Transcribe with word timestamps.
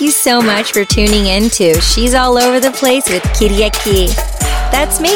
You 0.00 0.10
so 0.10 0.40
much 0.40 0.72
for 0.72 0.86
tuning 0.86 1.26
in 1.26 1.50
to 1.50 1.78
She's 1.82 2.14
All 2.14 2.38
Over 2.38 2.58
the 2.58 2.70
Place 2.70 3.06
with 3.10 3.22
Kiriaki. 3.34 4.06
That's 4.70 4.98
me. 4.98 5.10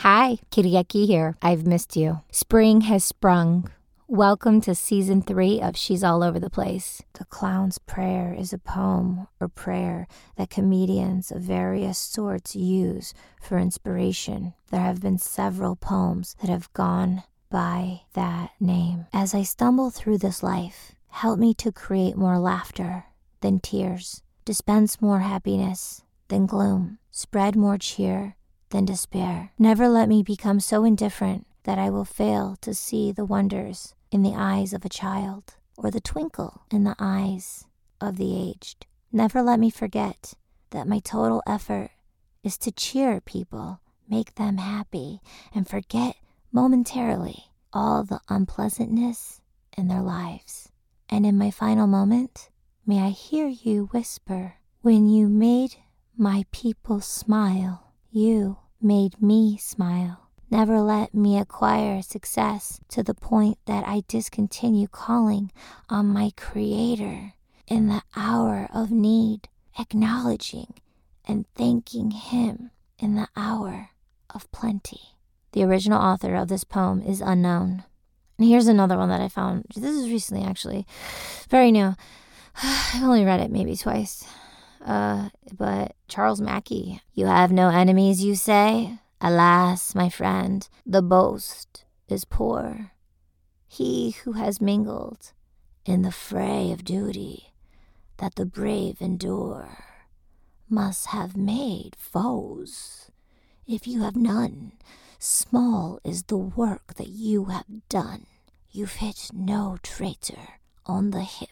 Hi, 0.00 0.36
Kiriaki 0.50 1.06
here. 1.06 1.34
I've 1.40 1.66
missed 1.66 1.96
you. 1.96 2.20
Spring 2.30 2.82
has 2.82 3.02
sprung. 3.02 3.70
Welcome 4.06 4.60
to 4.60 4.74
season 4.74 5.22
three 5.22 5.58
of 5.58 5.74
She's 5.74 6.04
All 6.04 6.22
Over 6.22 6.38
the 6.38 6.50
Place. 6.50 7.00
The 7.14 7.24
Clown's 7.24 7.78
Prayer 7.78 8.36
is 8.38 8.52
a 8.52 8.58
poem 8.58 9.26
or 9.40 9.48
prayer 9.48 10.06
that 10.36 10.50
comedians 10.50 11.30
of 11.30 11.40
various 11.40 11.96
sorts 11.96 12.54
use 12.54 13.14
for 13.40 13.56
inspiration. 13.56 14.52
There 14.70 14.82
have 14.82 15.00
been 15.00 15.16
several 15.16 15.76
poems 15.76 16.36
that 16.42 16.50
have 16.50 16.70
gone 16.74 17.22
by 17.48 18.02
that 18.12 18.50
name. 18.60 19.06
As 19.14 19.34
I 19.34 19.44
stumble 19.44 19.88
through 19.88 20.18
this 20.18 20.42
life, 20.42 20.92
help 21.16 21.38
me 21.38 21.54
to 21.54 21.72
create 21.72 22.14
more 22.14 22.38
laughter 22.38 23.06
than 23.40 23.58
tears, 23.58 24.22
dispense 24.44 25.00
more 25.00 25.20
happiness 25.20 26.02
than 26.28 26.44
gloom, 26.44 26.98
spread 27.10 27.56
more 27.56 27.78
cheer 27.78 28.36
than 28.68 28.84
despair. 28.84 29.50
Never 29.58 29.88
let 29.88 30.10
me 30.10 30.22
become 30.22 30.60
so 30.60 30.84
indifferent 30.84 31.46
that 31.62 31.78
I 31.78 31.88
will 31.88 32.04
fail 32.04 32.58
to 32.60 32.74
see 32.74 33.12
the 33.12 33.24
wonders 33.24 33.94
in 34.12 34.22
the 34.22 34.34
eyes 34.36 34.74
of 34.74 34.84
a 34.84 34.90
child 34.90 35.54
or 35.78 35.90
the 35.90 36.02
twinkle 36.02 36.66
in 36.70 36.84
the 36.84 36.96
eyes 36.98 37.64
of 37.98 38.18
the 38.18 38.36
aged. 38.36 38.84
Never 39.10 39.40
let 39.40 39.58
me 39.58 39.70
forget 39.70 40.34
that 40.68 40.86
my 40.86 40.98
total 40.98 41.42
effort 41.46 41.92
is 42.44 42.58
to 42.58 42.70
cheer 42.70 43.22
people, 43.22 43.80
make 44.06 44.34
them 44.34 44.58
happy, 44.58 45.20
and 45.54 45.66
forget 45.66 46.16
momentarily 46.52 47.52
all 47.72 48.04
the 48.04 48.20
unpleasantness 48.28 49.40
in 49.78 49.88
their 49.88 50.02
lives. 50.02 50.68
And 51.08 51.24
in 51.24 51.38
my 51.38 51.50
final 51.50 51.86
moment, 51.86 52.50
may 52.86 53.00
I 53.00 53.10
hear 53.10 53.46
you 53.46 53.86
whisper, 53.92 54.54
When 54.82 55.08
you 55.08 55.28
made 55.28 55.76
my 56.16 56.44
people 56.50 57.00
smile, 57.00 57.92
you 58.10 58.58
made 58.80 59.20
me 59.20 59.56
smile. 59.56 60.28
Never 60.50 60.80
let 60.80 61.14
me 61.14 61.38
acquire 61.38 62.02
success 62.02 62.80
to 62.88 63.02
the 63.02 63.14
point 63.14 63.58
that 63.66 63.86
I 63.86 64.04
discontinue 64.06 64.86
calling 64.88 65.50
on 65.88 66.06
my 66.06 66.30
Creator 66.36 67.34
in 67.66 67.88
the 67.88 68.02
hour 68.14 68.68
of 68.72 68.90
need, 68.90 69.48
acknowledging 69.78 70.74
and 71.24 71.46
thanking 71.56 72.12
Him 72.12 72.70
in 72.98 73.16
the 73.16 73.28
hour 73.36 73.90
of 74.30 74.50
plenty. 74.52 75.16
The 75.52 75.64
original 75.64 76.00
author 76.00 76.34
of 76.34 76.48
this 76.48 76.64
poem 76.64 77.02
is 77.02 77.20
unknown. 77.20 77.84
And 78.38 78.48
here's 78.48 78.66
another 78.66 78.98
one 78.98 79.08
that 79.08 79.20
I 79.20 79.28
found. 79.28 79.64
This 79.74 79.94
is 79.94 80.10
recently, 80.10 80.44
actually, 80.44 80.86
very 81.48 81.72
new. 81.72 81.94
I've 82.62 83.02
only 83.02 83.24
read 83.24 83.40
it 83.40 83.50
maybe 83.50 83.76
twice. 83.76 84.26
Uh, 84.84 85.30
but 85.56 85.96
Charles 86.06 86.40
Mackay, 86.40 87.00
you 87.14 87.26
have 87.26 87.50
no 87.50 87.68
enemies, 87.70 88.22
you 88.22 88.34
say? 88.34 88.98
Alas, 89.20 89.94
my 89.94 90.08
friend, 90.08 90.68
the 90.84 91.02
boast 91.02 91.84
is 92.08 92.24
poor. 92.24 92.92
He 93.66 94.12
who 94.22 94.32
has 94.32 94.60
mingled 94.60 95.32
in 95.84 96.02
the 96.02 96.12
fray 96.12 96.70
of 96.72 96.84
duty 96.84 97.52
that 98.18 98.34
the 98.34 98.46
brave 98.46 99.00
endure 99.00 99.78
must 100.68 101.06
have 101.06 101.36
made 101.36 101.96
foes. 101.98 103.10
If 103.66 103.86
you 103.86 104.02
have 104.02 104.16
none, 104.16 104.72
small 105.18 106.00
is 106.04 106.24
the 106.24 106.36
work 106.36 106.94
that 106.94 107.08
you 107.08 107.46
have 107.46 107.88
done. 107.88 108.26
You've 108.70 108.94
hit 108.96 109.30
no 109.32 109.78
traitor 109.82 110.60
on 110.84 111.10
the 111.10 111.22
hip. 111.22 111.50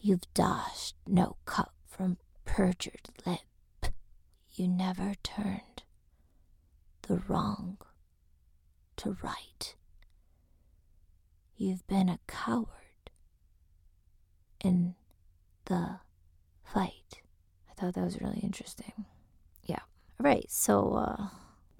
You've 0.00 0.32
dashed 0.34 0.94
no 1.06 1.36
cup 1.44 1.74
from 1.86 2.18
perjured 2.44 3.08
lip. 3.26 3.92
You 4.52 4.68
never 4.68 5.14
turned 5.22 5.82
the 7.02 7.22
wrong 7.28 7.78
to 8.96 9.16
right. 9.22 9.74
You've 11.56 11.86
been 11.86 12.08
a 12.08 12.18
coward 12.26 12.66
in 14.62 14.94
the 15.66 16.00
fight. 16.64 17.20
I 17.68 17.74
thought 17.74 17.94
that 17.94 18.04
was 18.04 18.20
really 18.20 18.40
interesting. 18.40 19.04
Yeah. 19.64 19.80
All 20.18 20.24
right. 20.24 20.50
So, 20.50 20.94
uh, 20.94 21.26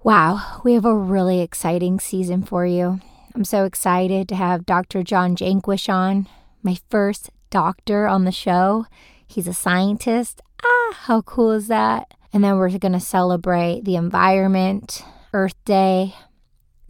wow, 0.03 0.61
we 0.65 0.75
have 0.75 0.85
a 0.85 0.95
really 0.95 1.41
exciting 1.41 2.01
season 2.01 2.43
for 2.43 2.65
you. 2.65 3.01
I'm 3.35 3.45
so 3.45 3.65
excited 3.65 4.29
to 4.29 4.35
have 4.35 4.67
Dr. 4.67 5.03
John 5.03 5.37
Jaquish 5.37 5.93
on, 5.93 6.27
my 6.63 6.79
first 6.89 7.31
doctor 7.51 8.07
on 8.07 8.25
the 8.25 8.33
show. 8.33 8.87
He's 9.27 9.47
a 9.47 9.55
scientist. 9.55 10.41
Ah, 10.65 10.93
how 10.93 11.23
cool 11.23 11.53
is 11.53 11.69
that? 11.69 12.15
And 12.33 12.43
then 12.43 12.57
we're 12.57 12.71
going 12.79 12.93
to 12.93 13.01
celebrate 13.01 13.85
the 13.85 13.97
environment, 13.97 15.05
Earth 15.33 15.63
Day. 15.65 16.15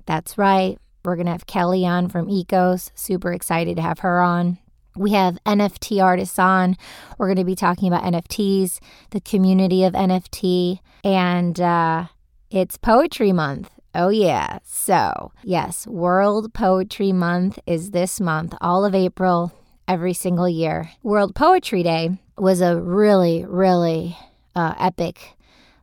That's 0.06 0.38
right. 0.38 0.78
We're 1.04 1.16
going 1.16 1.26
to 1.26 1.32
have 1.32 1.46
Kelly 1.46 1.86
on 1.86 2.08
from 2.08 2.28
Ecos. 2.28 2.90
Super 2.94 3.32
excited 3.32 3.76
to 3.76 3.82
have 3.82 4.00
her 4.00 4.20
on. 4.20 4.58
We 4.96 5.12
have 5.12 5.38
NFT 5.46 6.02
artists 6.02 6.38
on. 6.38 6.76
We're 7.16 7.28
going 7.28 7.36
to 7.36 7.44
be 7.44 7.54
talking 7.54 7.88
about 7.88 8.04
NFTs, 8.04 8.80
the 9.10 9.20
community 9.20 9.84
of 9.84 9.94
NFT, 9.94 10.80
and 11.04 11.60
uh, 11.60 12.06
it's 12.50 12.76
Poetry 12.76 13.32
Month. 13.32 13.70
Oh, 13.94 14.08
yeah. 14.08 14.58
So, 14.64 15.32
yes, 15.44 15.86
World 15.86 16.52
Poetry 16.52 17.12
Month 17.12 17.60
is 17.66 17.92
this 17.92 18.20
month, 18.20 18.54
all 18.60 18.84
of 18.84 18.94
April, 18.94 19.52
every 19.86 20.14
single 20.14 20.48
year. 20.48 20.90
World 21.02 21.34
Poetry 21.34 21.82
Day 21.84 22.18
was 22.36 22.60
a 22.60 22.76
really, 22.76 23.44
really 23.44 24.18
uh, 24.56 24.74
epic 24.78 25.36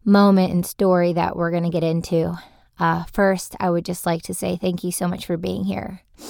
moment 0.04 0.52
and 0.52 0.66
story 0.66 1.14
that 1.14 1.38
we're 1.38 1.52
going 1.52 1.64
to 1.64 1.70
get 1.70 1.84
into. 1.84 2.38
Uh, 2.80 3.06
first, 3.06 3.56
I 3.60 3.70
would 3.70 3.86
just 3.86 4.06
like 4.06 4.22
to 4.24 4.34
say 4.34 4.58
thank 4.58 4.84
you 4.84 4.92
so 4.92 5.08
much 5.08 5.26
for 5.26 5.38
being 5.38 5.64
here. 5.64 6.02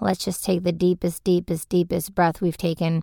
Let's 0.00 0.24
just 0.24 0.44
take 0.44 0.62
the 0.62 0.70
deepest, 0.72 1.24
deepest, 1.24 1.68
deepest 1.68 2.14
breath 2.14 2.40
we've 2.40 2.56
taken 2.56 3.02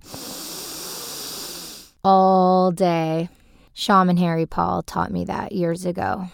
all 2.06 2.72
day. 2.72 3.30
Shaman 3.74 4.18
Harry 4.18 4.46
Paul 4.46 4.84
taught 4.84 5.12
me 5.12 5.26
that 5.26 5.52
years 5.52 5.86
ago. 5.86 6.30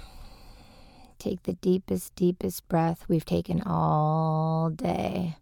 Take 1.17 1.43
the 1.43 1.53
deepest, 1.53 2.13
deepest 2.15 2.67
breath 2.67 3.05
we've 3.07 3.23
taken 3.23 3.61
all 3.61 4.69
day. 4.69 5.37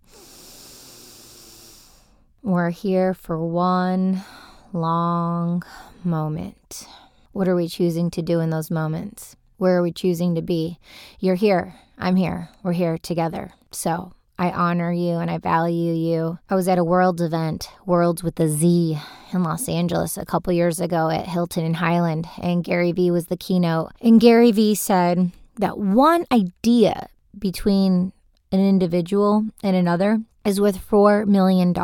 We're 2.44 2.70
here 2.70 3.16
for 3.16 3.44
one 3.44 4.24
long 4.72 5.64
moment. 6.04 6.88
What 7.32 7.48
are 7.48 7.56
we 7.56 7.68
choosing 7.68 8.12
to 8.12 8.22
do 8.22 8.40
in 8.40 8.52
those 8.52 8.70
moments? 8.70 9.36
Where 9.58 9.78
are 9.78 9.82
we 9.82 9.92
choosing 9.92 10.36
to 10.36 10.44
be? 10.44 10.78
You're 11.20 11.36
here. 11.36 11.74
I'm 11.98 12.16
here. 12.16 12.50
We're 12.62 12.74
here 12.74 13.00
together. 13.00 13.52
So 13.72 14.14
I 14.40 14.52
honor 14.52 14.92
you 14.94 15.18
and 15.18 15.30
I 15.30 15.38
value 15.38 15.94
you. 15.94 16.40
I 16.50 16.56
was 16.56 16.70
at 16.70 16.78
a 16.78 16.84
Worlds 16.84 17.22
event, 17.22 17.70
Worlds 17.86 18.24
with 18.24 18.40
a 18.40 18.48
Z, 18.48 18.98
in 19.34 19.44
Los 19.44 19.68
Angeles 19.68 20.18
a 20.18 20.26
couple 20.26 20.54
years 20.54 20.80
ago 20.80 21.10
at 21.10 21.28
Hilton 21.28 21.66
and 21.66 21.76
Highland, 21.76 22.26
and 22.42 22.64
Gary 22.64 22.94
Vee 22.94 23.12
was 23.12 23.28
the 23.28 23.38
keynote. 23.38 23.92
And 24.02 24.20
Gary 24.20 24.52
Vee 24.54 24.76
said 24.76 25.32
that 25.58 25.78
one 25.78 26.26
idea 26.32 27.10
between 27.38 28.14
an 28.52 28.60
individual 28.60 29.46
and 29.62 29.76
another 29.76 30.22
is 30.46 30.62
worth 30.62 30.90
$4 30.90 31.28
million. 31.28 31.76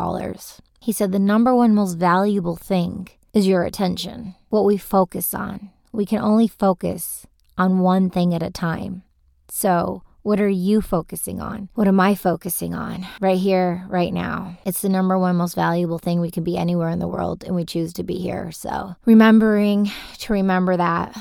He 0.80 0.94
said 0.94 1.12
the 1.12 1.20
number 1.20 1.54
one 1.54 1.76
most 1.76 1.96
valuable 1.96 2.56
thing 2.56 3.10
is 3.34 3.48
your 3.48 3.64
attention, 3.64 4.34
what 4.48 4.64
we 4.64 4.78
focus 4.78 5.34
on. 5.34 5.72
We 5.92 6.06
can 6.06 6.20
only 6.20 6.48
focus 6.48 7.28
on 7.58 7.80
one 7.80 8.10
thing 8.10 8.34
at 8.34 8.42
a 8.42 8.50
time. 8.50 9.04
So, 9.50 10.04
what 10.26 10.42
are 10.42 10.50
you 10.50 10.82
focusing 10.82 11.40
on? 11.40 11.70
What 11.76 11.88
am 11.88 12.00
I 12.00 12.16
focusing 12.16 12.74
on 12.74 13.06
right 13.22 13.38
here, 13.38 13.86
right 13.88 14.12
now? 14.12 14.58
It's 14.66 14.82
the 14.82 14.90
number 14.90 15.20
one 15.20 15.36
most 15.36 15.54
valuable 15.54 16.00
thing. 16.00 16.20
We 16.20 16.32
can 16.32 16.44
be 16.44 16.58
anywhere 16.58 16.90
in 16.90 16.98
the 16.98 17.08
world 17.08 17.44
and 17.44 17.56
we 17.56 17.64
choose 17.64 17.94
to 17.94 18.04
be 18.04 18.16
here. 18.16 18.52
So, 18.52 18.96
remembering 19.06 19.92
to 20.18 20.34
remember 20.34 20.78
that 20.78 21.16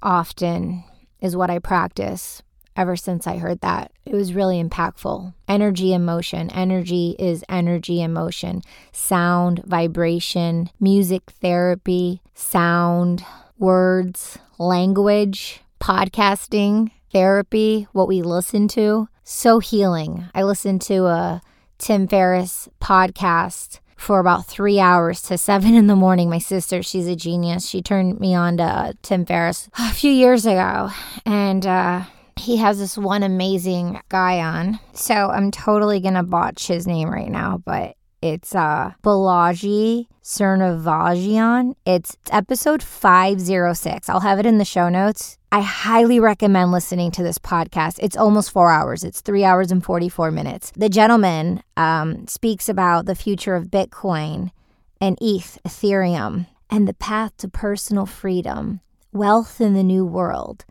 often 0.00 0.84
is 1.20 1.34
what 1.34 1.50
I 1.50 1.58
practice 1.58 2.40
ever 2.76 2.94
since 2.94 3.26
I 3.26 3.38
heard 3.38 3.62
that. 3.62 3.90
It 4.04 4.14
was 4.14 4.32
really 4.32 4.62
impactful. 4.62 5.34
Energy 5.48 5.92
and 5.92 6.06
motion. 6.06 6.48
Energy 6.50 7.16
is 7.18 7.42
energy 7.48 8.00
and 8.00 8.14
motion. 8.14 8.62
Sound, 8.92 9.64
vibration, 9.64 10.70
music 10.78 11.32
therapy, 11.42 12.22
sound, 12.32 13.24
words, 13.58 14.38
language, 14.56 15.62
podcasting, 15.80 16.92
therapy, 17.16 17.88
what 17.92 18.08
we 18.08 18.20
listen 18.20 18.68
to. 18.68 19.08
So 19.24 19.58
healing. 19.58 20.26
I 20.34 20.42
listened 20.42 20.82
to 20.82 21.06
a 21.06 21.40
Tim 21.78 22.06
Ferriss 22.06 22.68
podcast 22.78 23.80
for 23.96 24.20
about 24.20 24.44
three 24.44 24.78
hours 24.78 25.22
to 25.22 25.38
seven 25.38 25.74
in 25.74 25.86
the 25.86 25.96
morning. 25.96 26.28
My 26.28 26.38
sister, 26.38 26.82
she's 26.82 27.08
a 27.08 27.16
genius. 27.16 27.66
She 27.66 27.80
turned 27.80 28.20
me 28.20 28.34
on 28.34 28.58
to 28.58 28.98
Tim 29.00 29.24
Ferriss 29.24 29.70
a 29.78 29.94
few 29.94 30.12
years 30.12 30.44
ago. 30.44 30.90
And 31.24 31.66
uh, 31.66 32.02
he 32.36 32.58
has 32.58 32.78
this 32.78 32.98
one 32.98 33.22
amazing 33.22 33.98
guy 34.10 34.40
on. 34.40 34.78
So 34.92 35.14
I'm 35.14 35.50
totally 35.50 36.00
gonna 36.00 36.22
botch 36.22 36.66
his 36.66 36.86
name 36.86 37.08
right 37.08 37.30
now, 37.30 37.62
but 37.64 37.95
it's 38.22 38.54
uh 38.54 38.92
Balaji 39.02 40.06
Srinivasan. 40.22 41.74
It's 41.84 42.16
episode 42.30 42.82
506. 42.82 44.08
I'll 44.08 44.20
have 44.20 44.38
it 44.38 44.46
in 44.46 44.58
the 44.58 44.64
show 44.64 44.88
notes. 44.88 45.38
I 45.52 45.60
highly 45.60 46.18
recommend 46.18 46.72
listening 46.72 47.10
to 47.12 47.22
this 47.22 47.38
podcast. 47.38 47.98
It's 48.02 48.16
almost 48.16 48.50
four 48.50 48.70
hours. 48.70 49.04
It's 49.04 49.20
three 49.20 49.44
hours 49.44 49.70
and 49.70 49.84
44 49.84 50.30
minutes. 50.30 50.72
The 50.76 50.88
gentleman 50.88 51.62
um, 51.76 52.26
speaks 52.26 52.68
about 52.68 53.06
the 53.06 53.14
future 53.14 53.54
of 53.54 53.68
Bitcoin 53.68 54.50
and 55.00 55.16
ETH, 55.20 55.58
Ethereum, 55.64 56.46
and 56.68 56.88
the 56.88 56.94
path 56.94 57.36
to 57.38 57.48
personal 57.48 58.06
freedom, 58.06 58.80
wealth 59.12 59.60
in 59.60 59.74
the 59.74 59.82
new 59.82 60.04
world, 60.04 60.64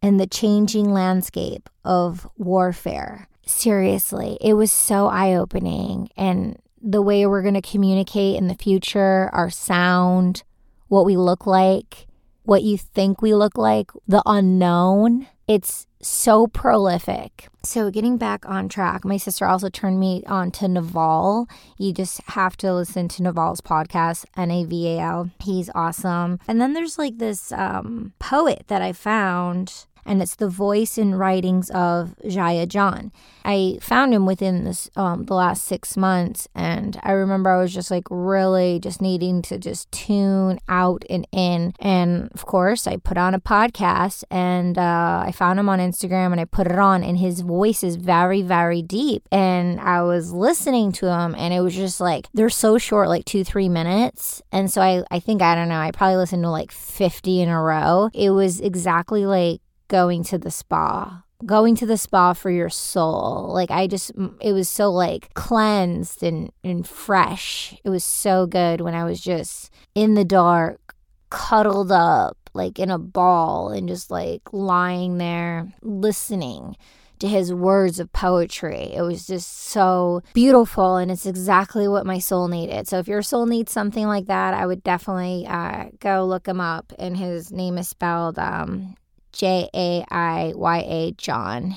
and 0.00 0.20
the 0.20 0.26
changing 0.26 0.92
landscape 0.92 1.68
of 1.84 2.28
warfare. 2.36 3.28
Seriously, 3.44 4.38
it 4.40 4.54
was 4.54 4.70
so 4.70 5.08
eye 5.08 5.34
opening. 5.34 6.08
And 6.16 6.56
the 6.80 7.02
way 7.02 7.26
we're 7.26 7.42
going 7.42 7.54
to 7.54 7.62
communicate 7.62 8.36
in 8.36 8.48
the 8.48 8.54
future, 8.54 9.30
our 9.32 9.50
sound, 9.50 10.42
what 10.88 11.04
we 11.04 11.16
look 11.16 11.46
like, 11.46 12.06
what 12.42 12.62
you 12.62 12.76
think 12.76 13.22
we 13.22 13.34
look 13.34 13.56
like, 13.56 13.90
the 14.08 14.22
unknown. 14.26 15.26
It's 15.46 15.86
so 16.02 16.46
prolific. 16.46 17.48
So, 17.62 17.90
getting 17.90 18.16
back 18.16 18.48
on 18.48 18.68
track, 18.68 19.04
my 19.04 19.16
sister 19.16 19.46
also 19.46 19.68
turned 19.68 20.00
me 20.00 20.22
on 20.26 20.50
to 20.52 20.68
Naval. 20.68 21.48
You 21.76 21.92
just 21.92 22.20
have 22.28 22.56
to 22.58 22.72
listen 22.72 23.08
to 23.08 23.22
Naval's 23.22 23.60
podcast, 23.60 24.24
N 24.36 24.50
A 24.50 24.64
V 24.64 24.88
A 24.96 25.00
L. 25.00 25.30
He's 25.42 25.68
awesome. 25.74 26.38
And 26.48 26.60
then 26.60 26.72
there's 26.72 26.98
like 26.98 27.18
this 27.18 27.52
um, 27.52 28.14
poet 28.18 28.64
that 28.68 28.80
I 28.80 28.92
found 28.92 29.86
and 30.04 30.22
it's 30.22 30.36
the 30.36 30.48
voice 30.48 30.98
and 30.98 31.18
writings 31.18 31.70
of 31.70 32.14
Jaiya 32.24 32.68
John. 32.68 33.12
I 33.44 33.78
found 33.80 34.12
him 34.12 34.26
within 34.26 34.64
this 34.64 34.90
um, 34.96 35.24
the 35.24 35.34
last 35.34 35.64
six 35.64 35.96
months, 35.96 36.46
and 36.54 36.98
I 37.02 37.12
remember 37.12 37.50
I 37.50 37.60
was 37.60 37.72
just 37.72 37.90
like 37.90 38.04
really 38.10 38.78
just 38.80 39.00
needing 39.00 39.40
to 39.42 39.58
just 39.58 39.90
tune 39.92 40.58
out 40.68 41.04
and 41.08 41.26
in. 41.32 41.72
And 41.80 42.30
of 42.34 42.44
course, 42.44 42.86
I 42.86 42.96
put 42.96 43.16
on 43.16 43.34
a 43.34 43.40
podcast, 43.40 44.24
and 44.30 44.76
uh, 44.76 45.24
I 45.26 45.32
found 45.32 45.58
him 45.58 45.68
on 45.68 45.78
Instagram, 45.78 46.32
and 46.32 46.40
I 46.40 46.44
put 46.44 46.66
it 46.66 46.78
on, 46.78 47.02
and 47.02 47.18
his 47.18 47.40
voice 47.40 47.82
is 47.82 47.96
very 47.96 48.42
very 48.42 48.82
deep, 48.82 49.26
and 49.32 49.80
I 49.80 50.02
was 50.02 50.32
listening 50.32 50.92
to 50.92 51.06
him, 51.06 51.34
and 51.36 51.54
it 51.54 51.60
was 51.60 51.74
just 51.74 52.00
like 52.00 52.26
they're 52.34 52.50
so 52.50 52.78
short, 52.78 53.08
like 53.08 53.24
two 53.24 53.44
three 53.44 53.68
minutes, 53.68 54.42
and 54.52 54.70
so 54.70 54.82
I 54.82 55.02
I 55.10 55.20
think 55.20 55.40
I 55.40 55.54
don't 55.54 55.68
know, 55.68 55.80
I 55.80 55.92
probably 55.92 56.16
listened 56.16 56.42
to 56.42 56.50
like 56.50 56.72
fifty 56.72 57.40
in 57.40 57.48
a 57.48 57.60
row. 57.60 58.10
It 58.12 58.30
was 58.30 58.60
exactly 58.60 59.24
like 59.24 59.60
going 59.90 60.24
to 60.24 60.38
the 60.38 60.50
spa 60.50 61.22
going 61.44 61.74
to 61.74 61.84
the 61.84 61.96
spa 61.96 62.32
for 62.32 62.50
your 62.50 62.70
soul 62.70 63.50
like 63.52 63.70
i 63.70 63.86
just 63.86 64.12
it 64.40 64.52
was 64.52 64.68
so 64.68 64.90
like 64.90 65.32
cleansed 65.34 66.22
and 66.22 66.50
and 66.62 66.86
fresh 66.86 67.74
it 67.84 67.90
was 67.90 68.04
so 68.04 68.46
good 68.46 68.80
when 68.80 68.94
i 68.94 69.04
was 69.04 69.20
just 69.20 69.70
in 69.94 70.14
the 70.14 70.24
dark 70.24 70.94
cuddled 71.28 71.90
up 71.90 72.36
like 72.54 72.78
in 72.78 72.90
a 72.90 72.98
ball 72.98 73.70
and 73.70 73.88
just 73.88 74.10
like 74.10 74.42
lying 74.52 75.18
there 75.18 75.72
listening 75.82 76.76
to 77.20 77.28
his 77.28 77.52
words 77.52 78.00
of 78.00 78.12
poetry. 78.12 78.92
It 78.94 79.02
was 79.02 79.26
just 79.26 79.48
so 79.48 80.22
beautiful, 80.32 80.96
and 80.96 81.10
it's 81.10 81.26
exactly 81.26 81.86
what 81.86 82.06
my 82.06 82.18
soul 82.18 82.48
needed. 82.48 82.88
So, 82.88 82.98
if 82.98 83.06
your 83.06 83.22
soul 83.22 83.46
needs 83.46 83.70
something 83.70 84.06
like 84.06 84.26
that, 84.26 84.54
I 84.54 84.66
would 84.66 84.82
definitely 84.82 85.46
uh, 85.46 85.86
go 86.00 86.24
look 86.24 86.48
him 86.48 86.60
up. 86.60 86.92
And 86.98 87.16
his 87.16 87.52
name 87.52 87.78
is 87.78 87.88
spelled 87.88 88.38
um, 88.38 88.96
J 89.40 89.70
A 89.74 90.04
I 90.10 90.52
Y 90.54 90.78
A 90.86 91.12
John. 91.12 91.74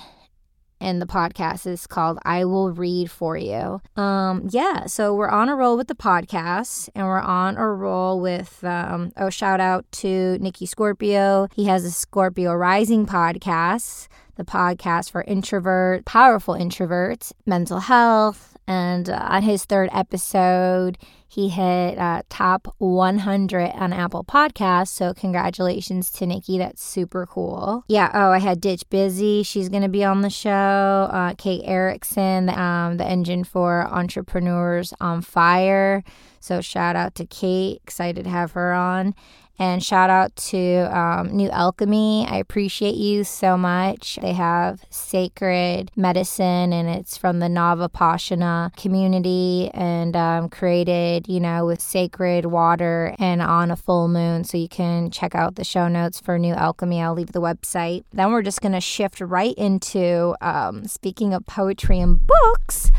And 0.82 1.02
the 1.02 1.06
podcast 1.06 1.66
is 1.66 1.88
called 1.88 2.20
I 2.26 2.44
Will 2.44 2.72
Read 2.72 3.10
For 3.10 3.38
You. 3.38 3.80
Um, 3.96 4.50
yeah, 4.52 4.86
so 4.86 5.16
we're 5.16 5.30
on 5.30 5.48
a 5.48 5.56
roll 5.56 5.78
with 5.78 5.88
the 5.88 5.96
podcast 5.96 6.90
and 6.94 7.08
we're 7.08 7.22
on 7.22 7.56
a 7.56 7.66
roll 7.66 8.20
with, 8.20 8.62
um, 8.66 9.14
oh, 9.16 9.30
shout 9.30 9.62
out 9.62 9.90
to 9.94 10.38
Nikki 10.40 10.66
Scorpio. 10.66 11.48
He 11.56 11.64
has 11.68 11.86
a 11.86 11.92
Scorpio 11.92 12.54
Rising 12.54 13.06
podcast, 13.06 14.10
the 14.36 14.44
podcast 14.44 15.12
for 15.12 15.22
introvert, 15.22 16.04
powerful 16.04 16.56
introverts, 16.56 17.32
mental 17.46 17.80
health, 17.80 18.58
and 18.68 19.10
uh, 19.10 19.26
on 19.30 19.44
his 19.44 19.64
third 19.64 19.90
episode, 19.94 20.98
he 21.34 21.50
hit 21.50 21.98
uh, 21.98 22.22
top 22.30 22.76
100 22.78 23.72
on 23.72 23.92
Apple 23.92 24.24
Podcasts. 24.24 24.90
So, 24.90 25.16
congratulations 25.16 26.12
to 26.12 26.28
Nikki. 26.28 26.60
That's 26.60 26.84
super 26.84 27.26
cool. 27.26 27.84
Yeah. 27.88 28.12
Oh, 28.14 28.30
I 28.30 28.38
had 28.38 28.62
Ditch 28.62 28.88
Busy. 28.92 29.42
She's 29.42 29.68
going 29.68 29.82
to 29.82 29.90
be 29.90 30.04
on 30.04 30.22
the 30.22 30.30
show. 30.30 31.10
Uh, 31.12 31.34
Kate 31.36 31.64
Erickson, 31.66 32.50
um, 32.50 32.98
the 32.98 33.06
engine 33.06 33.44
for 33.44 33.88
Entrepreneurs 33.88 34.94
on 35.02 35.24
Fire. 35.24 36.04
So, 36.40 36.62
shout 36.62 36.96
out 36.96 37.16
to 37.16 37.26
Kate. 37.26 37.82
Excited 37.84 38.26
to 38.26 38.30
have 38.30 38.52
her 38.52 38.72
on. 38.72 39.16
And 39.60 39.84
shout 39.84 40.10
out 40.10 40.36
to 40.36 40.98
um, 40.98 41.28
New 41.36 41.50
Alchemy. 41.50 42.26
I 42.28 42.38
appreciate 42.38 42.96
you 42.96 43.24
so 43.24 43.56
much. 43.56 44.18
They 44.22 44.34
have 44.34 44.84
sacred 44.90 45.92
medicine 45.96 46.74
and 46.74 46.90
it's 46.90 47.18
from 47.18 47.40
the 47.40 47.46
Navapashana 47.48 48.76
community 48.76 49.70
and 49.74 50.16
um, 50.16 50.50
created, 50.50 51.28
you 51.28 51.40
know, 51.40 51.68
with 51.68 51.82
sacred 51.82 52.48
water 52.48 53.16
and 53.20 53.42
on 53.44 53.70
a 53.70 53.76
full 53.76 54.08
moon. 54.08 54.44
So 54.44 54.58
you 54.58 54.68
can 54.68 55.12
check 55.12 55.36
out 55.36 55.56
the 55.56 55.64
show 55.64 55.88
notes 55.88 56.20
for 56.20 56.40
New 56.40 56.54
Alchemy. 56.56 57.02
I'll 57.02 57.14
leave 57.14 57.32
the 57.32 57.42
website. 57.42 58.06
Then 58.12 58.32
we're 58.32 58.42
just 58.42 58.62
going 58.62 58.74
to 58.74 58.82
shift 58.82 59.22
right 59.22 59.56
into 59.56 60.36
um, 60.42 60.86
speaking 60.86 61.34
of 61.34 61.46
poetry 61.46 62.00
and 62.00 62.20
books. 62.26 62.92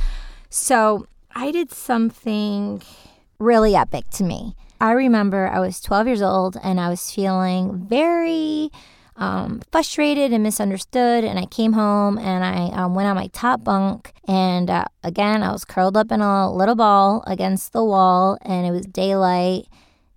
So 0.50 1.08
I 1.34 1.50
did 1.50 1.72
something 1.72 2.80
really 3.40 3.74
epic 3.74 4.08
to 4.10 4.22
me. 4.22 4.54
I 4.80 4.92
remember 4.92 5.48
I 5.48 5.60
was 5.60 5.80
12 5.80 6.06
years 6.06 6.22
old 6.22 6.56
and 6.62 6.80
I 6.80 6.88
was 6.88 7.10
feeling 7.10 7.86
very 7.88 8.70
um, 9.16 9.62
frustrated 9.70 10.32
and 10.32 10.42
misunderstood. 10.42 11.24
And 11.24 11.38
I 11.38 11.46
came 11.46 11.72
home 11.72 12.18
and 12.18 12.44
I 12.44 12.74
um, 12.76 12.94
went 12.94 13.08
on 13.08 13.16
my 13.16 13.28
top 13.28 13.64
bunk. 13.64 14.12
And 14.26 14.70
uh, 14.70 14.86
again, 15.02 15.42
I 15.42 15.52
was 15.52 15.64
curled 15.64 15.96
up 15.96 16.10
in 16.10 16.20
a 16.20 16.52
little 16.52 16.74
ball 16.74 17.22
against 17.26 17.72
the 17.72 17.84
wall, 17.84 18.38
and 18.42 18.66
it 18.66 18.70
was 18.70 18.86
daylight, 18.86 19.68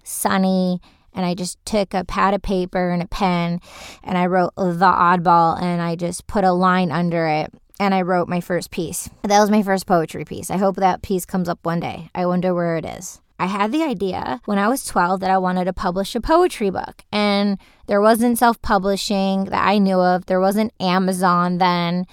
sunny. 0.04 0.82
And 1.14 1.26
I 1.26 1.34
just 1.34 1.64
took 1.66 1.94
a 1.94 2.04
pad 2.04 2.34
of 2.34 2.44
paper 2.44 2.92
and 2.92 3.02
a 3.02 3.08
pen 3.08 3.60
and 4.04 4.20
I 4.20 4.28
wrote 4.28 4.54
the 4.56 4.62
oddball 4.64 5.60
and 5.60 5.82
I 5.82 5.96
just 5.96 6.28
put 6.28 6.44
a 6.44 6.52
line 6.52 6.92
under 6.92 7.26
it 7.26 7.52
and 7.80 7.96
I 7.96 8.04
wrote 8.04 8.30
my 8.30 8.40
first 8.40 8.70
piece. 8.70 9.10
That 9.24 9.40
was 9.40 9.50
my 9.50 9.64
first 9.64 9.88
poetry 9.88 10.26
piece. 10.26 10.52
I 10.52 10.58
hope 10.58 10.76
that 10.76 11.02
piece 11.02 11.26
comes 11.26 11.50
up 11.50 11.58
one 11.64 11.80
day. 11.80 12.12
I 12.14 12.28
wonder 12.28 12.54
where 12.54 12.78
it 12.78 12.86
is. 12.86 13.20
I 13.40 13.46
had 13.46 13.72
the 13.72 13.84
idea 13.84 14.42
when 14.46 14.58
I 14.58 14.68
was 14.68 14.86
12 14.86 15.20
that 15.20 15.30
I 15.30 15.38
wanted 15.38 15.66
to 15.66 15.74
publish 15.74 16.16
a 16.16 16.22
poetry 16.22 16.70
book. 16.70 17.04
And 17.12 17.58
there 17.88 18.02
wasn't 18.02 18.38
self 18.38 18.62
publishing 18.62 19.46
that 19.46 19.66
I 19.66 19.78
knew 19.78 20.00
of, 20.00 20.26
there 20.26 20.40
wasn't 20.40 20.74
Amazon 20.80 21.58
then. 21.58 22.06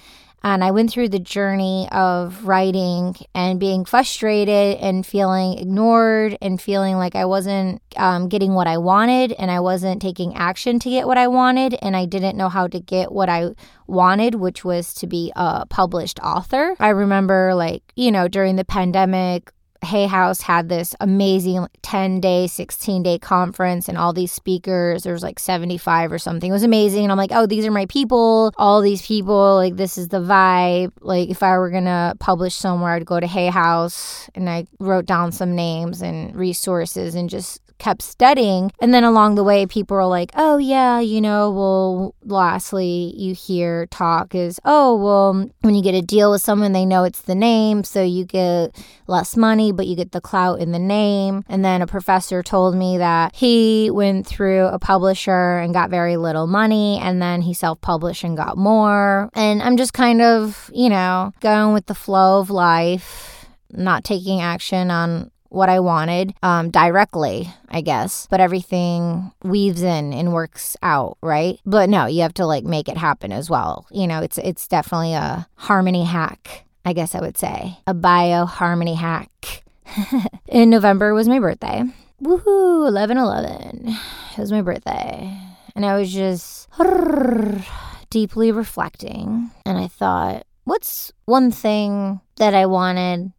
And 0.43 0.63
I 0.63 0.69
went 0.69 0.91
through 0.91 1.09
the 1.09 1.17
journey 1.17 1.87
of 1.91 2.45
writing 2.45 3.15
and 3.33 3.59
being 3.59 3.83
frustrated 3.83 4.77
and 4.77 5.03
feeling 5.03 5.57
ignored 5.57 6.37
and 6.39 6.61
feeling 6.61 6.97
like 6.97 7.15
I 7.15 7.25
wasn't 7.25 7.81
um, 7.97 8.29
getting 8.29 8.53
what 8.53 8.67
I 8.67 8.77
wanted 8.77 9.31
and 9.31 9.49
I 9.49 9.59
wasn't 9.59 10.03
taking 10.03 10.35
action 10.35 10.77
to 10.81 10.89
get 10.91 11.07
what 11.07 11.17
I 11.17 11.27
wanted. 11.29 11.75
And 11.81 11.97
I 11.97 12.05
didn't 12.05 12.37
know 12.37 12.49
how 12.49 12.67
to 12.67 12.79
get 12.79 13.11
what 13.11 13.27
I 13.27 13.55
wanted, 13.87 14.35
which 14.35 14.63
was 14.63 14.93
to 14.95 15.07
be 15.07 15.31
a 15.35 15.65
published 15.65 16.19
author. 16.19 16.75
I 16.79 16.89
remember, 16.89 17.55
like, 17.55 17.81
you 17.95 18.11
know, 18.11 18.27
during 18.27 18.55
the 18.55 18.65
pandemic, 18.65 19.51
Hay 19.83 20.07
House 20.07 20.41
had 20.41 20.69
this 20.69 20.95
amazing 20.99 21.67
10 21.81 22.19
day, 22.19 22.47
16 22.47 23.03
day 23.03 23.19
conference 23.19 23.87
and 23.87 23.97
all 23.97 24.13
these 24.13 24.31
speakers. 24.31 25.03
There 25.03 25.13
was 25.13 25.23
like 25.23 25.39
75 25.39 26.11
or 26.11 26.17
something. 26.17 26.49
It 26.49 26.53
was 26.53 26.63
amazing. 26.63 27.03
And 27.03 27.11
I'm 27.11 27.17
like, 27.17 27.31
oh, 27.33 27.45
these 27.45 27.65
are 27.65 27.71
my 27.71 27.85
people. 27.87 28.53
All 28.57 28.81
these 28.81 29.05
people, 29.05 29.55
like, 29.55 29.75
this 29.75 29.97
is 29.97 30.09
the 30.09 30.21
vibe. 30.21 30.91
Like, 31.01 31.29
if 31.29 31.43
I 31.43 31.57
were 31.57 31.69
going 31.69 31.85
to 31.85 32.15
publish 32.19 32.55
somewhere, 32.55 32.93
I'd 32.93 33.05
go 33.05 33.19
to 33.19 33.27
Hay 33.27 33.47
House 33.47 34.29
and 34.35 34.49
I 34.49 34.65
wrote 34.79 35.05
down 35.05 35.31
some 35.31 35.55
names 35.55 36.01
and 36.01 36.35
resources 36.35 37.15
and 37.15 37.29
just 37.29 37.61
kept 37.77 38.01
studying. 38.01 38.71
And 38.79 38.93
then 38.93 39.03
along 39.03 39.35
the 39.35 39.43
way, 39.43 39.65
people 39.65 39.97
were 39.97 40.05
like, 40.05 40.31
oh, 40.35 40.57
yeah, 40.57 40.99
you 40.99 41.21
know, 41.21 41.51
well, 41.51 42.15
lastly, 42.23 43.13
you 43.15 43.33
hear 43.33 43.85
talk 43.87 44.33
is, 44.33 44.59
oh, 44.65 44.95
well, 44.95 45.49
when 45.61 45.75
you 45.75 45.83
get 45.83 45.95
a 45.95 46.01
deal 46.01 46.31
with 46.31 46.41
someone, 46.41 46.71
they 46.71 46.85
know 46.85 47.03
it's 47.03 47.21
the 47.21 47.35
name. 47.35 47.83
So 47.83 48.01
you 48.03 48.25
get 48.25 48.75
less 49.07 49.35
money, 49.35 49.71
but 49.71 49.87
you 49.87 49.95
get 49.95 50.11
the 50.11 50.21
clout 50.21 50.59
in 50.59 50.71
the 50.71 50.79
name. 50.79 51.43
And 51.47 51.63
then 51.63 51.81
a 51.81 51.87
professor 51.87 52.41
told 52.43 52.75
me 52.75 52.97
that 52.97 53.35
he 53.35 53.89
went 53.91 54.25
through 54.25 54.65
a 54.67 54.79
publisher 54.79 55.57
and 55.57 55.73
got 55.73 55.89
very 55.89 56.17
little 56.17 56.47
money. 56.47 56.99
And 57.01 57.21
then 57.21 57.41
he 57.41 57.53
self 57.53 57.81
published 57.81 58.23
and 58.23 58.37
got 58.37 58.57
more. 58.57 59.29
And 59.33 59.61
I'm 59.61 59.77
just 59.77 59.93
kind 59.93 60.21
of, 60.21 60.69
you 60.73 60.89
know, 60.89 61.33
going 61.41 61.73
with 61.73 61.87
the 61.87 61.95
flow 61.95 62.39
of 62.39 62.49
life 62.49 63.31
not 63.77 64.03
taking 64.03 64.41
action 64.41 64.91
on 64.91 65.31
what 65.49 65.69
I 65.69 65.79
wanted 65.79 66.33
um, 66.43 66.69
directly, 66.69 67.49
I 67.69 67.81
guess, 67.81 68.27
but 68.29 68.39
everything 68.39 69.31
weaves 69.43 69.81
in 69.81 70.13
and 70.13 70.33
works 70.33 70.75
out, 70.81 71.17
right? 71.21 71.59
But 71.65 71.89
no, 71.89 72.05
you 72.05 72.21
have 72.21 72.33
to 72.35 72.45
like 72.45 72.63
make 72.63 72.89
it 72.89 72.97
happen 72.97 73.31
as 73.31 73.49
well. 73.49 73.87
You 73.91 74.07
know, 74.07 74.19
it's 74.21 74.37
it's 74.37 74.67
definitely 74.67 75.13
a 75.13 75.47
harmony 75.55 76.03
hack, 76.03 76.65
I 76.83 76.93
guess 76.93 77.15
I 77.15 77.21
would 77.21 77.37
say, 77.37 77.77
a 77.87 77.93
bio 77.93 78.45
harmony 78.45 78.95
hack. 78.95 79.63
in 80.47 80.69
November 80.69 81.13
was 81.13 81.27
my 81.27 81.39
birthday. 81.39 81.83
Woohoo, 82.21 82.87
11 82.87 83.17
11. 83.17 83.97
It 84.31 84.37
was 84.37 84.51
my 84.51 84.61
birthday. 84.61 85.37
And 85.75 85.85
I 85.85 85.97
was 85.97 86.11
just 86.13 86.69
deeply 88.09 88.51
reflecting. 88.51 89.51
And 89.65 89.77
I 89.77 89.87
thought, 89.87 90.45
what's 90.63 91.11
one 91.25 91.51
thing 91.51 92.21
that 92.37 92.53
I 92.53 92.65
wanted 92.65 93.31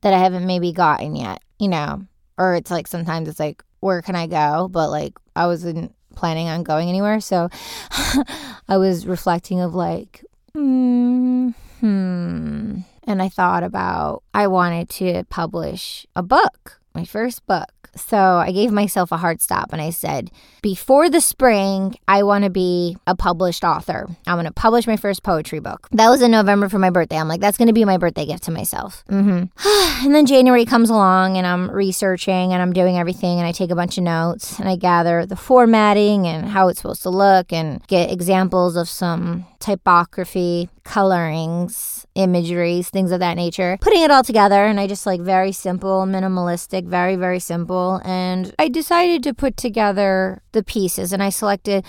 that 0.00 0.12
I 0.12 0.18
haven't 0.18 0.46
maybe 0.46 0.72
gotten 0.72 1.16
yet? 1.16 1.40
You 1.58 1.68
know, 1.68 2.04
or 2.38 2.54
it's 2.54 2.70
like 2.70 2.86
sometimes 2.86 3.28
it's 3.28 3.40
like, 3.40 3.62
where 3.80 4.02
can 4.02 4.16
I 4.16 4.26
go? 4.26 4.68
But 4.68 4.90
like, 4.90 5.14
I 5.34 5.46
wasn't 5.46 5.94
planning 6.14 6.48
on 6.48 6.62
going 6.62 6.88
anywhere. 6.88 7.20
So 7.20 7.48
I 8.68 8.76
was 8.76 9.06
reflecting 9.06 9.60
of 9.60 9.74
like, 9.74 10.24
hmm. 10.52 11.50
And 13.08 13.22
I 13.22 13.28
thought 13.28 13.62
about, 13.62 14.24
I 14.34 14.48
wanted 14.48 14.88
to 14.90 15.24
publish 15.30 16.06
a 16.16 16.22
book, 16.22 16.80
my 16.94 17.04
first 17.04 17.46
book. 17.46 17.70
So 17.94 18.16
I 18.18 18.50
gave 18.50 18.72
myself 18.72 19.12
a 19.12 19.16
hard 19.16 19.40
stop 19.40 19.72
and 19.72 19.80
I 19.80 19.90
said, 19.90 20.30
before 20.66 21.08
the 21.08 21.20
spring, 21.20 21.94
I 22.08 22.24
want 22.24 22.42
to 22.42 22.50
be 22.50 22.96
a 23.06 23.14
published 23.14 23.62
author. 23.62 24.08
I'm 24.26 24.34
going 24.34 24.46
to 24.46 24.52
publish 24.52 24.88
my 24.88 24.96
first 24.96 25.22
poetry 25.22 25.60
book. 25.60 25.86
That 25.92 26.08
was 26.08 26.22
in 26.22 26.32
November 26.32 26.68
for 26.68 26.80
my 26.80 26.90
birthday. 26.90 27.18
I'm 27.18 27.28
like, 27.28 27.40
that's 27.40 27.56
going 27.56 27.68
to 27.68 27.72
be 27.72 27.84
my 27.84 27.98
birthday 27.98 28.26
gift 28.26 28.42
to 28.46 28.50
myself. 28.50 29.04
Mm-hmm. 29.08 30.04
and 30.04 30.12
then 30.12 30.26
January 30.26 30.64
comes 30.64 30.90
along 30.90 31.36
and 31.36 31.46
I'm 31.46 31.70
researching 31.70 32.52
and 32.52 32.60
I'm 32.60 32.72
doing 32.72 32.98
everything 32.98 33.38
and 33.38 33.46
I 33.46 33.52
take 33.52 33.70
a 33.70 33.76
bunch 33.76 33.96
of 33.96 34.02
notes 34.02 34.58
and 34.58 34.68
I 34.68 34.74
gather 34.74 35.24
the 35.24 35.36
formatting 35.36 36.26
and 36.26 36.48
how 36.48 36.66
it's 36.66 36.80
supposed 36.80 37.02
to 37.02 37.10
look 37.10 37.52
and 37.52 37.86
get 37.86 38.10
examples 38.10 38.74
of 38.74 38.88
some 38.88 39.46
typography, 39.60 40.68
colorings, 40.84 42.06
imageries, 42.14 42.88
things 42.88 43.10
of 43.10 43.20
that 43.20 43.34
nature. 43.34 43.78
Putting 43.80 44.02
it 44.02 44.10
all 44.10 44.22
together, 44.22 44.64
and 44.64 44.78
I 44.78 44.86
just 44.86 45.06
like 45.06 45.20
very 45.20 45.52
simple, 45.52 46.04
minimalistic, 46.06 46.86
very, 46.86 47.16
very 47.16 47.40
simple. 47.40 48.00
And 48.04 48.54
I 48.58 48.68
decided 48.68 49.22
to 49.24 49.34
put 49.34 49.56
together 49.56 50.42
the 50.56 50.64
pieces, 50.64 51.12
and 51.12 51.22
I 51.22 51.28
selected 51.28 51.84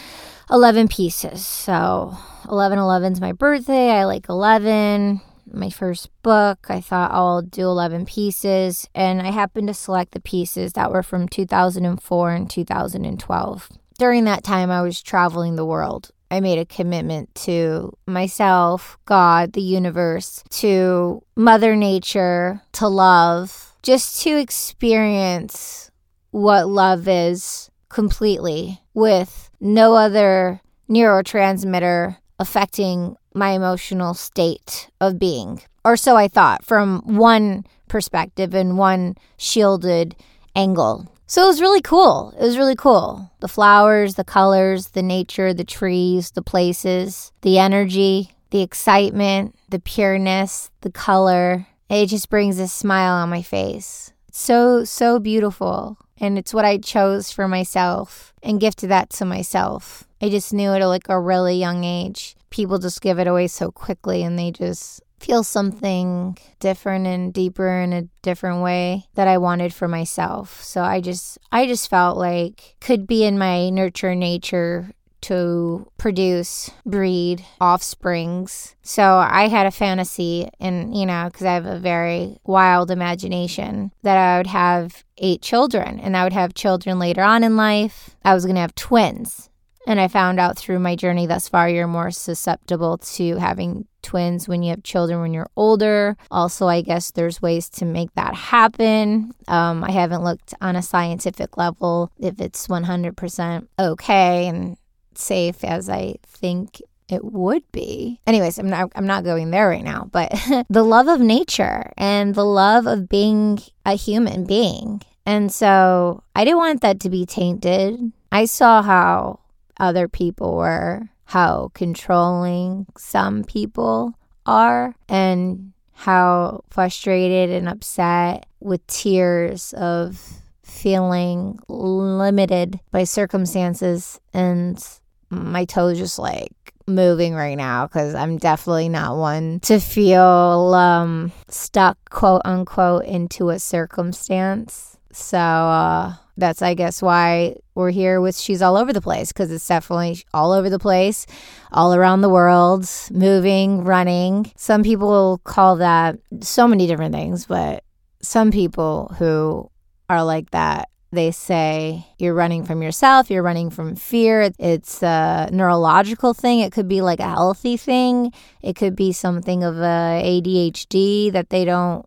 11 0.51 0.88
pieces. 0.89 1.45
So 1.45 2.15
11 2.50 2.77
11 2.77 3.13
is 3.13 3.21
my 3.21 3.31
birthday. 3.31 3.89
I 3.89 4.03
like 4.03 4.29
11 4.29 5.21
my 5.51 5.69
first 5.69 6.09
book. 6.21 6.67
I 6.69 6.81
thought 6.81 7.12
I'll 7.12 7.41
do 7.41 7.63
11 7.63 8.05
pieces, 8.05 8.88
and 8.93 9.21
I 9.21 9.31
happened 9.31 9.67
to 9.67 9.74
select 9.74 10.12
the 10.12 10.19
pieces 10.19 10.74
that 10.74 10.91
were 10.91 11.03
from 11.03 11.27
2004 11.27 12.31
and 12.31 12.50
2012. 12.50 13.69
During 13.97 14.25
that 14.25 14.43
time, 14.43 14.69
I 14.69 14.81
was 14.81 15.01
traveling 15.01 15.55
the 15.55 15.65
world. 15.65 16.12
I 16.29 16.41
made 16.41 16.59
a 16.59 16.65
commitment 16.65 17.33
to 17.36 17.97
myself, 18.05 18.97
God, 19.05 19.53
the 19.53 19.62
universe, 19.62 20.43
to 20.51 21.24
Mother 21.36 21.75
Nature, 21.75 22.62
to 22.74 22.88
love, 22.89 23.74
just 23.81 24.21
to 24.24 24.38
experience 24.38 25.89
what 26.31 26.67
love 26.67 27.07
is 27.07 27.71
completely 27.89 28.82
with 28.94 29.50
no 29.60 29.96
other 29.96 30.62
neurotransmitter 30.89 32.17
affecting 32.39 33.15
my 33.34 33.51
emotional 33.51 34.13
state 34.13 34.89
of 35.00 35.20
being. 35.20 35.62
Or 35.84 35.96
so 35.96 36.15
I 36.15 36.27
thought 36.27 36.65
from 36.65 37.17
one 37.17 37.65
perspective 37.88 38.53
and 38.53 38.77
one 38.77 39.15
shielded 39.38 40.15
angle. 40.56 41.08
So 41.27 41.44
it 41.44 41.48
was 41.48 41.62
really 41.62 41.82
cool. 41.82 42.34
It 42.39 42.44
was 42.44 42.58
really 42.58 42.75
cool. 42.75 43.32
The 43.41 43.48
flowers, 43.48 44.15
the 44.15 44.24
colors, 44.24 44.89
the 44.89 45.03
nature, 45.03 45.53
the 45.53 45.65
trees, 45.65 46.32
the 46.32 46.41
places, 46.41 47.32
the 47.41 47.60
energy, 47.60 48.32
the 48.51 48.62
excitement, 48.62 49.56
the 49.70 49.79
pureness, 49.79 50.72
the 50.82 50.91
color. 50.91 51.67
It 51.89 52.08
just 52.08 52.29
brings 52.29 52.60
a 52.60 52.67
smile 52.67 53.13
on 53.13 53.29
my 53.29 53.41
face. 53.41 54.13
So, 54.32 54.86
so 54.86 55.20
beautiful. 55.20 55.98
And 56.19 56.38
it's 56.38 56.53
what 56.53 56.65
I 56.65 56.77
chose 56.77 57.31
for 57.31 57.47
myself 57.47 58.33
and 58.41 58.59
gifted 58.59 58.89
that 58.89 59.09
to 59.12 59.25
myself. 59.25 60.07
I 60.21 60.29
just 60.29 60.53
knew 60.53 60.71
at 60.71 60.83
like 60.86 61.09
a 61.09 61.19
really 61.19 61.57
young 61.57 61.83
age. 61.83 62.36
People 62.50 62.79
just 62.79 63.01
give 63.01 63.19
it 63.19 63.27
away 63.27 63.47
so 63.47 63.71
quickly 63.71 64.24
and 64.24 64.38
they 64.38 64.51
just 64.51 65.01
feel 65.19 65.43
something 65.43 66.38
different 66.59 67.07
and 67.07 67.33
deeper 67.33 67.79
in 67.79 67.91
a 67.93 68.03
different 68.21 68.62
way 68.62 69.05
that 69.15 69.27
I 69.27 69.38
wanted 69.38 69.74
for 69.74 69.88
myself. 69.88 70.63
So 70.63 70.81
I 70.81 71.01
just 71.01 71.38
I 71.51 71.67
just 71.67 71.89
felt 71.89 72.17
like 72.17 72.75
could 72.79 73.07
be 73.07 73.24
in 73.24 73.38
my 73.38 73.69
nurture 73.69 74.15
nature 74.15 74.91
to 75.21 75.89
produce, 75.97 76.69
breed 76.86 77.43
offsprings. 77.59 78.75
So 78.81 79.15
I 79.15 79.47
had 79.47 79.65
a 79.65 79.71
fantasy, 79.71 80.50
and 80.59 80.95
you 80.97 81.05
know, 81.05 81.29
because 81.31 81.45
I 81.45 81.53
have 81.53 81.65
a 81.65 81.79
very 81.79 82.38
wild 82.45 82.91
imagination, 82.91 83.91
that 84.03 84.17
I 84.17 84.38
would 84.38 84.47
have 84.47 85.03
eight 85.17 85.41
children 85.41 86.00
and 86.00 86.15
I 86.15 86.24
would 86.24 86.33
have 86.33 86.53
children 86.53 87.00
later 87.00 87.21
on 87.21 87.43
in 87.43 87.55
life. 87.55 88.15
I 88.24 88.33
was 88.33 88.45
going 88.45 88.55
to 88.55 88.62
have 88.62 88.75
twins. 88.75 89.50
And 89.88 90.01
I 90.01 90.09
found 90.09 90.38
out 90.38 90.57
through 90.57 90.79
my 90.79 90.97
journey 90.97 91.27
thus 91.27 91.47
far, 91.47 91.69
you're 91.69 91.88
more 91.88 92.12
susceptible 92.12 92.97
to 92.97 93.38
having 93.38 93.88
twins 94.01 94.45
when 94.45 94.62
you 94.62 94.71
have 94.71 94.83
children 94.83 95.21
when 95.21 95.33
you're 95.33 95.50
older. 95.55 96.17
Also, 96.29 96.67
I 96.67 96.81
guess 96.81 97.12
there's 97.12 97.41
ways 97.41 97.69
to 97.69 97.86
make 97.86 98.13
that 98.15 98.36
happen. 98.36 99.31
Um, 99.47 99.86
I 99.86 99.91
haven't 99.91 100.25
looked 100.25 100.53
on 100.59 100.75
a 100.75 100.81
scientific 100.81 101.55
level 101.55 102.12
if 102.19 102.41
it's 102.41 102.67
100% 102.67 103.67
okay 103.79 104.47
and 104.47 104.77
safe 105.17 105.63
as 105.63 105.89
I 105.89 106.15
think 106.24 106.81
it 107.09 107.24
would 107.24 107.63
be. 107.71 108.19
Anyways, 108.27 108.57
I'm 108.57 108.69
not 108.69 108.91
I'm 108.95 109.07
not 109.07 109.24
going 109.24 109.51
there 109.51 109.69
right 109.69 109.83
now, 109.83 110.09
but 110.12 110.31
the 110.69 110.83
love 110.83 111.07
of 111.07 111.19
nature 111.19 111.91
and 111.97 112.36
the 112.36 112.45
love 112.45 112.86
of 112.86 113.09
being 113.09 113.59
a 113.86 113.93
human 113.93 114.45
being. 114.45 115.01
And 115.25 115.51
so 115.51 116.24
I 116.36 116.45
didn't 116.45 116.59
want 116.59 116.81
that 116.81 117.00
to 117.01 117.09
be 117.09 117.25
tainted. 117.25 118.12
I 118.31 118.45
saw 118.45 118.81
how 118.81 119.39
other 119.79 120.07
people 120.07 120.55
were, 120.55 121.09
how 121.25 121.71
controlling 121.74 122.88
some 122.97 123.43
people 123.43 124.13
are, 124.45 124.95
and 125.09 125.74
how 125.93 126.63
frustrated 126.69 127.50
and 127.50 127.67
upset 127.67 128.45
with 128.59 128.86
tears 128.88 129.74
of 129.74 130.41
feeling 130.63 131.59
limited 131.67 132.79
by 132.91 133.03
circumstances 133.03 134.19
and 134.33 135.00
my 135.29 135.65
toes 135.65 135.98
just 135.98 136.19
like 136.19 136.51
moving 136.88 137.36
right 137.36 137.55
now 137.55 137.86
because 137.86 138.15
I'm 138.15 138.38
definitely 138.38 138.89
not 138.89 139.17
one 139.17 139.60
to 139.62 139.79
feel 139.79 140.74
um, 140.74 141.31
stuck, 141.50 141.98
quote 142.10 142.41
unquote, 142.46 143.05
into 143.05 143.50
a 143.50 143.60
circumstance. 143.60 144.98
So 145.12 145.38
uh, 145.38 146.13
that's, 146.38 146.62
I 146.62 146.75
guess, 146.75 147.01
why 147.01 147.55
we're 147.75 147.89
here 147.89 148.22
with 148.22 148.38
She's 148.38 148.62
All 148.62 148.77
Over 148.77 148.93
the 148.93 149.01
Place 149.01 149.31
because 149.31 149.51
it's 149.51 149.67
definitely 149.67 150.24
all 150.34 150.51
over 150.51 150.69
the 150.69 150.79
place, 150.79 151.25
all 151.72 151.93
around 151.93 152.22
the 152.22 152.29
world, 152.29 152.88
moving, 153.12 153.84
running. 153.84 154.51
Some 154.55 154.84
people 154.84 155.39
call 155.43 155.77
that 155.77 156.17
so 156.41 156.67
many 156.67 156.88
different 156.88 157.13
things, 157.13 157.46
but 157.46 157.84
some 158.22 158.51
people 158.51 159.13
who 159.17 159.69
are 160.10 160.24
like 160.24 160.51
that 160.51 160.89
they 161.11 161.31
say 161.31 162.05
you're 162.17 162.33
running 162.33 162.65
from 162.65 162.81
yourself, 162.81 163.29
you're 163.29 163.43
running 163.43 163.69
from 163.69 163.95
fear. 163.95 164.51
It's 164.59 165.01
a 165.01 165.49
neurological 165.51 166.33
thing. 166.33 166.59
It 166.59 166.71
could 166.71 166.87
be 166.87 167.01
like 167.01 167.19
a 167.19 167.29
healthy 167.29 167.77
thing. 167.77 168.33
It 168.61 168.75
could 168.75 168.95
be 168.95 169.13
something 169.13 169.63
of 169.63 169.77
a 169.77 170.21
ADHD 170.23 171.31
that 171.31 171.49
they 171.49 171.63
don't 171.63 172.05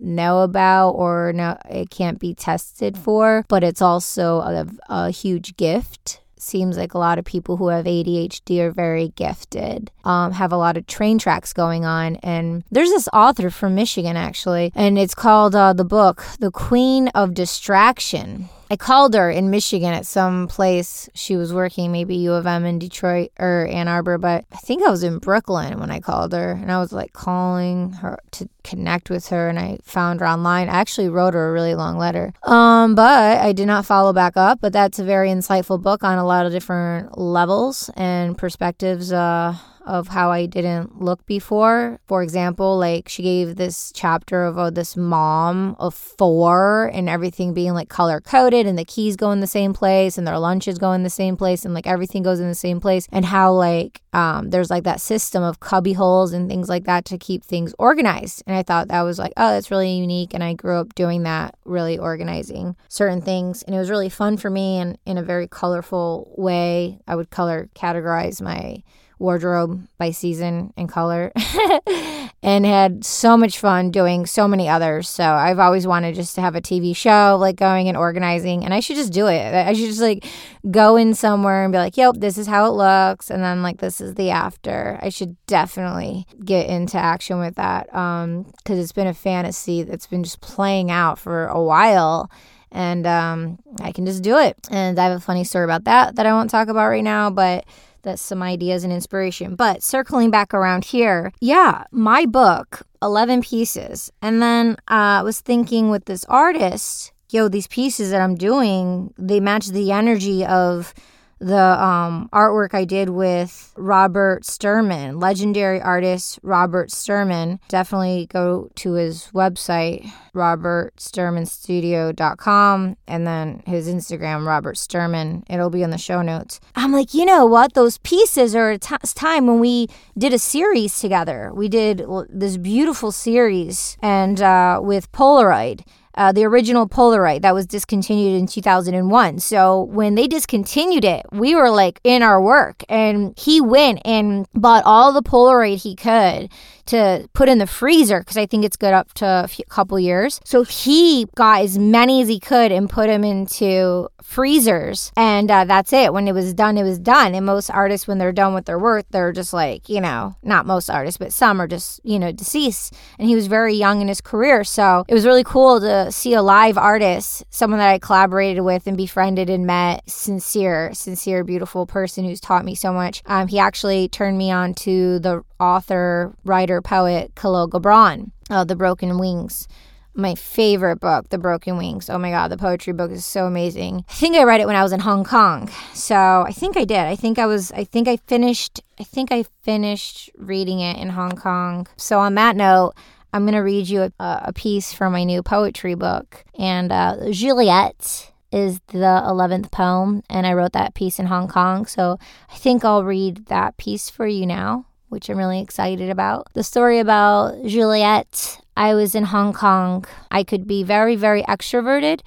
know 0.00 0.42
about 0.42 0.90
or 0.90 1.32
no, 1.34 1.58
it 1.68 1.90
can't 1.90 2.20
be 2.20 2.34
tested 2.34 2.96
for. 2.96 3.44
But 3.48 3.64
it's 3.64 3.82
also 3.82 4.38
a, 4.38 4.66
a 4.88 5.10
huge 5.10 5.56
gift 5.56 6.20
seems 6.38 6.76
like 6.76 6.94
a 6.94 6.98
lot 6.98 7.18
of 7.18 7.24
people 7.24 7.56
who 7.56 7.68
have 7.68 7.84
ADHD 7.84 8.60
are 8.60 8.70
very 8.70 9.08
gifted, 9.16 9.90
um, 10.04 10.32
have 10.32 10.52
a 10.52 10.56
lot 10.56 10.76
of 10.76 10.86
train 10.86 11.18
tracks 11.18 11.52
going 11.52 11.84
on. 11.84 12.16
And 12.16 12.64
there's 12.70 12.90
this 12.90 13.08
author 13.12 13.50
from 13.50 13.74
Michigan, 13.74 14.16
actually, 14.16 14.72
and 14.74 14.98
it's 14.98 15.14
called 15.14 15.54
uh, 15.54 15.72
the 15.72 15.84
book, 15.84 16.24
The 16.38 16.50
Queen 16.50 17.08
of 17.08 17.34
Distraction. 17.34 18.48
I 18.70 18.76
called 18.76 19.14
her 19.14 19.30
in 19.30 19.50
Michigan 19.50 19.92
at 19.92 20.06
some 20.06 20.48
place 20.48 21.08
she 21.14 21.36
was 21.36 21.52
working, 21.52 21.92
maybe 21.92 22.16
U 22.16 22.32
of 22.32 22.46
M 22.46 22.64
in 22.64 22.78
Detroit 22.78 23.30
or 23.38 23.66
Ann 23.70 23.88
Arbor, 23.88 24.18
but 24.18 24.44
I 24.52 24.56
think 24.56 24.82
I 24.82 24.90
was 24.90 25.02
in 25.02 25.18
Brooklyn 25.18 25.78
when 25.78 25.90
I 25.90 26.00
called 26.00 26.32
her 26.32 26.52
and 26.52 26.70
I 26.72 26.78
was 26.78 26.92
like 26.92 27.12
calling 27.12 27.92
her 27.94 28.18
to 28.32 28.48
connect 28.64 29.08
with 29.08 29.28
her 29.28 29.48
and 29.48 29.58
I 29.58 29.78
found 29.84 30.20
her 30.20 30.26
online. 30.26 30.68
I 30.68 30.72
actually 30.72 31.08
wrote 31.08 31.34
her 31.34 31.48
a 31.48 31.52
really 31.52 31.74
long 31.74 31.96
letter. 31.96 32.32
Um, 32.42 32.94
but 32.94 33.38
I 33.38 33.52
did 33.52 33.66
not 33.66 33.86
follow 33.86 34.12
back 34.12 34.36
up, 34.36 34.60
but 34.60 34.72
that's 34.72 34.98
a 34.98 35.04
very 35.04 35.28
insightful 35.28 35.80
book 35.80 36.02
on 36.02 36.18
a 36.18 36.26
lot 36.26 36.46
of 36.46 36.52
different 36.52 37.16
levels 37.16 37.90
and 37.96 38.36
perspectives 38.36 39.12
uh 39.12 39.56
of 39.86 40.08
how 40.08 40.30
I 40.30 40.46
didn't 40.46 41.00
look 41.00 41.24
before. 41.26 42.00
For 42.06 42.22
example, 42.22 42.76
like 42.76 43.08
she 43.08 43.22
gave 43.22 43.56
this 43.56 43.92
chapter 43.94 44.44
of 44.44 44.58
oh, 44.58 44.70
this 44.70 44.96
mom 44.96 45.76
of 45.78 45.94
four 45.94 46.90
and 46.92 47.08
everything 47.08 47.54
being 47.54 47.72
like 47.72 47.88
color 47.88 48.20
coded 48.20 48.66
and 48.66 48.78
the 48.78 48.84
keys 48.84 49.16
go 49.16 49.30
in 49.30 49.40
the 49.40 49.46
same 49.46 49.72
place 49.72 50.18
and 50.18 50.26
their 50.26 50.38
lunches 50.38 50.78
go 50.78 50.92
in 50.92 51.04
the 51.04 51.10
same 51.10 51.36
place 51.36 51.64
and 51.64 51.72
like 51.72 51.86
everything 51.86 52.22
goes 52.22 52.40
in 52.40 52.48
the 52.48 52.54
same 52.54 52.80
place 52.80 53.06
and 53.12 53.24
how 53.24 53.52
like 53.52 54.02
um, 54.12 54.48
there's 54.48 54.70
like 54.70 54.84
that 54.84 55.00
system 55.00 55.42
of 55.42 55.60
cubby 55.60 55.92
holes 55.92 56.32
and 56.32 56.48
things 56.48 56.68
like 56.68 56.84
that 56.84 57.04
to 57.04 57.18
keep 57.18 57.44
things 57.44 57.74
organized. 57.78 58.42
And 58.46 58.56
I 58.56 58.62
thought 58.62 58.88
that 58.88 59.02
was 59.02 59.18
like, 59.18 59.34
oh, 59.36 59.50
that's 59.50 59.70
really 59.70 59.92
unique. 59.92 60.32
And 60.32 60.42
I 60.42 60.54
grew 60.54 60.78
up 60.78 60.94
doing 60.94 61.24
that, 61.24 61.54
really 61.66 61.98
organizing 61.98 62.76
certain 62.88 63.20
things. 63.20 63.62
And 63.62 63.74
it 63.74 63.78
was 63.78 63.90
really 63.90 64.08
fun 64.08 64.38
for 64.38 64.48
me 64.48 64.78
and 64.78 64.98
in 65.04 65.18
a 65.18 65.22
very 65.22 65.46
colorful 65.46 66.32
way. 66.36 66.98
I 67.06 67.14
would 67.14 67.28
color 67.28 67.68
categorize 67.74 68.40
my 68.40 68.82
wardrobe 69.18 69.86
by 69.98 70.10
season 70.10 70.72
and 70.76 70.88
color 70.88 71.32
and 72.42 72.66
had 72.66 73.04
so 73.04 73.36
much 73.36 73.58
fun 73.58 73.90
doing 73.90 74.26
so 74.26 74.46
many 74.46 74.68
others. 74.68 75.08
So 75.08 75.24
I've 75.24 75.58
always 75.58 75.86
wanted 75.86 76.14
just 76.14 76.34
to 76.34 76.40
have 76.40 76.54
a 76.54 76.60
TV 76.60 76.94
show 76.94 77.36
like 77.40 77.56
going 77.56 77.88
and 77.88 77.96
organizing 77.96 78.64
and 78.64 78.74
I 78.74 78.80
should 78.80 78.96
just 78.96 79.12
do 79.12 79.26
it. 79.26 79.54
I 79.54 79.72
should 79.72 79.86
just 79.86 80.00
like 80.00 80.26
go 80.70 80.96
in 80.96 81.14
somewhere 81.14 81.64
and 81.64 81.72
be 81.72 81.78
like, 81.78 81.96
"Yep, 81.96 82.16
this 82.18 82.36
is 82.36 82.46
how 82.46 82.66
it 82.66 82.74
looks." 82.74 83.30
And 83.30 83.42
then 83.42 83.62
like 83.62 83.78
this 83.78 84.00
is 84.00 84.14
the 84.14 84.30
after. 84.30 84.98
I 85.02 85.08
should 85.08 85.36
definitely 85.46 86.26
get 86.44 86.68
into 86.68 86.98
action 86.98 87.38
with 87.38 87.56
that 87.56 87.94
um 87.94 88.52
cuz 88.64 88.78
it's 88.78 88.92
been 88.92 89.06
a 89.06 89.14
fantasy 89.14 89.82
that's 89.82 90.06
been 90.06 90.24
just 90.24 90.40
playing 90.40 90.90
out 90.90 91.18
for 91.18 91.46
a 91.46 91.62
while 91.62 92.30
and 92.72 93.06
um, 93.06 93.58
I 93.80 93.92
can 93.92 94.04
just 94.04 94.22
do 94.22 94.36
it. 94.38 94.56
And 94.70 94.98
I 94.98 95.04
have 95.04 95.16
a 95.16 95.20
funny 95.20 95.44
story 95.44 95.64
about 95.64 95.84
that 95.84 96.16
that 96.16 96.26
I 96.26 96.32
won't 96.32 96.50
talk 96.50 96.68
about 96.68 96.88
right 96.88 97.02
now, 97.02 97.30
but 97.30 97.64
that's 98.06 98.22
some 98.22 98.42
ideas 98.42 98.84
and 98.84 98.92
inspiration. 98.92 99.56
But 99.56 99.82
circling 99.82 100.30
back 100.30 100.54
around 100.54 100.86
here, 100.86 101.32
yeah, 101.40 101.84
my 101.90 102.24
book, 102.24 102.82
11 103.02 103.42
pieces. 103.42 104.10
And 104.22 104.40
then 104.40 104.76
uh, 104.88 105.20
I 105.20 105.22
was 105.22 105.40
thinking 105.40 105.90
with 105.90 106.06
this 106.06 106.24
artist, 106.24 107.12
yo, 107.28 107.48
these 107.48 107.66
pieces 107.66 108.10
that 108.12 108.22
I'm 108.22 108.36
doing, 108.36 109.12
they 109.18 109.40
match 109.40 109.66
the 109.68 109.92
energy 109.92 110.46
of 110.46 110.94
the 111.38 111.82
um, 111.82 112.28
artwork 112.32 112.74
I 112.74 112.84
did 112.84 113.10
with 113.10 113.72
Robert 113.76 114.42
Sturman, 114.44 115.20
legendary 115.20 115.80
artist 115.80 116.38
Robert 116.42 116.90
Sturman. 116.90 117.58
Definitely 117.68 118.26
go 118.30 118.70
to 118.76 118.92
his 118.94 119.28
website, 119.34 120.08
robertsturmanstudio.com, 120.34 122.96
and 123.06 123.26
then 123.26 123.62
his 123.66 123.88
Instagram, 123.88 124.46
Robert 124.46 124.76
Sturman. 124.76 125.42
It'll 125.50 125.70
be 125.70 125.82
in 125.82 125.90
the 125.90 125.98
show 125.98 126.22
notes. 126.22 126.60
I'm 126.74 126.92
like, 126.92 127.12
you 127.12 127.26
know 127.26 127.44
what? 127.44 127.74
Those 127.74 127.98
pieces 127.98 128.54
are 128.54 128.70
a 128.70 128.78
t- 128.78 128.96
time 129.14 129.46
when 129.46 129.60
we 129.60 129.88
did 130.16 130.32
a 130.32 130.38
series 130.38 130.98
together. 130.98 131.52
We 131.54 131.68
did 131.68 132.02
this 132.30 132.56
beautiful 132.56 133.12
series 133.12 133.98
and 134.00 134.40
uh, 134.40 134.80
with 134.82 135.12
Polaroid 135.12 135.82
uh, 136.16 136.32
the 136.32 136.44
original 136.44 136.88
Polaroid 136.88 137.42
that 137.42 137.54
was 137.54 137.66
discontinued 137.66 138.38
in 138.38 138.46
2001. 138.46 139.38
So 139.40 139.82
when 139.82 140.14
they 140.14 140.26
discontinued 140.26 141.04
it, 141.04 141.26
we 141.32 141.54
were 141.54 141.70
like 141.70 142.00
in 142.04 142.22
our 142.22 142.40
work, 142.40 142.82
and 142.88 143.38
he 143.38 143.60
went 143.60 144.00
and 144.04 144.46
bought 144.54 144.84
all 144.84 145.12
the 145.12 145.22
Polaroid 145.22 145.82
he 145.82 145.94
could 145.94 146.50
to 146.86 147.28
put 147.32 147.48
in 147.48 147.58
the 147.58 147.66
freezer 147.66 148.20
because 148.20 148.36
I 148.36 148.46
think 148.46 148.64
it's 148.64 148.76
good 148.76 148.94
up 148.94 149.12
to 149.14 149.26
a 149.44 149.48
few, 149.48 149.64
couple 149.66 149.98
years. 149.98 150.40
So 150.44 150.62
he 150.62 151.26
got 151.34 151.62
as 151.62 151.78
many 151.78 152.22
as 152.22 152.28
he 152.28 152.38
could 152.38 152.72
and 152.72 152.88
put 152.88 153.08
them 153.08 153.24
into 153.24 154.08
freezers, 154.22 155.12
and 155.16 155.50
uh, 155.50 155.64
that's 155.64 155.92
it. 155.92 156.12
When 156.12 156.26
it 156.28 156.32
was 156.32 156.54
done, 156.54 156.78
it 156.78 156.82
was 156.82 156.98
done. 156.98 157.34
And 157.34 157.44
most 157.44 157.70
artists, 157.70 158.06
when 158.06 158.18
they're 158.18 158.32
done 158.32 158.54
with 158.54 158.64
their 158.64 158.78
work, 158.78 159.06
they're 159.10 159.32
just 159.32 159.52
like, 159.52 159.88
you 159.88 160.00
know, 160.00 160.36
not 160.42 160.66
most 160.66 160.88
artists, 160.88 161.18
but 161.18 161.32
some 161.32 161.60
are 161.60 161.68
just, 161.68 162.00
you 162.04 162.18
know, 162.18 162.32
deceased. 162.32 162.94
And 163.18 163.28
he 163.28 163.34
was 163.34 163.46
very 163.46 163.74
young 163.74 164.00
in 164.00 164.08
his 164.08 164.20
career, 164.20 164.64
so 164.64 165.04
it 165.08 165.14
was 165.14 165.26
really 165.26 165.44
cool 165.44 165.80
to 165.80 166.05
see 166.12 166.34
a 166.34 166.42
live 166.42 166.78
artist, 166.78 167.44
someone 167.50 167.78
that 167.78 167.88
I 167.88 167.98
collaborated 167.98 168.62
with 168.62 168.86
and 168.86 168.96
befriended 168.96 169.50
and 169.50 169.66
met, 169.66 170.08
sincere, 170.08 170.92
sincere, 170.94 171.44
beautiful 171.44 171.86
person 171.86 172.24
who's 172.24 172.40
taught 172.40 172.64
me 172.64 172.74
so 172.74 172.92
much. 172.92 173.22
Um, 173.26 173.48
he 173.48 173.58
actually 173.58 174.08
turned 174.08 174.38
me 174.38 174.50
on 174.50 174.74
to 174.74 175.18
the 175.18 175.42
author, 175.60 176.34
writer, 176.44 176.82
poet 176.82 177.32
Khalil 177.34 177.68
Gibran, 177.68 178.30
uh, 178.50 178.64
The 178.64 178.76
Broken 178.76 179.18
Wings 179.18 179.68
my 180.16 180.34
favorite 180.34 180.98
book, 180.98 181.28
The 181.28 181.38
Broken 181.38 181.76
Wings. 181.76 182.08
Oh 182.08 182.18
my 182.18 182.30
God, 182.30 182.48
the 182.48 182.56
poetry 182.56 182.92
book 182.92 183.10
is 183.10 183.24
so 183.24 183.46
amazing. 183.46 184.04
I 184.08 184.12
think 184.12 184.34
I 184.34 184.44
read 184.44 184.60
it 184.60 184.66
when 184.66 184.76
I 184.76 184.82
was 184.82 184.92
in 184.92 185.00
Hong 185.00 185.24
Kong. 185.24 185.70
So 185.92 186.16
I 186.16 186.52
think 186.52 186.76
I 186.76 186.84
did. 186.84 186.98
I 186.98 187.16
think 187.16 187.38
I 187.38 187.46
was, 187.46 187.70
I 187.72 187.84
think 187.84 188.08
I 188.08 188.16
finished, 188.16 188.80
I 188.98 189.04
think 189.04 189.30
I 189.30 189.44
finished 189.62 190.30
reading 190.36 190.80
it 190.80 190.96
in 190.98 191.10
Hong 191.10 191.36
Kong. 191.36 191.86
So 191.96 192.18
on 192.18 192.34
that 192.36 192.56
note, 192.56 192.94
I'm 193.36 193.42
going 193.42 193.52
to 193.52 193.60
read 193.60 193.86
you 193.86 194.00
a, 194.02 194.12
a, 194.18 194.52
piece 194.54 194.94
from 194.94 195.12
my 195.12 195.22
new 195.22 195.42
poetry 195.42 195.94
book. 195.94 196.42
And 196.58 196.90
uh, 196.90 197.30
Juliet 197.30 198.32
is 198.50 198.80
the 198.86 198.96
11th 198.96 199.70
poem, 199.70 200.22
and 200.30 200.46
I 200.46 200.54
wrote 200.54 200.72
that 200.72 200.94
piece 200.94 201.18
in 201.18 201.26
Hong 201.26 201.46
Kong. 201.46 201.84
So 201.84 202.18
I 202.50 202.56
think 202.56 202.82
I'll 202.82 203.04
read 203.04 203.44
that 203.46 203.76
piece 203.76 204.08
for 204.08 204.26
you 204.26 204.46
now, 204.46 204.86
which 205.10 205.28
I'm 205.28 205.36
really 205.36 205.60
excited 205.60 206.08
about. 206.08 206.48
The 206.54 206.62
story 206.62 206.98
about 206.98 207.62
Juliet. 207.66 208.58
I 208.74 208.94
was 208.94 209.14
in 209.14 209.24
Hong 209.24 209.52
Kong. 209.52 210.06
I 210.30 210.42
could 210.42 210.66
be 210.66 210.82
very, 210.82 211.14
very 211.14 211.42
extroverted, 211.42 212.20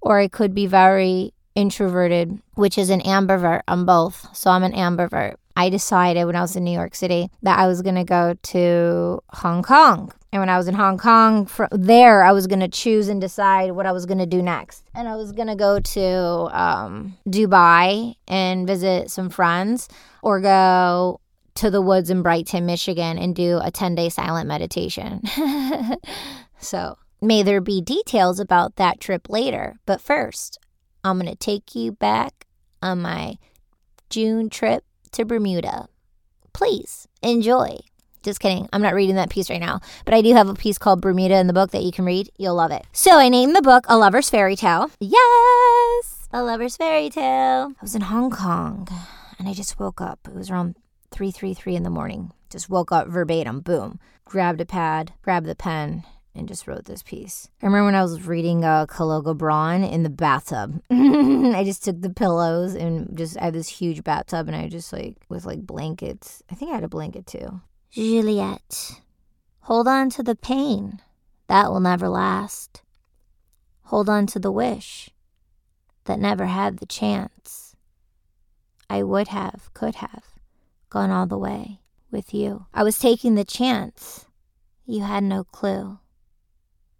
or 0.00 0.20
I 0.20 0.28
could 0.28 0.54
be 0.54 0.68
very 0.68 1.34
introverted, 1.56 2.40
which 2.54 2.78
is 2.78 2.88
an 2.88 3.00
ambivert. 3.00 3.62
I'm 3.66 3.84
both. 3.84 4.28
So 4.32 4.48
I'm 4.48 4.62
an 4.62 4.72
ambivert. 4.72 5.34
I 5.56 5.68
decided 5.68 6.24
when 6.24 6.36
I 6.36 6.40
was 6.40 6.56
in 6.56 6.64
New 6.64 6.72
York 6.72 6.94
City 6.94 7.28
that 7.42 7.58
I 7.58 7.66
was 7.66 7.82
going 7.82 7.94
to 7.96 8.04
go 8.04 8.34
to 8.42 9.22
Hong 9.30 9.62
Kong 9.62 10.12
and 10.32 10.40
when 10.40 10.48
I 10.48 10.56
was 10.56 10.66
in 10.66 10.74
Hong 10.74 10.96
Kong, 10.96 11.44
from 11.44 11.68
there, 11.72 12.24
I 12.24 12.32
was 12.32 12.46
going 12.46 12.60
to 12.60 12.68
choose 12.68 13.08
and 13.08 13.20
decide 13.20 13.72
what 13.72 13.84
I 13.84 13.92
was 13.92 14.06
going 14.06 14.18
to 14.18 14.26
do 14.26 14.40
next. 14.40 14.82
And 14.94 15.06
I 15.06 15.14
was 15.14 15.30
going 15.30 15.48
to 15.48 15.54
go 15.54 15.78
to 15.78 16.58
um, 16.58 17.18
Dubai 17.28 18.14
and 18.26 18.66
visit 18.66 19.10
some 19.10 19.28
friends 19.28 19.90
or 20.22 20.40
go 20.40 21.20
to 21.56 21.70
the 21.70 21.82
woods 21.82 22.08
in 22.08 22.22
Brighton, 22.22 22.64
Michigan 22.64 23.18
and 23.18 23.36
do 23.36 23.60
a 23.62 23.70
10 23.70 23.94
day 23.94 24.08
silent 24.08 24.48
meditation. 24.48 25.20
so, 26.58 26.96
may 27.20 27.42
there 27.42 27.60
be 27.60 27.82
details 27.82 28.40
about 28.40 28.76
that 28.76 29.00
trip 29.00 29.28
later. 29.28 29.76
But 29.84 30.00
first, 30.00 30.58
I'm 31.04 31.18
going 31.18 31.30
to 31.30 31.36
take 31.36 31.74
you 31.74 31.92
back 31.92 32.46
on 32.80 33.02
my 33.02 33.36
June 34.08 34.48
trip 34.48 34.82
to 35.12 35.24
Bermuda. 35.24 35.88
Please 36.52 37.08
enjoy. 37.22 37.78
Just 38.22 38.40
kidding. 38.40 38.68
I'm 38.72 38.82
not 38.82 38.94
reading 38.94 39.16
that 39.16 39.30
piece 39.30 39.50
right 39.50 39.60
now. 39.60 39.80
But 40.04 40.14
I 40.14 40.22
do 40.22 40.32
have 40.34 40.48
a 40.48 40.54
piece 40.54 40.78
called 40.78 41.00
Bermuda 41.00 41.36
in 41.36 41.48
the 41.48 41.52
book 41.52 41.72
that 41.72 41.82
you 41.82 41.90
can 41.90 42.04
read. 42.04 42.30
You'll 42.38 42.54
love 42.54 42.70
it. 42.70 42.84
So 42.92 43.18
I 43.18 43.28
named 43.28 43.56
the 43.56 43.62
book 43.62 43.84
A 43.88 43.98
Lover's 43.98 44.30
Fairy 44.30 44.54
Tale. 44.54 44.90
Yes! 45.00 46.28
A 46.32 46.42
Lover's 46.42 46.76
Fairy 46.76 47.10
Tale. 47.10 47.72
I 47.78 47.82
was 47.82 47.94
in 47.94 48.02
Hong 48.02 48.30
Kong 48.30 48.88
and 49.38 49.48
I 49.48 49.54
just 49.54 49.80
woke 49.80 50.00
up. 50.00 50.20
It 50.26 50.34
was 50.34 50.50
around 50.50 50.76
333 51.10 51.74
in 51.76 51.82
the 51.82 51.90
morning. 51.90 52.32
Just 52.48 52.70
woke 52.70 52.92
up 52.92 53.08
verbatim. 53.08 53.60
Boom. 53.60 53.98
Grabbed 54.24 54.60
a 54.60 54.66
pad, 54.66 55.12
grabbed 55.22 55.46
the 55.46 55.54
pen, 55.54 56.04
and 56.34 56.48
just 56.48 56.66
wrote 56.66 56.86
this 56.86 57.02
piece. 57.02 57.48
I 57.62 57.66
remember 57.66 57.86
when 57.86 57.94
I 57.94 58.02
was 58.02 58.26
reading 58.26 58.64
uh, 58.64 58.86
Khalil 58.86 59.22
Gibran 59.22 59.90
in 59.90 60.02
the 60.02 60.10
bathtub. 60.10 60.82
I 60.90 61.62
just 61.64 61.84
took 61.84 62.00
the 62.00 62.10
pillows 62.10 62.74
and 62.74 63.16
just 63.16 63.36
I 63.38 63.46
had 63.46 63.54
this 63.54 63.68
huge 63.68 64.02
bathtub 64.02 64.48
and 64.48 64.56
I 64.56 64.68
just 64.68 64.92
like 64.92 65.16
with 65.28 65.44
like 65.44 65.66
blankets. 65.66 66.42
I 66.50 66.54
think 66.54 66.70
I 66.70 66.74
had 66.74 66.84
a 66.84 66.88
blanket 66.88 67.26
too. 67.26 67.60
Juliet, 67.90 69.00
hold 69.60 69.86
on 69.86 70.08
to 70.10 70.22
the 70.22 70.34
pain. 70.34 71.00
That 71.48 71.70
will 71.70 71.80
never 71.80 72.08
last. 72.08 72.82
Hold 73.84 74.08
on 74.08 74.26
to 74.28 74.38
the 74.38 74.52
wish 74.52 75.10
that 76.04 76.18
never 76.18 76.46
had 76.46 76.78
the 76.78 76.86
chance. 76.86 77.76
I 78.88 79.02
would 79.02 79.28
have, 79.28 79.72
could 79.74 79.96
have, 79.96 80.24
gone 80.88 81.10
all 81.10 81.26
the 81.26 81.38
way 81.38 81.80
with 82.10 82.34
you. 82.34 82.66
I 82.74 82.82
was 82.82 82.98
taking 82.98 83.34
the 83.34 83.44
chance. 83.44 84.26
You 84.86 85.02
had 85.02 85.24
no 85.24 85.44
clue. 85.44 85.98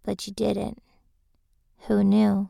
But 0.03 0.27
you 0.27 0.33
didn't. 0.33 0.81
Who 1.87 2.03
knew? 2.03 2.49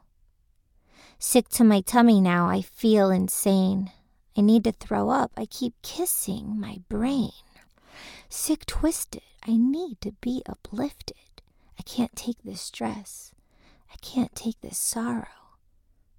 Sick 1.20 1.50
to 1.50 1.64
my 1.64 1.82
tummy 1.82 2.20
now, 2.20 2.50
I 2.50 2.62
feel 2.62 3.10
insane. 3.10 3.92
I 4.38 4.42
need 4.42 4.64
to 4.66 4.72
throw 4.72 5.10
up. 5.10 5.32
I 5.38 5.46
keep 5.46 5.74
kissing 5.82 6.60
my 6.60 6.80
brain 6.90 7.32
sick 8.34 8.66
twisted. 8.66 9.22
I 9.48 9.56
need 9.56 10.02
to 10.02 10.12
be 10.14 10.42
uplifted. 10.48 11.16
I 11.78 11.84
can't 11.84 12.16
take 12.16 12.42
this 12.44 12.62
stress. 12.62 13.32
I 13.92 13.96
can't 14.02 14.36
take 14.36 14.60
this 14.62 14.78
sorrow. 14.78 15.28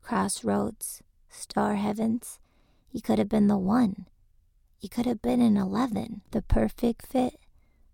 Crossroads, 0.00 1.02
star 1.28 1.74
heavens, 1.74 2.38
you 2.92 3.00
could 3.00 3.18
have 3.18 3.28
been 3.28 3.48
the 3.48 3.58
one. 3.58 4.06
You 4.80 4.88
could 4.88 5.06
have 5.06 5.22
been 5.22 5.40
an 5.40 5.56
11, 5.56 6.20
the 6.30 6.42
perfect 6.42 7.06
fit, 7.06 7.40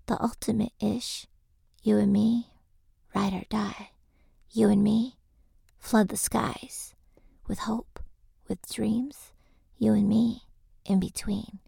the 0.06 0.20
ultimate 0.22 0.72
ish. 0.80 1.26
You 1.82 1.98
and 1.98 2.12
me, 2.12 2.48
ride 3.14 3.32
or 3.32 3.44
die. 3.48 3.90
You 4.50 4.68
and 4.68 4.82
me, 4.82 5.16
flood 5.78 6.08
the 6.08 6.16
skies 6.16 6.94
with 7.46 7.60
hope, 7.60 8.00
with 8.48 8.70
dreams. 8.70 9.32
You 9.78 9.92
and 9.94 10.08
me, 10.08 10.42
in 10.84 11.00
between. 11.00 11.58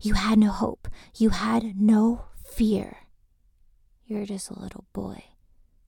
You 0.00 0.14
had 0.14 0.38
no 0.38 0.50
hope. 0.50 0.88
You 1.16 1.30
had 1.30 1.80
no 1.80 2.24
fear. 2.44 2.98
You're 4.04 4.26
just 4.26 4.50
a 4.50 4.58
little 4.58 4.84
boy 4.92 5.24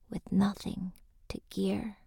with 0.09 0.31
nothing 0.31 0.93
to 1.29 1.41
gear. 1.49 1.97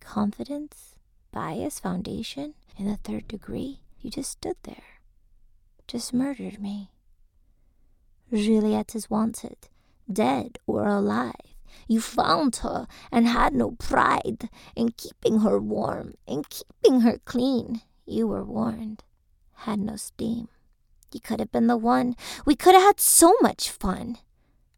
Confidence, 0.00 0.94
bias, 1.32 1.80
foundation 1.80 2.54
in 2.76 2.86
the 2.86 2.96
third 2.96 3.26
degree. 3.26 3.80
You 4.00 4.10
just 4.10 4.30
stood 4.30 4.56
there. 4.62 5.00
Just 5.88 6.14
murdered 6.14 6.60
me. 6.60 6.90
Juliet 8.32 8.94
is 8.94 9.10
wanted, 9.10 9.56
dead 10.10 10.58
or 10.66 10.86
alive. 10.86 11.34
You 11.86 12.00
found 12.00 12.56
her 12.56 12.86
and 13.10 13.26
had 13.26 13.54
no 13.54 13.72
pride 13.72 14.48
in 14.76 14.90
keeping 14.90 15.40
her 15.40 15.58
warm, 15.58 16.14
in 16.26 16.44
keeping 16.48 17.00
her 17.00 17.18
clean. 17.24 17.82
You 18.06 18.26
were 18.26 18.44
warned, 18.44 19.04
had 19.52 19.78
no 19.78 19.96
steam. 19.96 20.48
You 21.12 21.20
could 21.20 21.40
have 21.40 21.52
been 21.52 21.66
the 21.66 21.76
one. 21.76 22.16
We 22.44 22.54
could 22.54 22.74
have 22.74 22.84
had 22.84 23.00
so 23.00 23.34
much 23.40 23.70
fun. 23.70 24.18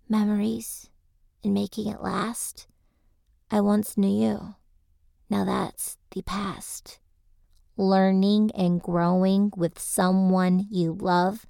Memories 0.08 0.88
and 1.42 1.54
making 1.54 1.88
it 1.88 2.02
last. 2.02 2.66
I 3.50 3.60
once 3.60 3.96
knew 3.96 4.26
you. 4.26 4.54
Now 5.28 5.44
that's 5.44 5.98
the 6.10 6.22
past. 6.22 6.98
Learning 7.76 8.50
and 8.54 8.80
growing 8.80 9.52
with 9.56 9.78
someone 9.78 10.66
you 10.70 10.92
love. 10.92 11.46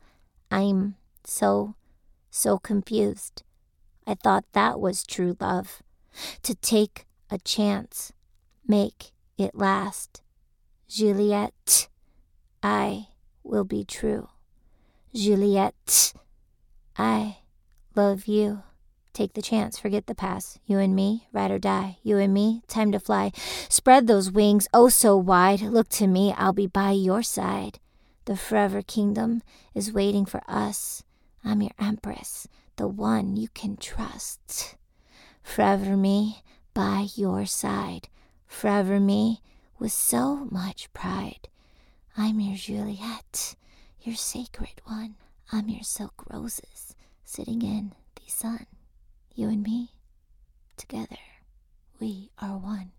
I'm 0.51 0.97
so, 1.25 1.75
so 2.31 2.59
confused. 2.59 3.43
I 4.11 4.15
thought 4.15 4.45
that 4.55 4.81
was 4.81 5.07
true 5.07 5.37
love. 5.39 5.83
To 6.43 6.57
take 6.57 7.07
a 7.31 7.39
chance, 7.39 8.13
make 8.67 9.13
it 9.39 9.55
last. 9.55 10.21
Juliet, 10.89 11.89
I 12.61 13.07
will 13.45 13.63
be 13.63 13.85
true. 13.85 14.27
Juliet, 15.15 16.13
I 16.99 17.37
love 17.95 18.27
you. 18.27 18.65
Take 19.13 19.35
the 19.35 19.43
chance, 19.43 19.79
forget 19.79 20.09
the 20.09 20.17
past. 20.17 20.59
You 20.67 20.79
and 20.79 20.97
me, 20.97 21.29
ride 21.33 21.53
or 21.53 21.61
die. 21.61 21.99
You 22.03 22.19
and 22.19 22.35
me, 22.35 22.63
time 22.67 22.91
to 22.91 22.99
fly. 22.99 23.31
Spread 23.69 24.09
those 24.09 24.29
wings 24.29 24.67
oh 24.75 24.89
so 24.89 25.17
wide. 25.17 25.61
Look 25.61 25.89
to 25.91 26.09
me, 26.09 26.35
I'll 26.37 26.53
be 26.53 26.67
by 26.67 26.91
your 26.91 27.23
side. 27.23 27.79
The 28.25 28.37
forever 28.37 28.83
kingdom 28.83 29.45
is 29.73 29.93
waiting 29.93 30.27
for 30.27 30.43
us. 30.49 31.05
I'm 31.45 31.63
your 31.63 31.75
empress, 31.79 32.49
the 32.81 32.89
one 32.89 33.37
you 33.37 33.47
can 33.53 33.77
trust. 33.77 34.75
Forever 35.43 35.99
me 35.99 36.43
by 36.73 37.09
your 37.15 37.45
side. 37.45 38.09
Forever 38.47 38.99
me 38.99 39.43
with 39.79 39.93
so 39.93 40.49
much 40.51 40.91
pride. 40.95 41.51
I'm 42.17 42.41
your 42.41 42.57
Juliet 42.57 43.55
your 44.01 44.17
sacred 44.17 44.81
one. 44.87 45.17
I'm 45.53 45.69
your 45.69 45.83
silk 45.83 46.25
roses 46.33 46.97
sitting 47.23 47.61
in 47.61 47.93
the 48.15 48.31
sun. 48.31 48.65
You 49.35 49.49
and 49.49 49.63
me, 49.63 49.91
together, 50.79 51.19
we 52.01 52.31
are 52.39 52.57
one. 52.57 52.93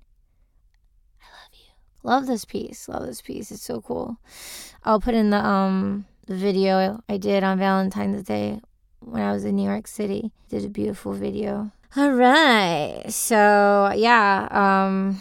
I 1.20 1.26
love 1.26 1.54
you. 1.54 1.74
Love 2.04 2.28
this 2.28 2.46
piece. 2.46 2.88
Love 2.88 3.08
this 3.08 3.24
piece. 3.24 3.50
It's 3.50 3.64
so 3.64 3.82
cool. 3.82 4.18
I'll 4.84 5.02
put 5.02 5.16
in 5.16 5.32
the 5.32 5.44
um 5.44 6.06
the 6.28 6.36
video 6.36 7.02
I 7.10 7.18
did 7.18 7.44
on 7.44 7.58
Valentine's 7.58 8.22
Day 8.22 8.62
when 9.02 9.22
I 9.22 9.34
was 9.34 9.46
in 9.46 9.56
New 9.56 9.68
York 9.68 9.88
City. 9.88 10.32
Did 10.50 10.66
a 10.66 10.70
beautiful 10.70 11.14
video. 11.14 11.72
All 11.96 12.12
right. 12.14 13.04
So, 13.10 13.92
yeah, 13.96 14.48
um 14.52 15.20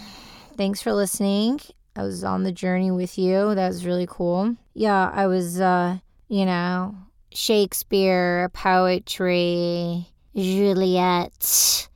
thanks 0.56 0.80
for 0.80 0.92
listening. 0.92 1.60
I 1.96 2.02
was 2.02 2.22
on 2.22 2.44
the 2.44 2.52
journey 2.52 2.90
with 2.90 3.18
you. 3.18 3.54
That 3.54 3.68
was 3.68 3.84
really 3.84 4.06
cool. 4.08 4.56
Yeah, 4.74 5.10
I 5.12 5.26
was, 5.26 5.60
uh, 5.60 5.98
you 6.28 6.46
know, 6.46 6.94
Shakespeare, 7.32 8.48
poetry, 8.50 10.06
Juliet. 10.36 11.88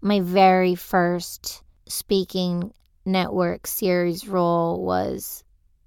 My 0.00 0.20
very 0.20 0.74
first 0.74 1.62
speaking 1.86 2.72
network 3.04 3.66
series 3.66 4.26
role 4.28 4.82
was 4.84 5.44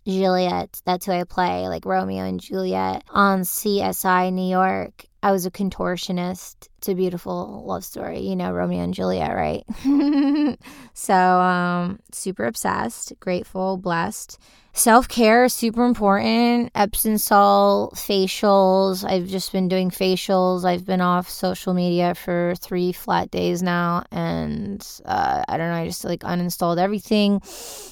Juliet. 0.07 0.81
That's 0.85 1.05
who 1.05 1.11
I 1.11 1.23
play, 1.23 1.67
like 1.67 1.85
Romeo 1.85 2.23
and 2.23 2.39
Juliet 2.39 3.03
on 3.09 3.41
CSI 3.41 4.33
New 4.33 4.49
York. 4.49 5.05
I 5.23 5.31
was 5.31 5.45
a 5.45 5.51
contortionist. 5.51 6.67
It's 6.79 6.89
a 6.89 6.95
beautiful 6.95 7.63
love 7.65 7.85
story, 7.85 8.21
you 8.21 8.35
know, 8.35 8.51
Romeo 8.51 8.83
and 8.83 8.93
Juliet, 8.93 9.35
right? 9.35 9.63
so, 10.93 11.15
um, 11.15 11.99
super 12.11 12.45
obsessed, 12.45 13.13
grateful, 13.19 13.77
blessed. 13.77 14.39
Self 14.73 15.07
care 15.07 15.43
is 15.43 15.53
super 15.53 15.85
important. 15.85 16.71
Epsom 16.75 17.17
salt, 17.17 17.95
facials. 17.95 19.03
I've 19.07 19.27
just 19.27 19.51
been 19.51 19.67
doing 19.67 19.89
facials. 19.89 20.63
I've 20.63 20.85
been 20.85 21.01
off 21.01 21.29
social 21.29 21.73
media 21.73 22.15
for 22.15 22.53
three 22.59 22.91
flat 22.91 23.31
days 23.31 23.61
now. 23.61 24.05
And 24.11 24.85
uh, 25.05 25.43
I 25.47 25.57
don't 25.57 25.69
know, 25.69 25.75
I 25.75 25.87
just 25.87 26.05
like 26.05 26.21
uninstalled 26.21 26.77
everything 26.77 27.41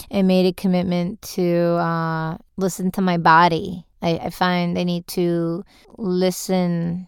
and 0.10 0.28
made 0.28 0.46
a 0.46 0.54
commitment 0.54 1.22
to 1.34 1.76
uh, 1.76 2.38
listen 2.58 2.92
to 2.92 3.02
my 3.02 3.18
body. 3.18 3.86
I, 4.02 4.18
I 4.18 4.30
find 4.30 4.78
I 4.80 4.84
need 4.84 5.06
to 5.08 5.65
listen 5.98 7.08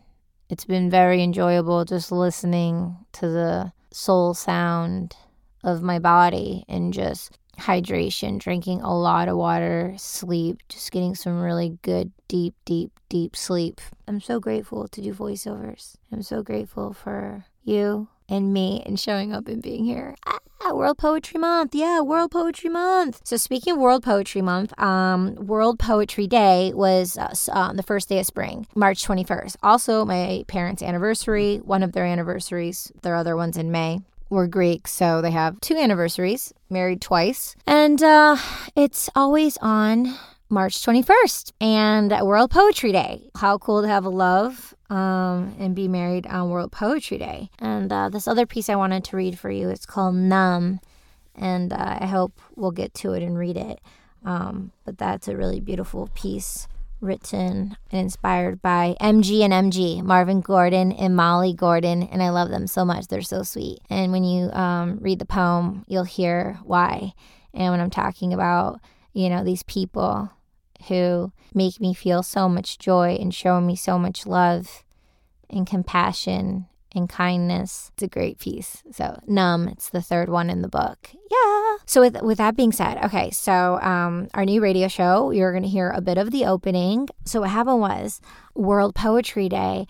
it's 0.51 0.65
been 0.65 0.89
very 0.89 1.23
enjoyable 1.23 1.85
just 1.85 2.11
listening 2.11 2.97
to 3.13 3.29
the 3.29 3.71
soul 3.89 4.33
sound 4.33 5.15
of 5.63 5.81
my 5.81 5.97
body 5.97 6.65
and 6.67 6.93
just 6.93 7.37
hydration, 7.61 8.39
drinking 8.39 8.81
a 8.81 8.97
lot 8.97 9.27
of 9.27 9.37
water, 9.37 9.93
sleep, 9.97 10.61
just 10.69 10.91
getting 10.91 11.15
some 11.15 11.41
really 11.41 11.77
good, 11.81 12.11
deep, 12.27 12.55
deep, 12.65 12.91
deep 13.09 13.35
sleep. 13.35 13.79
I'm 14.07 14.19
so 14.19 14.39
grateful 14.39 14.87
to 14.87 15.01
do 15.01 15.13
voiceovers. 15.13 15.95
I'm 16.11 16.23
so 16.23 16.43
grateful 16.43 16.93
for 16.93 17.45
you 17.63 18.07
and 18.27 18.53
me 18.53 18.81
and 18.85 18.99
showing 18.99 19.33
up 19.33 19.47
and 19.47 19.61
being 19.61 19.85
here. 19.85 20.15
Ah, 20.25 20.73
World 20.73 20.97
Poetry 20.97 21.39
Month. 21.39 21.73
Yeah, 21.73 22.01
World 22.01 22.31
Poetry 22.31 22.69
Month. 22.69 23.21
So 23.23 23.35
speaking 23.35 23.73
of 23.73 23.79
World 23.79 24.03
Poetry 24.03 24.41
Month, 24.41 24.79
um, 24.79 25.35
World 25.35 25.79
Poetry 25.79 26.27
Day 26.27 26.71
was 26.73 27.17
uh, 27.17 27.33
um, 27.51 27.77
the 27.77 27.83
first 27.83 28.09
day 28.09 28.19
of 28.19 28.25
spring, 28.25 28.67
March 28.75 29.03
21st. 29.05 29.55
Also, 29.63 30.05
my 30.05 30.45
parents' 30.47 30.83
anniversary, 30.83 31.57
one 31.57 31.83
of 31.83 31.93
their 31.93 32.05
anniversaries, 32.05 32.91
their 33.01 33.15
other 33.15 33.35
ones 33.35 33.57
in 33.57 33.71
May 33.71 34.01
were 34.29 34.47
Greek, 34.47 34.87
so 34.87 35.21
they 35.21 35.31
have 35.31 35.59
two 35.59 35.75
anniversaries, 35.75 36.53
married 36.71 37.01
twice. 37.01 37.55
And 37.67 38.01
uh, 38.01 38.37
it's 38.75 39.09
always 39.15 39.57
on 39.57 40.15
March 40.49 40.75
21st 40.83 41.51
and 41.61 42.11
World 42.25 42.51
Poetry 42.51 42.91
Day. 42.91 43.29
How 43.35 43.57
cool 43.57 43.81
to 43.81 43.87
have 43.87 44.05
a 44.05 44.09
love 44.09 44.73
um, 44.89 45.55
and 45.59 45.75
be 45.75 45.87
married 45.87 46.27
on 46.27 46.49
World 46.49 46.71
Poetry 46.71 47.17
Day. 47.17 47.49
And 47.59 47.91
uh, 47.91 48.09
this 48.09 48.27
other 48.27 48.45
piece 48.45 48.69
I 48.69 48.75
wanted 48.75 49.03
to 49.05 49.17
read 49.17 49.37
for 49.37 49.49
you, 49.49 49.69
it's 49.69 49.85
called 49.85 50.15
Numb. 50.15 50.79
And 51.35 51.71
uh, 51.71 51.97
I 52.01 52.05
hope 52.07 52.39
we'll 52.55 52.71
get 52.71 52.93
to 52.95 53.13
it 53.13 53.23
and 53.23 53.37
read 53.37 53.57
it. 53.57 53.79
Um, 54.25 54.71
but 54.85 54.97
that's 54.97 55.27
a 55.27 55.37
really 55.37 55.59
beautiful 55.59 56.09
piece 56.13 56.67
written 57.01 57.75
and 57.91 58.01
inspired 58.01 58.61
by 58.61 58.95
MG 59.01 59.41
and 59.41 59.53
MG, 59.53 60.03
Marvin 60.03 60.41
Gordon 60.41 60.91
and 60.91 61.15
Molly 61.15 61.53
Gordon. 61.53 62.03
And 62.03 62.21
I 62.21 62.29
love 62.29 62.49
them 62.49 62.67
so 62.67 62.85
much. 62.85 63.07
They're 63.07 63.21
so 63.21 63.43
sweet. 63.43 63.79
And 63.89 64.11
when 64.11 64.23
you 64.23 64.51
um, 64.51 64.99
read 65.01 65.19
the 65.19 65.25
poem, 65.25 65.83
you'll 65.87 66.03
hear 66.03 66.59
why. 66.63 67.13
And 67.53 67.71
when 67.71 67.81
I'm 67.81 67.89
talking 67.89 68.33
about, 68.33 68.79
you 69.13 69.29
know, 69.29 69.43
these 69.43 69.63
people 69.63 70.31
who 70.87 71.31
make 71.53 71.79
me 71.79 71.93
feel 71.93 72.23
so 72.23 72.47
much 72.47 72.79
joy 72.79 73.17
and 73.19 73.33
show 73.33 73.59
me 73.59 73.75
so 73.75 73.99
much 73.99 74.25
love 74.25 74.83
and 75.49 75.67
compassion 75.67 76.67
and 76.93 77.09
kindness. 77.09 77.91
It's 77.93 78.03
a 78.03 78.07
great 78.07 78.39
piece. 78.39 78.83
So, 78.91 79.19
Numb, 79.27 79.67
it's 79.67 79.89
the 79.89 80.01
third 80.01 80.29
one 80.29 80.49
in 80.49 80.61
the 80.61 80.67
book. 80.67 81.09
Yeah. 81.13 81.60
So, 81.85 82.01
with, 82.01 82.21
with 82.21 82.37
that 82.37 82.55
being 82.55 82.71
said, 82.71 83.03
okay, 83.05 83.31
so 83.31 83.79
um, 83.81 84.27
our 84.33 84.45
new 84.45 84.61
radio 84.61 84.87
show, 84.87 85.31
you're 85.31 85.51
going 85.51 85.63
to 85.63 85.69
hear 85.69 85.89
a 85.89 86.01
bit 86.01 86.17
of 86.17 86.31
the 86.31 86.45
opening. 86.45 87.07
So, 87.25 87.41
what 87.41 87.49
happened 87.49 87.79
was 87.79 88.21
World 88.55 88.95
Poetry 88.95 89.49
Day 89.49 89.87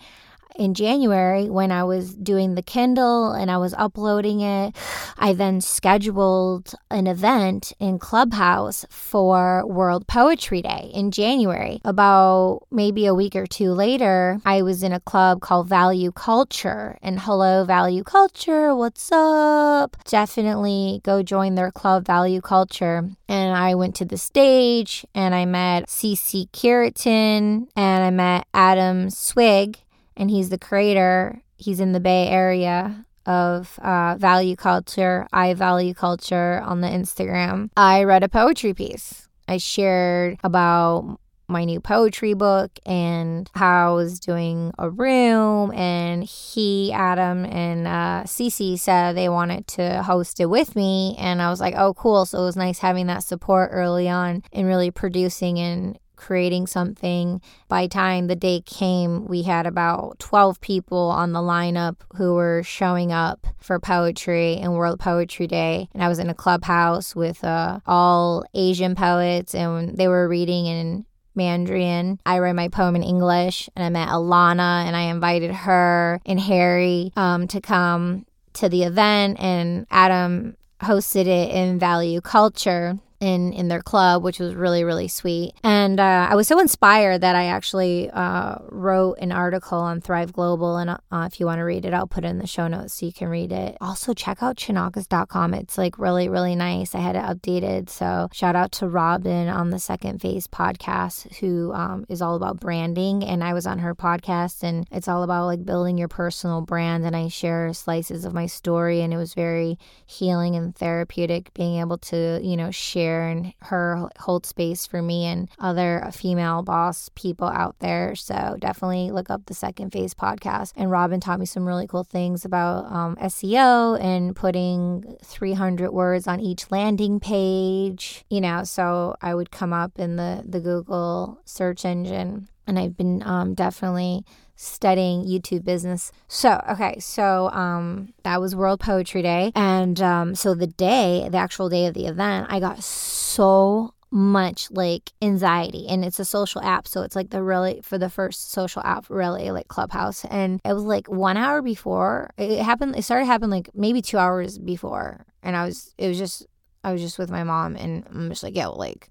in 0.56 0.74
January 0.74 1.48
when 1.48 1.72
I 1.72 1.84
was 1.84 2.14
doing 2.14 2.54
the 2.54 2.62
Kindle 2.62 3.32
and 3.32 3.50
I 3.50 3.56
was 3.58 3.74
uploading 3.74 4.40
it. 4.40 4.76
I 5.18 5.32
then 5.32 5.60
scheduled 5.60 6.74
an 6.90 7.06
event 7.06 7.72
in 7.78 7.98
Clubhouse 7.98 8.84
for 8.90 9.66
World 9.66 10.06
Poetry 10.06 10.62
Day 10.62 10.90
in 10.94 11.10
January. 11.10 11.80
About 11.84 12.66
maybe 12.70 13.06
a 13.06 13.14
week 13.14 13.36
or 13.36 13.46
two 13.46 13.72
later, 13.72 14.40
I 14.44 14.62
was 14.62 14.82
in 14.82 14.92
a 14.92 15.00
club 15.00 15.40
called 15.40 15.68
Value 15.68 16.12
Culture. 16.12 16.98
And 17.02 17.20
hello, 17.20 17.64
Value 17.64 18.04
Culture, 18.04 18.74
what's 18.74 19.10
up? 19.12 19.96
Definitely 20.04 21.00
go 21.04 21.22
join 21.22 21.54
their 21.54 21.70
club, 21.70 22.06
Value 22.06 22.40
Culture. 22.40 23.08
And 23.28 23.56
I 23.56 23.74
went 23.74 23.94
to 23.96 24.04
the 24.04 24.18
stage 24.18 25.06
and 25.14 25.34
I 25.34 25.44
met 25.46 25.86
CC 25.88 26.50
Curitin 26.50 27.68
and 27.76 28.04
I 28.04 28.10
met 28.10 28.46
Adam 28.52 29.08
Swig 29.10 29.78
and 30.16 30.30
he's 30.30 30.48
the 30.48 30.58
creator. 30.58 31.42
He's 31.56 31.80
in 31.80 31.92
the 31.92 32.00
Bay 32.00 32.28
Area 32.28 33.04
of 33.26 33.78
uh, 33.80 34.16
value 34.18 34.56
culture, 34.56 35.26
I 35.32 35.54
value 35.54 35.94
culture 35.94 36.60
on 36.64 36.80
the 36.80 36.88
Instagram. 36.88 37.70
I 37.76 38.04
read 38.04 38.22
a 38.22 38.28
poetry 38.28 38.74
piece. 38.74 39.28
I 39.48 39.58
shared 39.58 40.38
about 40.42 41.18
my 41.48 41.64
new 41.64 41.80
poetry 41.80 42.34
book 42.34 42.70
and 42.86 43.48
how 43.54 43.92
I 43.92 43.94
was 43.94 44.18
doing 44.18 44.72
a 44.78 44.88
room. 44.88 45.72
And 45.72 46.24
he, 46.24 46.92
Adam, 46.92 47.44
and 47.44 47.86
uh, 47.86 48.22
Cece 48.24 48.78
said 48.78 49.12
they 49.12 49.28
wanted 49.28 49.66
to 49.68 50.02
host 50.02 50.40
it 50.40 50.46
with 50.46 50.74
me. 50.74 51.14
And 51.18 51.42
I 51.42 51.50
was 51.50 51.60
like, 51.60 51.74
oh, 51.76 51.94
cool. 51.94 52.24
So 52.24 52.38
it 52.38 52.44
was 52.44 52.56
nice 52.56 52.78
having 52.78 53.06
that 53.08 53.22
support 53.22 53.70
early 53.72 54.08
on 54.08 54.42
and 54.52 54.66
really 54.66 54.90
producing 54.90 55.58
and 55.58 55.98
creating 56.22 56.68
something. 56.68 57.42
By 57.68 57.88
time 57.88 58.28
the 58.28 58.36
day 58.36 58.62
came, 58.64 59.26
we 59.26 59.42
had 59.42 59.66
about 59.66 60.20
12 60.20 60.60
people 60.60 61.10
on 61.10 61.32
the 61.32 61.40
lineup 61.40 61.96
who 62.14 62.34
were 62.34 62.62
showing 62.62 63.10
up 63.10 63.46
for 63.58 63.80
poetry 63.80 64.56
and 64.56 64.74
World 64.74 65.00
Poetry 65.00 65.48
Day. 65.48 65.88
And 65.92 66.02
I 66.02 66.08
was 66.08 66.20
in 66.20 66.30
a 66.30 66.34
clubhouse 66.34 67.16
with 67.16 67.42
uh, 67.42 67.80
all 67.86 68.44
Asian 68.54 68.94
poets, 68.94 69.52
and 69.52 69.96
they 69.96 70.06
were 70.06 70.28
reading 70.28 70.66
in 70.66 71.06
Mandarin. 71.34 72.20
I 72.24 72.38
read 72.38 72.54
my 72.54 72.68
poem 72.68 72.94
in 72.94 73.02
English, 73.02 73.68
and 73.74 73.84
I 73.84 73.88
met 73.88 74.08
Alana, 74.08 74.86
and 74.86 74.94
I 74.94 75.02
invited 75.02 75.50
her 75.50 76.20
and 76.24 76.38
Harry 76.38 77.12
um, 77.16 77.48
to 77.48 77.60
come 77.60 78.26
to 78.54 78.68
the 78.68 78.84
event, 78.84 79.40
and 79.40 79.86
Adam 79.90 80.56
hosted 80.80 81.26
it 81.26 81.50
in 81.50 81.80
Value 81.80 82.20
Culture 82.20 82.98
in 83.22 83.52
in 83.52 83.68
their 83.68 83.80
club, 83.80 84.24
which 84.24 84.40
was 84.40 84.54
really 84.54 84.82
really 84.82 85.06
sweet. 85.06 85.54
And 85.62 86.00
uh, 86.00 86.26
I 86.28 86.34
was 86.34 86.48
so 86.48 86.58
inspired 86.58 87.20
that 87.20 87.36
I 87.36 87.44
actually 87.44 88.10
uh, 88.10 88.56
wrote 88.68 89.14
an 89.20 89.30
article 89.30 89.78
on 89.78 90.00
Thrive 90.00 90.32
Global. 90.32 90.76
And 90.76 90.90
uh, 90.90 91.28
if 91.30 91.38
you 91.38 91.46
want 91.46 91.60
to 91.60 91.62
read 91.62 91.84
it, 91.84 91.94
I'll 91.94 92.08
put 92.08 92.24
it 92.24 92.28
in 92.28 92.38
the 92.38 92.46
show 92.48 92.66
notes 92.66 92.94
so 92.94 93.06
you 93.06 93.12
can 93.12 93.28
read 93.28 93.52
it. 93.52 93.76
Also, 93.80 94.12
check 94.12 94.42
out 94.42 94.56
chinakas.com. 94.56 95.54
It's 95.54 95.78
like 95.78 95.98
really 95.98 96.28
really 96.28 96.56
nice. 96.56 96.96
I 96.96 96.98
had 96.98 97.14
it 97.14 97.22
updated. 97.22 97.88
So 97.88 98.28
shout 98.32 98.56
out 98.56 98.72
to 98.72 98.88
Robin 98.88 99.48
on 99.48 99.70
the 99.70 99.78
Second 99.78 100.20
Phase 100.20 100.48
podcast, 100.48 101.32
who 101.36 101.72
um, 101.72 102.04
is 102.08 102.20
all 102.20 102.34
about 102.34 102.58
branding. 102.58 103.22
And 103.22 103.44
I 103.44 103.54
was 103.54 103.68
on 103.68 103.78
her 103.78 103.94
podcast, 103.94 104.64
and 104.64 104.84
it's 104.90 105.06
all 105.06 105.22
about 105.22 105.46
like 105.46 105.64
building 105.64 105.96
your 105.96 106.08
personal 106.08 106.60
brand. 106.60 107.04
And 107.04 107.14
I 107.14 107.28
share 107.28 107.72
slices 107.72 108.24
of 108.24 108.34
my 108.34 108.46
story, 108.46 109.00
and 109.00 109.14
it 109.14 109.16
was 109.16 109.34
very 109.34 109.78
healing 110.06 110.56
and 110.56 110.74
therapeutic 110.74 111.54
being 111.54 111.78
able 111.78 111.98
to 111.98 112.40
you 112.42 112.56
know 112.56 112.72
share 112.72 113.11
and 113.20 113.52
her 113.62 114.08
hold 114.18 114.46
space 114.46 114.86
for 114.86 115.02
me 115.02 115.26
and 115.26 115.48
other 115.58 116.08
female 116.12 116.62
boss 116.62 117.10
people 117.14 117.48
out 117.48 117.76
there. 117.80 118.14
So 118.14 118.56
definitely 118.58 119.10
look 119.10 119.30
up 119.30 119.46
the 119.46 119.54
Second 119.54 119.92
Phase 119.92 120.14
podcast. 120.14 120.72
And 120.76 120.90
Robin 120.90 121.20
taught 121.20 121.40
me 121.40 121.46
some 121.46 121.66
really 121.66 121.86
cool 121.86 122.04
things 122.04 122.44
about 122.44 122.90
um, 122.90 123.16
SEO 123.16 124.00
and 124.00 124.34
putting 124.34 125.16
300 125.22 125.90
words 125.90 126.26
on 126.26 126.40
each 126.40 126.70
landing 126.70 127.20
page. 127.20 128.24
You 128.30 128.40
know, 128.40 128.64
so 128.64 129.16
I 129.20 129.34
would 129.34 129.50
come 129.50 129.72
up 129.72 129.98
in 129.98 130.16
the 130.16 130.42
the 130.44 130.60
Google 130.60 131.40
search 131.44 131.84
engine 131.84 132.48
and 132.66 132.78
I've 132.78 132.96
been 132.96 133.22
um, 133.22 133.54
definitely 133.54 134.24
studying 134.56 135.24
YouTube 135.24 135.64
business. 135.64 136.12
So, 136.28 136.62
okay, 136.70 136.98
so 137.00 137.50
um, 137.50 138.12
that 138.22 138.40
was 138.40 138.54
World 138.54 138.80
Poetry 138.80 139.22
Day. 139.22 139.52
And 139.54 140.00
um, 140.00 140.34
so 140.34 140.54
the 140.54 140.66
day, 140.66 141.28
the 141.30 141.38
actual 141.38 141.68
day 141.68 141.86
of 141.86 141.94
the 141.94 142.06
event, 142.06 142.46
I 142.48 142.60
got 142.60 142.82
so 142.82 143.94
much 144.12 144.70
like 144.70 145.10
anxiety 145.22 145.86
and 145.88 146.04
it's 146.04 146.20
a 146.20 146.24
social 146.24 146.60
app 146.60 146.86
so 146.86 147.00
it's 147.00 147.16
like 147.16 147.30
the 147.30 147.42
really 147.42 147.80
for 147.82 147.96
the 147.96 148.10
first 148.10 148.52
social 148.52 148.82
app 148.82 149.06
really 149.08 149.50
like 149.50 149.68
clubhouse 149.68 150.26
and 150.26 150.60
it 150.66 150.74
was 150.74 150.82
like 150.82 151.08
one 151.08 151.38
hour 151.38 151.62
before 151.62 152.30
it 152.36 152.60
happened 152.60 152.94
it 152.94 153.02
started 153.02 153.24
happening 153.24 153.48
like 153.48 153.70
maybe 153.74 154.02
two 154.02 154.18
hours 154.18 154.58
before 154.58 155.24
and 155.42 155.56
i 155.56 155.64
was 155.64 155.94
it 155.96 156.08
was 156.08 156.18
just 156.18 156.46
i 156.84 156.92
was 156.92 157.00
just 157.00 157.18
with 157.18 157.30
my 157.30 157.42
mom 157.42 157.74
and 157.74 158.04
i'm 158.10 158.28
just 158.28 158.42
like 158.42 158.54
yeah 158.54 158.66
like 158.66 159.08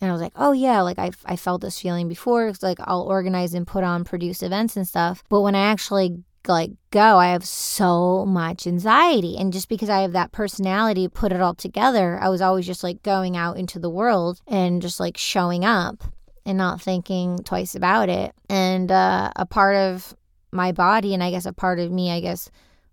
and 0.00 0.10
I 0.10 0.12
was 0.12 0.22
like, 0.22 0.32
oh, 0.36 0.52
yeah, 0.52 0.80
like 0.82 0.98
I, 0.98 1.10
I 1.24 1.36
felt 1.36 1.62
this 1.62 1.80
feeling 1.80 2.08
before. 2.08 2.48
It's 2.48 2.62
like 2.62 2.78
I'll 2.80 3.02
organize 3.02 3.54
and 3.54 3.66
put 3.66 3.84
on, 3.84 4.04
produce 4.04 4.42
events 4.42 4.76
and 4.76 4.86
stuff. 4.86 5.22
But 5.28 5.40
when 5.40 5.54
I 5.54 5.66
actually 5.66 6.22
like 6.46 6.72
go, 6.90 7.18
I 7.18 7.28
have 7.28 7.44
so 7.44 8.26
much 8.26 8.66
anxiety. 8.66 9.36
And 9.38 9.52
just 9.52 9.68
because 9.68 9.88
I 9.88 10.00
have 10.00 10.12
that 10.12 10.32
personality, 10.32 11.08
put 11.08 11.32
it 11.32 11.40
all 11.40 11.54
together, 11.54 12.18
I 12.20 12.28
was 12.28 12.40
always 12.40 12.66
just 12.66 12.82
like 12.82 13.02
going 13.02 13.36
out 13.36 13.56
into 13.56 13.78
the 13.78 13.90
world 13.90 14.40
and 14.46 14.82
just 14.82 15.00
like 15.00 15.16
showing 15.16 15.64
up 15.64 16.04
and 16.44 16.58
not 16.58 16.80
thinking 16.80 17.38
twice 17.44 17.74
about 17.74 18.08
it. 18.08 18.34
And 18.48 18.90
uh, 18.92 19.32
a 19.36 19.46
part 19.46 19.76
of 19.76 20.14
my 20.52 20.72
body, 20.72 21.14
and 21.14 21.22
I 21.22 21.30
guess 21.30 21.46
a 21.46 21.52
part 21.52 21.80
of 21.80 21.90
me, 21.90 22.10
I 22.10 22.20
guess, 22.20 22.50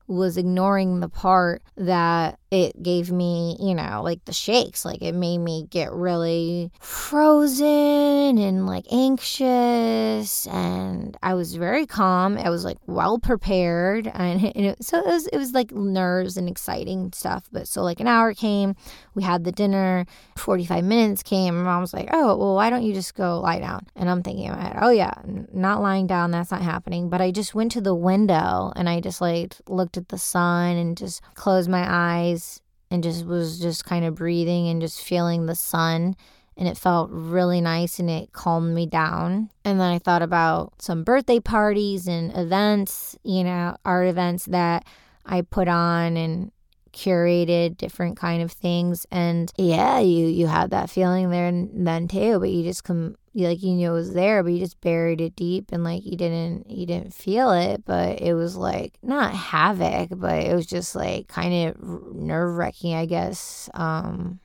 was 0.08 0.38
ignoring 0.38 1.00
the 1.00 1.10
part 1.10 1.62
that 1.78 2.40
it 2.52 2.84
gave 2.84 3.10
me, 3.14 3.56
you 3.62 3.74
know, 3.74 4.02
like 4.04 4.26
the 4.26 4.34
shakes. 4.34 4.84
Like 4.84 5.02
it 5.02 5.16
made 5.16 5.38
me 5.38 5.68
get 5.70 5.94
really 5.94 6.70
frozen 6.82 8.38
and 8.38 8.68
like 8.68 8.86
anxious. 8.92 10.46
And 10.48 11.18
I 11.24 11.34
was 11.34 11.56
very 11.56 11.86
calm. 11.86 12.38
I 12.38 12.50
was 12.50 12.66
like 12.66 12.78
well 12.86 13.18
prepared. 13.18 14.12
And, 14.22 14.44
it, 14.44 14.84
so 14.84 15.00
it 15.00 15.08
was, 15.08 15.28
it 15.28 15.38
was 15.38 15.54
like 15.54 15.72
nerves 15.72 16.38
and 16.38 16.48
exciting 16.48 17.12
stuff. 17.14 17.50
But 17.52 17.68
so 17.68 17.82
like 17.82 18.00
an 18.00 18.08
hour 18.08 18.34
came, 18.34 18.76
we 19.16 19.24
had 19.24 19.46
the 19.46 19.52
dinner, 19.52 20.06
45 20.38 20.84
minutes 20.84 21.24
came. 21.24 21.56
And 21.56 21.64
mom 21.64 21.82
was 21.82 21.94
like, 21.94 22.10
oh, 22.12 22.36
well, 22.36 22.56
why 22.56 22.70
don't 22.70 22.84
you 22.84 22.94
just 22.94 23.16
go 23.16 23.40
lie 23.40 23.60
down? 23.60 23.88
And 23.96 24.10
I'm 24.10 24.22
thinking 24.22 24.46
in 24.46 24.52
my 24.52 24.62
head, 24.62 24.78
oh, 24.80 24.92
yeah, 24.92 25.14
not 25.54 25.82
lying 25.82 26.06
down. 26.06 26.32
That's 26.32 26.52
not 26.52 26.62
happening. 26.62 27.10
But 27.10 27.22
I 27.22 27.32
just 27.32 27.56
went 27.56 27.72
to 27.72 27.82
the 27.82 27.96
window 27.96 28.72
and 28.76 28.88
I 28.88 29.00
just 29.00 29.22
like 29.22 29.56
looked 29.68 29.98
at 29.98 30.10
the 30.10 30.20
sun 30.20 30.76
and 30.76 30.96
just 30.98 31.22
closed 31.34 31.70
my 31.70 31.86
eyes 31.88 32.41
and 32.92 33.02
just 33.02 33.26
was 33.26 33.60
just 33.60 33.86
kind 33.86 34.06
of 34.06 34.14
breathing 34.14 34.68
and 34.68 34.82
just 34.82 35.02
feeling 35.02 35.48
the 35.48 35.56
sun 35.56 36.16
and 36.58 36.68
it 36.68 36.78
felt 36.78 37.10
really 37.12 37.62
nice 37.62 37.98
and 37.98 38.10
it 38.10 38.34
calmed 38.34 38.76
me 38.76 38.86
down. 38.86 39.50
And 39.66 39.80
then 39.80 39.92
I 39.92 39.98
thought 39.98 40.22
about 40.22 40.74
some 40.80 41.04
birthday 41.04 41.40
parties 41.40 42.08
and 42.08 42.36
events, 42.38 43.18
you 43.24 43.44
know, 43.44 43.78
art 43.86 44.08
events 44.08 44.46
that 44.46 44.86
I 45.26 45.42
put 45.42 45.68
on 45.68 46.18
and 46.18 46.52
curated 46.94 47.78
different 47.78 48.18
kind 48.18 48.44
of 48.44 48.52
things 48.52 49.08
and 49.12 49.54
yeah 49.58 49.98
you 50.00 50.28
you 50.28 50.46
had 50.46 50.72
that 50.72 50.90
feeling 50.90 51.30
there 51.30 51.48
and 51.48 51.88
then 51.88 52.06
too 52.06 52.38
but 52.38 52.50
you 52.50 52.64
just 52.64 52.84
come 52.84 53.16
like 53.34 53.64
you 53.64 53.74
knew 53.74 53.92
it 53.92 53.94
was 53.94 54.14
there 54.14 54.44
but 54.44 54.52
you 54.52 54.60
just 54.60 54.80
buried 54.82 55.22
it 55.22 55.36
deep 55.36 55.72
and 55.72 55.84
like 55.84 56.06
you 56.06 56.18
didn't 56.18 56.70
you 56.70 56.86
didn't 56.86 57.14
feel 57.14 57.52
it 57.52 57.84
but 57.86 58.22
it 58.22 58.34
was 58.34 58.56
like 58.56 58.94
not 59.02 59.34
havoc 59.34 60.10
but 60.16 60.44
it 60.44 60.54
was 60.56 60.66
just 60.66 60.96
like 60.96 61.28
kind 61.28 61.70
of 61.70 61.82
nerve-wracking 62.14 62.94
i 62.94 63.06
guess 63.06 63.70
um 63.74 64.40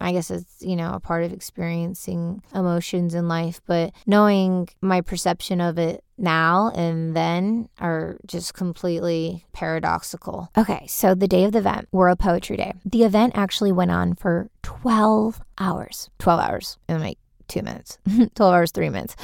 I 0.00 0.12
guess 0.12 0.30
it's, 0.30 0.62
you 0.62 0.76
know, 0.76 0.94
a 0.94 1.00
part 1.00 1.24
of 1.24 1.32
experiencing 1.32 2.42
emotions 2.54 3.14
in 3.14 3.28
life, 3.28 3.60
but 3.66 3.92
knowing 4.06 4.68
my 4.80 5.02
perception 5.02 5.60
of 5.60 5.78
it 5.78 6.02
now 6.16 6.72
and 6.74 7.14
then 7.14 7.68
are 7.78 8.16
just 8.26 8.54
completely 8.54 9.44
paradoxical. 9.52 10.48
Okay, 10.56 10.86
so 10.86 11.14
the 11.14 11.28
day 11.28 11.44
of 11.44 11.52
the 11.52 11.58
event, 11.58 11.88
World 11.92 12.18
Poetry 12.18 12.56
Day. 12.56 12.72
The 12.84 13.04
event 13.04 13.34
actually 13.36 13.72
went 13.72 13.90
on 13.90 14.14
for 14.14 14.50
12 14.62 15.42
hours. 15.58 16.08
12 16.18 16.40
hours 16.40 16.78
in 16.88 17.00
like 17.00 17.18
two 17.50 17.62
minutes, 17.62 17.98
12 18.34 18.54
hours, 18.54 18.70
three 18.70 18.88
minutes. 18.88 19.16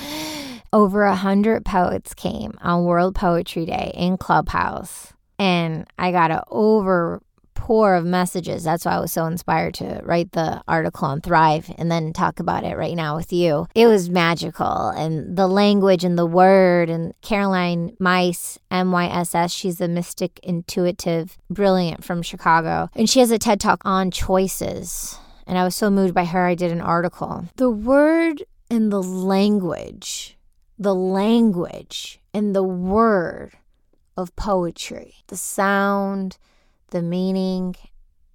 Over 0.72 1.04
a 1.04 1.14
hundred 1.14 1.64
poets 1.64 2.12
came 2.12 2.52
on 2.60 2.84
World 2.84 3.14
Poetry 3.14 3.64
Day 3.64 3.92
in 3.94 4.18
Clubhouse. 4.18 5.14
And 5.38 5.86
I 5.98 6.12
got 6.12 6.30
an 6.30 6.40
over 6.48 7.22
pour 7.56 7.96
of 7.96 8.04
messages. 8.04 8.62
That's 8.62 8.84
why 8.84 8.92
I 8.92 9.00
was 9.00 9.12
so 9.12 9.26
inspired 9.26 9.74
to 9.74 10.00
write 10.04 10.32
the 10.32 10.62
article 10.68 11.08
on 11.08 11.20
Thrive 11.20 11.68
and 11.78 11.90
then 11.90 12.12
talk 12.12 12.38
about 12.38 12.62
it 12.62 12.76
right 12.76 12.94
now 12.94 13.16
with 13.16 13.32
you. 13.32 13.66
It 13.74 13.86
was 13.86 14.08
magical 14.08 14.90
and 14.90 15.36
the 15.36 15.48
language 15.48 16.04
and 16.04 16.16
the 16.16 16.26
word 16.26 16.88
and 16.88 17.12
Caroline 17.22 17.96
Myss, 17.98 18.58
M 18.70 18.92
Y 18.92 19.06
S 19.06 19.34
S, 19.34 19.52
she's 19.52 19.80
a 19.80 19.88
mystic 19.88 20.38
intuitive, 20.42 21.36
brilliant 21.50 22.04
from 22.04 22.22
Chicago. 22.22 22.88
And 22.94 23.10
she 23.10 23.20
has 23.20 23.30
a 23.30 23.38
TED 23.38 23.60
talk 23.60 23.82
on 23.84 24.10
choices. 24.10 25.18
And 25.46 25.56
I 25.58 25.64
was 25.64 25.74
so 25.74 25.90
moved 25.90 26.14
by 26.14 26.24
her, 26.24 26.44
I 26.44 26.54
did 26.54 26.72
an 26.72 26.80
article. 26.80 27.48
The 27.56 27.70
word 27.70 28.42
and 28.70 28.92
the 28.92 29.02
language, 29.02 30.36
the 30.78 30.94
language 30.94 32.20
and 32.34 32.54
the 32.54 32.64
word 32.64 33.52
of 34.16 34.34
poetry, 34.34 35.16
the 35.28 35.36
sound, 35.36 36.38
the 36.90 37.02
meaning. 37.02 37.76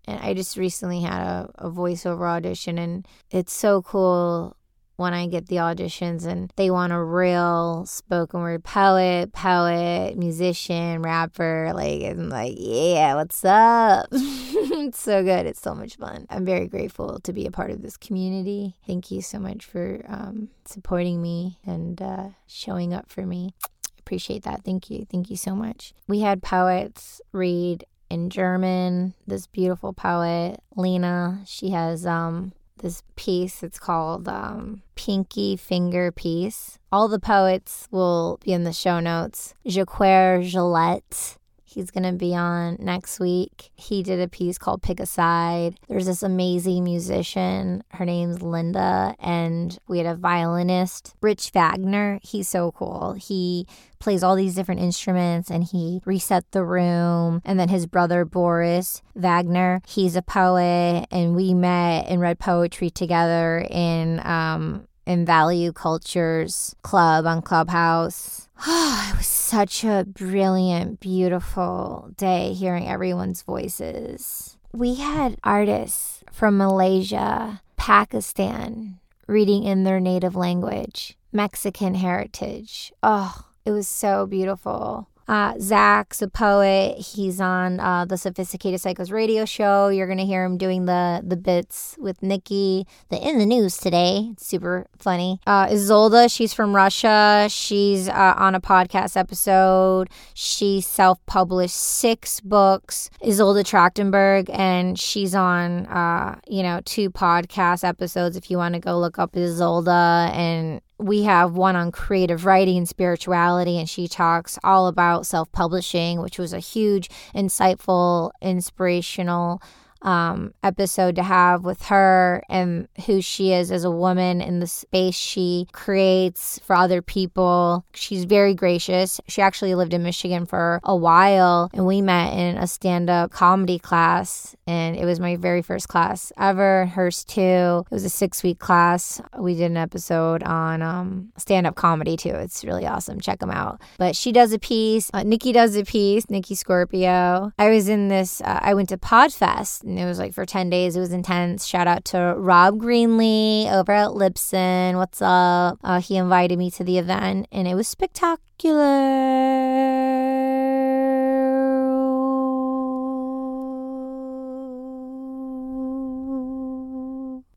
And 0.07 0.19
I 0.21 0.33
just 0.33 0.57
recently 0.57 1.01
had 1.01 1.21
a, 1.21 1.49
a 1.55 1.69
voiceover 1.69 2.27
audition, 2.27 2.77
and 2.77 3.07
it's 3.29 3.53
so 3.53 3.81
cool 3.81 4.55
when 5.01 5.13
I 5.13 5.27
get 5.27 5.47
the 5.47 5.57
auditions 5.57 6.25
and 6.25 6.53
they 6.55 6.71
want 6.71 6.93
a 6.93 7.03
real 7.03 7.85
spoken 7.85 8.41
word 8.41 8.63
poet, 8.63 9.33
poet, 9.33 10.17
musician, 10.17 11.01
rapper. 11.01 11.71
Like, 11.73 12.03
I'm 12.03 12.29
like, 12.29 12.53
yeah, 12.57 13.15
what's 13.15 13.43
up? 13.43 14.07
it's 14.11 14.99
so 14.99 15.23
good. 15.23 15.45
It's 15.45 15.61
so 15.61 15.73
much 15.73 15.97
fun. 15.97 16.25
I'm 16.29 16.45
very 16.45 16.67
grateful 16.67 17.19
to 17.19 17.33
be 17.33 17.45
a 17.45 17.51
part 17.51 17.71
of 17.71 17.81
this 17.81 17.97
community. 17.97 18.75
Thank 18.87 19.11
you 19.11 19.21
so 19.21 19.39
much 19.39 19.65
for 19.65 20.05
um, 20.07 20.49
supporting 20.65 21.21
me 21.21 21.59
and 21.65 22.01
uh, 22.01 22.29
showing 22.47 22.93
up 22.93 23.09
for 23.09 23.25
me. 23.25 23.53
Appreciate 23.99 24.43
that. 24.43 24.63
Thank 24.63 24.89
you. 24.89 25.05
Thank 25.09 25.29
you 25.29 25.37
so 25.37 25.55
much. 25.55 25.93
We 26.07 26.21
had 26.21 26.41
poets 26.41 27.21
read 27.31 27.85
in 28.09 28.29
German. 28.29 29.13
This 29.25 29.47
beautiful 29.47 29.93
poet, 29.93 30.59
Lena, 30.75 31.41
she 31.45 31.69
has 31.69 32.05
um, 32.05 32.51
this 32.81 33.03
piece. 33.15 33.63
It's 33.63 33.79
called 33.79 34.27
um, 34.27 34.81
Pinky 34.95 35.55
Finger 35.55 36.11
Piece. 36.11 36.79
All 36.91 37.07
the 37.07 37.19
poets 37.19 37.87
will 37.91 38.39
be 38.43 38.51
in 38.53 38.63
the 38.63 38.73
show 38.73 38.99
notes. 38.99 39.53
Jaquer 39.65 40.43
Gillette 40.43 41.37
He's 41.71 41.89
going 41.89 42.03
to 42.03 42.11
be 42.11 42.35
on 42.35 42.75
next 42.79 43.19
week. 43.19 43.71
He 43.75 44.03
did 44.03 44.19
a 44.19 44.27
piece 44.27 44.57
called 44.57 44.81
Pick 44.81 44.99
a 44.99 45.05
Side. 45.05 45.79
There's 45.87 46.05
this 46.05 46.21
amazing 46.21 46.83
musician. 46.83 47.81
Her 47.91 48.03
name's 48.03 48.41
Linda. 48.41 49.15
And 49.19 49.79
we 49.87 49.99
had 49.99 50.07
a 50.07 50.15
violinist, 50.15 51.15
Rich 51.21 51.51
Wagner. 51.51 52.19
He's 52.23 52.49
so 52.49 52.73
cool. 52.73 53.13
He 53.13 53.67
plays 53.99 54.21
all 54.21 54.35
these 54.35 54.55
different 54.55 54.81
instruments 54.81 55.49
and 55.49 55.63
he 55.63 56.01
reset 56.05 56.43
the 56.51 56.65
room. 56.65 57.41
And 57.45 57.57
then 57.57 57.69
his 57.69 57.85
brother, 57.85 58.25
Boris 58.25 59.01
Wagner, 59.15 59.81
he's 59.87 60.17
a 60.17 60.21
poet. 60.21 61.05
And 61.09 61.35
we 61.35 61.53
met 61.53 62.07
and 62.09 62.19
read 62.19 62.37
poetry 62.37 62.89
together 62.89 63.65
in, 63.69 64.19
um, 64.25 64.87
in 65.05 65.25
Value 65.25 65.71
Cultures 65.71 66.75
Club 66.81 67.25
on 67.25 67.41
Clubhouse. 67.41 68.47
Oh, 68.65 69.09
it 69.13 69.17
was 69.17 69.27
such 69.27 69.83
a 69.83 70.05
brilliant, 70.07 70.99
beautiful 70.99 72.11
day 72.17 72.53
hearing 72.53 72.87
everyone's 72.87 73.41
voices. 73.41 74.57
We 74.73 74.95
had 74.95 75.37
artists 75.43 76.23
from 76.31 76.57
Malaysia, 76.57 77.61
Pakistan 77.75 78.99
reading 79.27 79.63
in 79.63 79.83
their 79.83 79.99
native 79.99 80.35
language, 80.35 81.17
Mexican 81.31 81.95
heritage. 81.95 82.91
Oh, 83.01 83.45
it 83.65 83.71
was 83.71 83.87
so 83.87 84.25
beautiful. 84.25 85.07
Uh, 85.31 85.53
Zach's 85.61 86.21
a 86.21 86.27
poet. 86.27 86.97
He's 86.97 87.39
on 87.39 87.79
uh, 87.79 88.03
the 88.03 88.17
Sophisticated 88.17 88.81
Psychos 88.81 89.13
radio 89.13 89.45
show. 89.45 89.87
You're 89.87 90.09
gonna 90.09 90.25
hear 90.25 90.43
him 90.43 90.57
doing 90.57 90.87
the 90.87 91.21
the 91.23 91.37
bits 91.37 91.95
with 91.97 92.21
Nikki. 92.21 92.85
The 93.07 93.17
in 93.25 93.39
the 93.39 93.45
news 93.45 93.77
today. 93.77 94.27
It's 94.33 94.45
super 94.45 94.87
funny. 94.99 95.39
Uh, 95.47 95.67
Isolda, 95.67 96.29
she's 96.29 96.53
from 96.53 96.75
Russia. 96.75 97.47
She's 97.49 98.09
uh, 98.09 98.33
on 98.35 98.55
a 98.55 98.59
podcast 98.59 99.15
episode. 99.15 100.09
She 100.33 100.81
self 100.81 101.25
published 101.27 101.77
six 101.77 102.41
books. 102.41 103.09
Isolda 103.23 103.63
Trachtenberg, 103.63 104.49
and 104.51 104.99
she's 104.99 105.33
on 105.33 105.85
uh, 105.85 106.41
you 106.45 106.61
know 106.61 106.81
two 106.83 107.09
podcast 107.09 107.87
episodes. 107.87 108.35
If 108.35 108.51
you 108.51 108.57
want 108.57 108.73
to 108.73 108.81
go 108.81 108.99
look 108.99 109.17
up 109.17 109.31
Isolda 109.31 110.29
and 110.31 110.81
we 111.01 111.23
have 111.23 111.53
one 111.53 111.75
on 111.75 111.91
creative 111.91 112.45
writing 112.45 112.77
and 112.77 112.87
spirituality, 112.87 113.77
and 113.79 113.89
she 113.89 114.07
talks 114.07 114.59
all 114.63 114.87
about 114.87 115.25
self 115.25 115.51
publishing, 115.51 116.21
which 116.21 116.37
was 116.37 116.53
a 116.53 116.59
huge, 116.59 117.09
insightful, 117.35 118.31
inspirational 118.41 119.61
um, 120.01 120.53
episode 120.63 121.15
to 121.15 121.23
have 121.23 121.63
with 121.63 121.83
her 121.83 122.43
and 122.49 122.87
who 123.05 123.21
she 123.21 123.53
is 123.53 123.71
as 123.71 123.83
a 123.83 123.91
woman 123.91 124.41
in 124.41 124.59
the 124.59 124.67
space 124.67 125.15
she 125.15 125.67
creates 125.71 126.59
for 126.59 126.75
other 126.75 127.01
people. 127.01 127.85
She's 127.93 128.25
very 128.25 128.53
gracious. 128.53 129.21
She 129.27 129.41
actually 129.41 129.75
lived 129.75 129.93
in 129.93 130.03
Michigan 130.03 130.45
for 130.45 130.79
a 130.83 130.95
while, 130.95 131.69
and 131.73 131.85
we 131.85 132.01
met 132.01 132.33
in 132.33 132.57
a 132.57 132.67
stand 132.67 133.09
up 133.09 133.31
comedy 133.31 133.79
class. 133.79 134.55
And 134.67 134.95
it 134.95 135.05
was 135.05 135.19
my 135.19 135.35
very 135.35 135.61
first 135.61 135.87
class 135.89 136.31
ever. 136.37 136.85
Hers 136.85 137.23
too. 137.23 137.85
It 137.89 137.93
was 137.93 138.05
a 138.05 138.09
six 138.09 138.43
week 138.43 138.59
class. 138.59 139.21
We 139.37 139.55
did 139.55 139.71
an 139.71 139.77
episode 139.77 140.43
on 140.43 140.81
um, 140.81 141.31
stand 141.37 141.67
up 141.67 141.75
comedy 141.75 142.17
too. 142.17 142.29
It's 142.29 142.63
really 142.63 142.85
awesome. 142.85 143.19
Check 143.19 143.39
them 143.39 143.51
out. 143.51 143.81
But 143.97 144.15
she 144.15 144.31
does 144.31 144.53
a 144.53 144.59
piece. 144.59 145.11
Uh, 145.13 145.23
Nikki 145.23 145.51
does 145.51 145.75
a 145.75 145.83
piece. 145.83 146.29
Nikki 146.29 146.55
Scorpio. 146.55 147.51
I 147.57 147.69
was 147.69 147.89
in 147.89 148.07
this. 148.07 148.41
Uh, 148.41 148.59
I 148.61 148.73
went 148.73 148.89
to 148.89 148.97
Podfest 148.97 149.83
it 149.97 150.05
was 150.05 150.19
like 150.19 150.33
for 150.33 150.45
10 150.45 150.69
days. 150.69 150.95
It 150.95 150.99
was 150.99 151.11
intense. 151.11 151.65
Shout 151.65 151.87
out 151.87 152.05
to 152.05 152.35
Rob 152.37 152.79
Greenlee 152.79 153.71
over 153.71 153.91
at 153.91 154.09
Libsyn. 154.09 154.95
What's 154.95 155.21
up? 155.21 155.79
Uh, 155.83 155.99
he 156.01 156.17
invited 156.17 156.57
me 156.57 156.69
to 156.71 156.83
the 156.83 156.97
event 156.97 157.47
and 157.51 157.67
it 157.67 157.75
was 157.75 157.87
spectacular. 157.87 159.80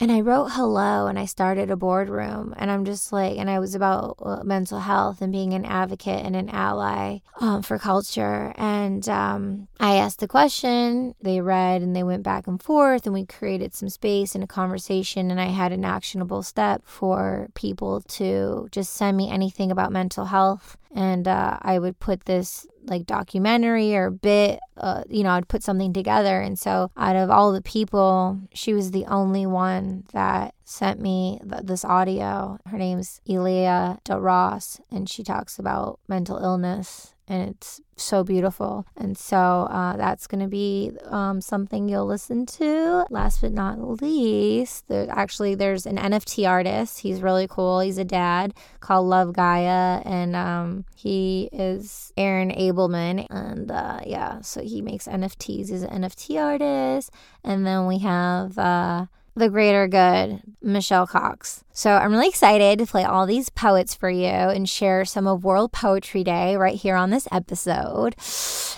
And 0.01 0.11
I 0.11 0.21
wrote 0.21 0.49
hello 0.51 1.07
and 1.07 1.19
I 1.19 1.25
started 1.25 1.71
a 1.71 1.77
boardroom. 1.77 2.53
And 2.59 2.71
I'm 2.71 2.85
just 2.85 3.13
like, 3.13 3.39
and 3.39 3.49
I 3.49 3.61
was 3.61 3.77
about 3.77 4.17
uh, 4.21 4.43
mental 4.43 4.81
health 4.81 5.23
and 5.23 5.33
being 5.33 5.55
an 5.55 5.65
advocate 5.65 6.25
and 6.27 6.35
an 6.35 6.51
ally 6.51 7.19
um, 7.41 7.63
for 7.63 7.79
culture. 7.79 8.53
And 8.57 9.09
um, 9.09 9.69
I 9.79 9.97
asked 9.97 10.19
the 10.19 10.27
question, 10.27 11.15
they 11.23 11.41
read 11.41 11.81
and 11.81 11.95
they 11.95 12.03
went 12.03 12.25
back 12.25 12.49
and 12.49 12.61
forth, 12.61 13.07
and 13.07 13.15
we 13.15 13.25
created 13.25 13.73
some 13.73 13.89
space 13.89 14.35
and 14.35 14.43
a 14.43 14.49
conversation. 14.49 15.31
And 15.31 15.41
I 15.41 15.47
had 15.47 15.71
an 15.71 15.85
actionable 15.85 16.43
step 16.43 16.83
for 16.85 17.49
people 17.55 18.01
to 18.01 18.69
just 18.73 18.95
send 18.95 19.17
me 19.17 19.31
anything 19.31 19.71
about 19.71 19.93
mental 19.93 20.25
health. 20.25 20.77
And 20.93 21.29
uh, 21.29 21.59
I 21.63 21.79
would 21.79 22.01
put 22.01 22.25
this 22.25 22.67
like 22.85 23.07
documentary 23.07 23.97
or 23.97 24.11
bit, 24.11 24.61
uh, 24.77 25.05
you 25.09 25.23
know, 25.23 25.31
I'd 25.31 25.49
put 25.49 25.63
something 25.63 25.93
together. 25.93 26.41
And 26.41 26.59
so 26.59 26.91
out 26.97 27.17
of 27.17 27.31
all 27.31 27.53
the 27.53 27.63
people, 27.63 28.41
she 28.53 28.75
was 28.75 28.91
the 28.91 29.07
only 29.07 29.47
one 29.47 30.05
that 30.13 30.55
sent 30.65 31.01
me 31.01 31.41
th- 31.49 31.63
this 31.65 31.85
audio. 31.85 32.59
Her 32.67 32.79
name's 32.79 33.21
Elia 33.29 33.99
De 34.05 34.19
Ross, 34.19 34.81
and 34.91 35.09
she 35.09 35.23
talks 35.23 35.59
about 35.59 36.01
mental 36.09 36.39
illness 36.39 37.14
and 37.27 37.51
it's 37.51 37.81
so 37.97 38.23
beautiful. 38.23 38.87
And 38.97 39.17
so 39.17 39.37
uh, 39.37 39.97
that's 39.97 40.27
going 40.27 40.43
to 40.43 40.49
be 40.49 40.93
um, 41.07 41.41
something 41.41 41.89
you'll 41.89 42.07
listen 42.07 42.45
to. 42.47 43.07
Last 43.09 43.41
but 43.41 43.53
not 43.53 44.03
least, 44.03 44.89
there, 44.89 45.07
actually, 45.11 45.55
there's 45.55 45.87
an 45.87 45.97
NFT 45.97 46.49
artist. 46.49 47.01
He's 47.01 47.23
really 47.23 47.47
cool. 47.49 47.81
He's 47.81 47.99
a 47.99 48.05
dad 48.05 48.53
called 48.81 49.07
Love 49.07 49.33
Gaia, 49.33 50.03
and 50.05 50.37
um, 50.37 50.85
he 50.95 51.49
is 51.53 52.13
Aaron 52.17 52.51
Abelman. 52.51 53.27
And 53.31 53.71
uh, 53.71 54.01
yeah, 54.05 54.43
so 54.43 54.61
he 54.61 54.83
makes 54.83 55.09
NFTs. 55.09 55.71
He's 55.71 55.83
an 55.83 56.03
NFT 56.03 56.43
artist. 56.43 57.11
And 57.43 57.67
then 57.67 57.87
we 57.87 57.99
have. 57.99 58.59
Uh, 58.59 59.07
the 59.37 59.49
greater 59.49 59.89
good, 59.89 60.41
Michelle 60.63 61.07
Cox. 61.07 61.65
So 61.73 61.91
I'm 61.91 62.13
really 62.13 62.29
excited 62.29 62.79
to 62.79 62.87
play 62.87 63.05
all 63.05 63.27
these 63.27 63.51
poets 63.51 63.95
for 63.95 64.09
you 64.09 64.27
and 64.27 64.69
share 64.69 65.05
some 65.05 65.27
of 65.27 65.43
World 65.43 65.73
Poetry 65.73 66.23
Day 66.23 66.57
right 66.57 66.77
here 66.77 66.95
on 66.95 67.11
this 67.11 67.27
episode. 67.33 68.15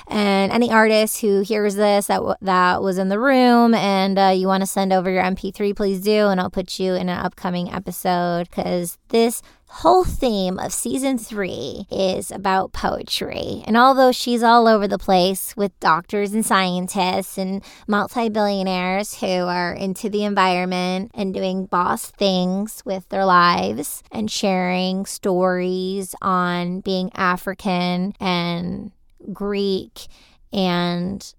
And 0.08 0.50
any 0.50 0.70
artist 0.70 1.20
who 1.20 1.42
hears 1.42 1.74
this 1.74 2.06
that 2.06 2.16
w- 2.16 2.36
that 2.40 2.82
was 2.82 2.96
in 2.96 3.10
the 3.10 3.18
room 3.18 3.74
and 3.74 4.18
uh, 4.18 4.32
you 4.34 4.46
want 4.46 4.62
to 4.62 4.66
send 4.66 4.94
over 4.94 5.10
your 5.10 5.24
MP3, 5.24 5.76
please 5.76 6.00
do, 6.00 6.28
and 6.28 6.40
I'll 6.40 6.50
put 6.50 6.78
you 6.78 6.94
in 6.94 7.10
an 7.10 7.18
upcoming 7.18 7.70
episode 7.70 8.48
because 8.48 8.96
this 9.08 9.42
whole 9.68 10.04
theme 10.04 10.58
of 10.58 10.72
season 10.72 11.18
three 11.18 11.86
is 11.90 12.30
about 12.30 12.72
poetry. 12.72 13.62
And 13.66 13.76
although 13.76 14.12
she's 14.12 14.42
all 14.42 14.68
over 14.68 14.86
the 14.86 14.98
place 14.98 15.56
with 15.56 15.78
doctors 15.80 16.32
and 16.32 16.46
scientists 16.46 17.36
and 17.36 17.62
multi 17.86 18.28
billionaires 18.28 19.18
who 19.18 19.26
are 19.26 19.72
into 19.72 20.08
the 20.08 20.24
environment 20.24 21.10
and 21.14 21.34
doing 21.34 21.66
boss 21.66 22.10
things 22.10 22.82
with 22.84 23.08
their 23.08 23.24
lives 23.24 24.02
and 24.12 24.30
sharing 24.30 25.04
stories 25.04 26.14
on 26.22 26.80
being 26.80 27.10
African 27.14 28.14
and 28.20 28.92
Greek 29.32 30.06
and, 30.52 31.34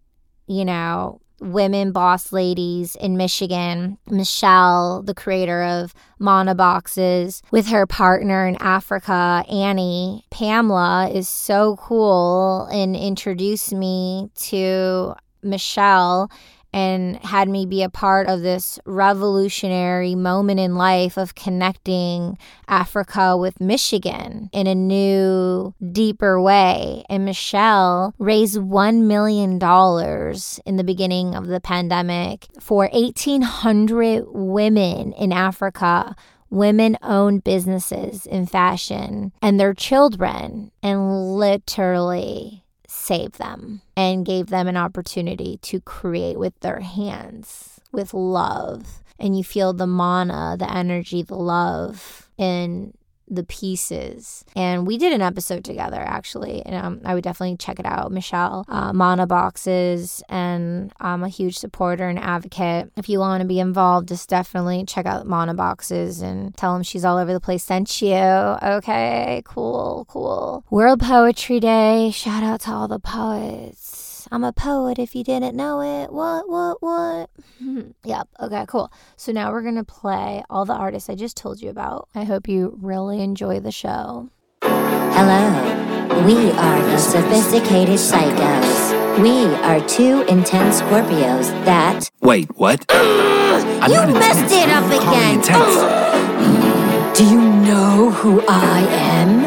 you 0.48 0.66
know, 0.66 1.22
women 1.40 1.92
boss 1.92 2.32
ladies 2.32 2.96
in 2.96 3.18
Michigan. 3.18 3.98
Michelle, 4.10 5.02
the 5.04 5.14
creator 5.14 5.64
of 5.64 5.94
Mana 6.20 6.56
Boxes, 6.56 7.42
with 7.52 7.68
her 7.68 7.86
partner 7.86 8.48
in 8.48 8.56
Africa, 8.58 9.44
Annie. 9.50 10.26
Pamela 10.30 11.10
is 11.10 11.30
so 11.30 11.78
cool 11.78 12.68
and 12.72 12.96
introduced 12.96 13.74
me 13.74 14.30
to 14.36 15.14
Michelle 15.44 16.30
and 16.78 17.16
had 17.26 17.50
me 17.50 17.66
be 17.66 17.82
a 17.82 17.90
part 17.90 18.28
of 18.28 18.44
this 18.44 18.78
revolutionary 18.86 20.14
moment 20.14 20.60
in 20.60 20.76
life 20.76 21.18
of 21.18 21.34
connecting 21.34 22.38
Africa 22.68 23.36
with 23.36 23.60
Michigan 23.60 24.48
in 24.54 24.68
a 24.68 24.76
new, 24.76 25.74
deeper 25.92 26.40
way. 26.40 27.04
And 27.10 27.26
Michelle 27.26 28.14
raised 28.20 28.60
$1 28.60 29.02
million 29.02 29.54
in 29.54 30.76
the 30.78 30.84
beginning 30.84 31.34
of 31.34 31.48
the 31.48 31.60
pandemic 31.60 32.46
for 32.60 32.88
1,800 32.94 34.26
women 34.28 35.14
in 35.14 35.34
Africa 35.34 36.16
women 36.50 36.96
owned 37.02 37.44
businesses 37.44 38.26
in 38.26 38.46
fashion 38.46 39.34
and 39.42 39.60
their 39.60 39.74
children 39.74 40.72
and 40.82 41.36
literally 41.36 42.64
saved 43.08 43.38
them 43.38 43.82
and 43.96 44.26
gave 44.26 44.48
them 44.48 44.68
an 44.68 44.78
opportunity 44.78 45.58
to 45.62 45.80
create 45.80 46.38
with 46.38 46.60
their 46.60 46.82
hands, 46.82 47.80
with 47.92 48.14
love. 48.14 49.02
And 49.18 49.38
you 49.38 49.44
feel 49.44 49.74
the 49.74 49.88
mana, 49.88 50.58
the 50.60 50.72
energy, 50.72 51.24
the 51.24 51.36
love 51.36 52.30
in 52.38 52.94
the 53.28 53.44
pieces. 53.44 54.46
And 54.56 54.88
we 54.88 54.98
did 54.98 55.14
an 55.14 55.22
episode 55.22 55.64
together, 55.64 56.00
actually. 56.00 56.62
And 56.66 56.76
um, 56.76 57.02
I 57.04 57.14
would 57.14 57.24
definitely 57.24 57.58
check 57.58 57.80
it 57.80 57.86
out. 57.86 58.12
Michelle, 58.12 58.66
uh, 58.68 58.94
Mana 58.94 59.28
Boxes, 59.28 60.24
and 60.30 60.94
I'm 61.00 61.24
a 61.24 61.30
huge 61.30 61.58
supporter 61.58 62.08
and 62.08 62.20
advocate. 62.20 62.92
If 62.96 63.10
you 63.10 63.20
want 63.20 63.42
to 63.42 63.48
be 63.48 63.60
involved, 63.60 64.08
just 64.10 64.30
definitely 64.30 64.86
check 64.86 65.06
out 65.06 65.28
Mana 65.28 65.54
Boxes 65.54 66.22
and 66.22 66.56
tell 66.56 66.74
them 66.74 66.84
she's 66.84 67.06
all 67.06 67.18
over 67.18 67.34
the 67.34 67.40
place 67.40 67.64
sent 67.64 68.02
you. 68.02 68.16
Okay, 68.16 69.42
cool, 69.46 70.06
cool. 70.10 70.64
World 70.70 71.02
Poetry 71.02 71.60
Day. 71.60 72.12
Shout 72.12 72.44
out 72.44 72.62
to 72.62 72.72
all 72.72 72.88
the 72.88 73.00
poets. 73.00 73.97
I'm 74.32 74.44
a 74.44 74.52
poet 74.52 75.00
if 75.00 75.16
you 75.16 75.24
didn't 75.24 75.56
know 75.56 75.82
it. 75.82 76.12
What, 76.12 76.50
what, 76.50 76.82
what? 76.82 77.30
yep. 78.04 78.28
Okay, 78.40 78.66
cool. 78.68 78.92
So 79.16 79.32
now 79.32 79.52
we're 79.52 79.62
going 79.62 79.76
to 79.76 79.84
play 79.84 80.44
all 80.50 80.66
the 80.66 80.74
artists 80.74 81.10
I 81.10 81.16
just 81.16 81.38
told 81.38 81.62
you 81.62 81.70
about. 81.70 82.10
I 82.14 82.24
hope 82.24 82.48
you 82.48 82.78
really 82.82 83.22
enjoy 83.22 83.60
the 83.60 83.72
show. 83.72 84.30
Hello. 84.62 86.26
We 86.26 86.52
are 86.52 86.82
the 86.84 86.98
Sophisticated 86.98 88.00
Psychos. 88.00 89.22
We 89.22 89.46
are 89.64 89.80
two 89.88 90.22
intense 90.24 90.82
Scorpios 90.82 91.50
that. 91.66 92.10
Wait, 92.22 92.50
what? 92.58 92.86
I'm 92.90 93.92
you 93.92 94.14
messed 94.14 94.54
it 94.54 94.70
up 94.70 94.86
again. 94.86 95.42
Do 97.16 97.24
you 97.26 97.42
know 97.42 98.12
who 98.12 98.42
I 98.48 98.86
am? 98.90 99.46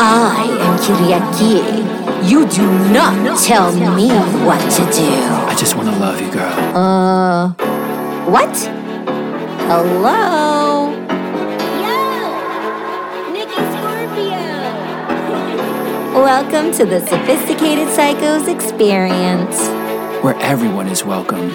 I 0.00 0.44
am 0.60 0.78
Kyriaki. 0.78 1.93
You 2.24 2.48
do 2.48 2.66
not 2.90 3.38
tell 3.44 3.70
me 3.70 4.08
what 4.46 4.58
to 4.58 4.82
do. 4.92 5.10
I 5.46 5.54
just 5.58 5.76
want 5.76 5.90
to 5.90 5.96
love 5.96 6.18
you, 6.18 6.32
girl. 6.32 6.52
Uh, 6.74 7.48
what? 8.24 8.56
Hello? 9.68 10.90
Yo! 11.84 12.00
Nikki 13.30 13.60
Scorpio! 13.74 14.42
Welcome 16.22 16.72
to 16.78 16.86
the 16.86 17.00
Sophisticated 17.00 17.88
Psychos 17.88 18.48
experience, 18.48 19.58
where 20.24 20.36
everyone 20.40 20.88
is 20.88 21.04
welcome. 21.04 21.50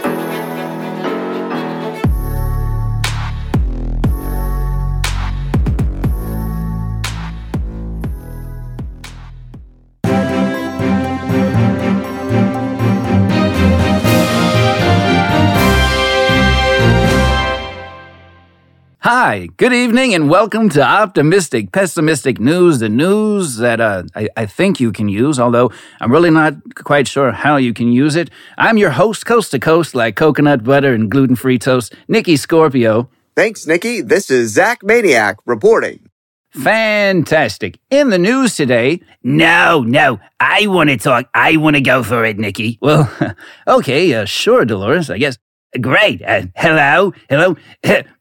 Hi, 19.02 19.48
good 19.56 19.72
evening, 19.72 20.14
and 20.14 20.30
welcome 20.30 20.68
to 20.72 20.82
Optimistic 20.82 21.72
Pessimistic 21.72 22.38
News, 22.38 22.80
the 22.80 22.90
news 22.90 23.56
that 23.56 23.80
uh, 23.80 24.04
I, 24.14 24.28
I, 24.36 24.46
think 24.46 24.82
you 24.82 24.92
can 24.92 25.08
use, 25.08 25.40
although 25.40 25.72
I'm 26.02 26.12
really 26.12 26.32
not 26.32 26.76
quite 26.76 27.08
sure 27.08 27.32
how 27.32 27.56
you 27.56 27.74
can 27.74 27.94
use 27.94 28.18
it. 28.18 28.30
I'm 28.58 28.78
your 28.78 28.90
host, 28.90 29.26
coast 29.26 29.52
to 29.52 29.60
coast, 29.60 29.96
like 29.96 30.18
coconut 30.18 30.66
butter 30.66 30.94
and 30.94 31.10
gluten 31.10 31.38
free 31.38 31.58
toast, 31.58 31.96
Nikki 32.10 32.36
Scorpio. 32.36 33.10
Thanks, 33.38 33.66
Nikki. 33.66 34.02
This 34.02 34.30
is 34.30 34.52
Zach 34.52 34.84
Maniac 34.84 35.38
reporting. 35.46 36.10
Fantastic. 36.50 37.80
In 37.90 38.10
the 38.10 38.20
news 38.20 38.58
today, 38.58 39.00
no, 39.24 39.82
no, 39.82 40.20
I 40.42 40.68
want 40.68 40.90
to 40.90 40.98
talk. 40.98 41.30
I 41.34 41.56
want 41.56 41.78
to 41.78 41.82
go 41.82 42.04
for 42.04 42.26
it, 42.26 42.38
Nikki. 42.38 42.78
Well, 42.82 43.10
okay, 43.66 44.14
uh, 44.14 44.26
sure, 44.26 44.66
Dolores, 44.66 45.10
I 45.10 45.20
guess. 45.20 45.38
Great. 45.80 46.24
Uh, 46.24 46.42
hello, 46.56 47.14
hello. 47.30 47.56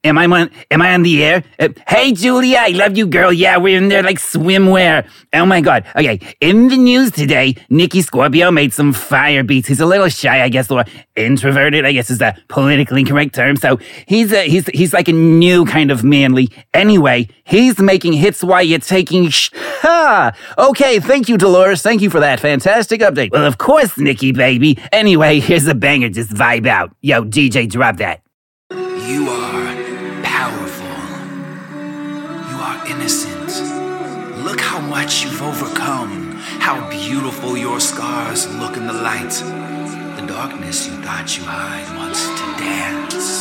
am 0.04 0.18
I 0.18 0.26
on? 0.26 0.50
Am 0.70 0.82
I 0.82 0.92
on 0.92 1.02
the 1.02 1.24
air? 1.24 1.42
Uh, 1.58 1.70
hey, 1.88 2.12
Julia, 2.12 2.58
I 2.60 2.68
love 2.68 2.98
you, 2.98 3.06
girl. 3.06 3.32
Yeah, 3.32 3.56
we're 3.56 3.78
in 3.78 3.88
there 3.88 4.02
like 4.02 4.18
swimwear. 4.18 5.08
Oh 5.32 5.46
my 5.46 5.62
god. 5.62 5.86
Okay. 5.96 6.20
In 6.42 6.68
the 6.68 6.76
news 6.76 7.10
today, 7.10 7.56
Nikki 7.70 8.02
Scorpio 8.02 8.50
made 8.50 8.74
some 8.74 8.92
fire 8.92 9.42
beats. 9.42 9.66
He's 9.66 9.80
a 9.80 9.86
little 9.86 10.10
shy, 10.10 10.42
I 10.42 10.50
guess, 10.50 10.70
or 10.70 10.84
introverted. 11.16 11.86
I 11.86 11.92
guess 11.92 12.10
is 12.10 12.18
the 12.18 12.36
politically 12.48 13.02
correct 13.02 13.34
term. 13.34 13.56
So 13.56 13.78
he's 14.06 14.30
a, 14.30 14.46
he's 14.46 14.66
he's 14.66 14.92
like 14.92 15.08
a 15.08 15.12
new 15.12 15.64
kind 15.64 15.90
of 15.90 16.04
manly. 16.04 16.50
Anyway, 16.74 17.28
he's 17.48 17.78
making 17.80 18.12
hits 18.12 18.44
while 18.44 18.62
you're 18.62 18.78
taking. 18.78 19.28
Sh- 19.30 19.50
ha. 19.54 20.32
Okay. 20.58 21.00
Thank 21.00 21.28
you, 21.28 21.36
Dolores. 21.36 21.82
Thank 21.82 22.02
you 22.02 22.10
for 22.10 22.20
that 22.20 22.38
fantastic 22.40 23.00
update. 23.00 23.32
Well, 23.32 23.44
of 23.46 23.58
course, 23.58 23.96
Nikki, 23.98 24.32
baby. 24.32 24.78
Anyway, 24.92 25.40
here's 25.40 25.66
a 25.66 25.74
banger. 25.74 26.08
Just 26.10 26.30
vibe 26.30 26.66
out. 26.66 26.94
Yo. 27.00 27.24
DJ, 27.24 27.68
drop 27.68 27.96
that. 27.96 28.20
You 28.70 29.28
are 29.28 30.22
powerful. 30.22 30.86
You 32.50 32.56
are 32.68 32.86
innocent. 32.86 34.44
Look 34.44 34.60
how 34.60 34.80
much 34.80 35.24
you've 35.24 35.42
overcome. 35.42 36.32
How 36.60 36.88
beautiful 36.90 37.56
your 37.56 37.80
scars 37.80 38.46
look 38.56 38.76
in 38.76 38.86
the 38.86 38.92
light. 38.92 39.30
The 40.20 40.26
darkness 40.26 40.86
you 40.86 40.94
thought 41.02 41.36
you 41.36 41.44
hide 41.44 41.96
wants 41.96 42.26
to 42.26 42.44
dance. 42.62 43.37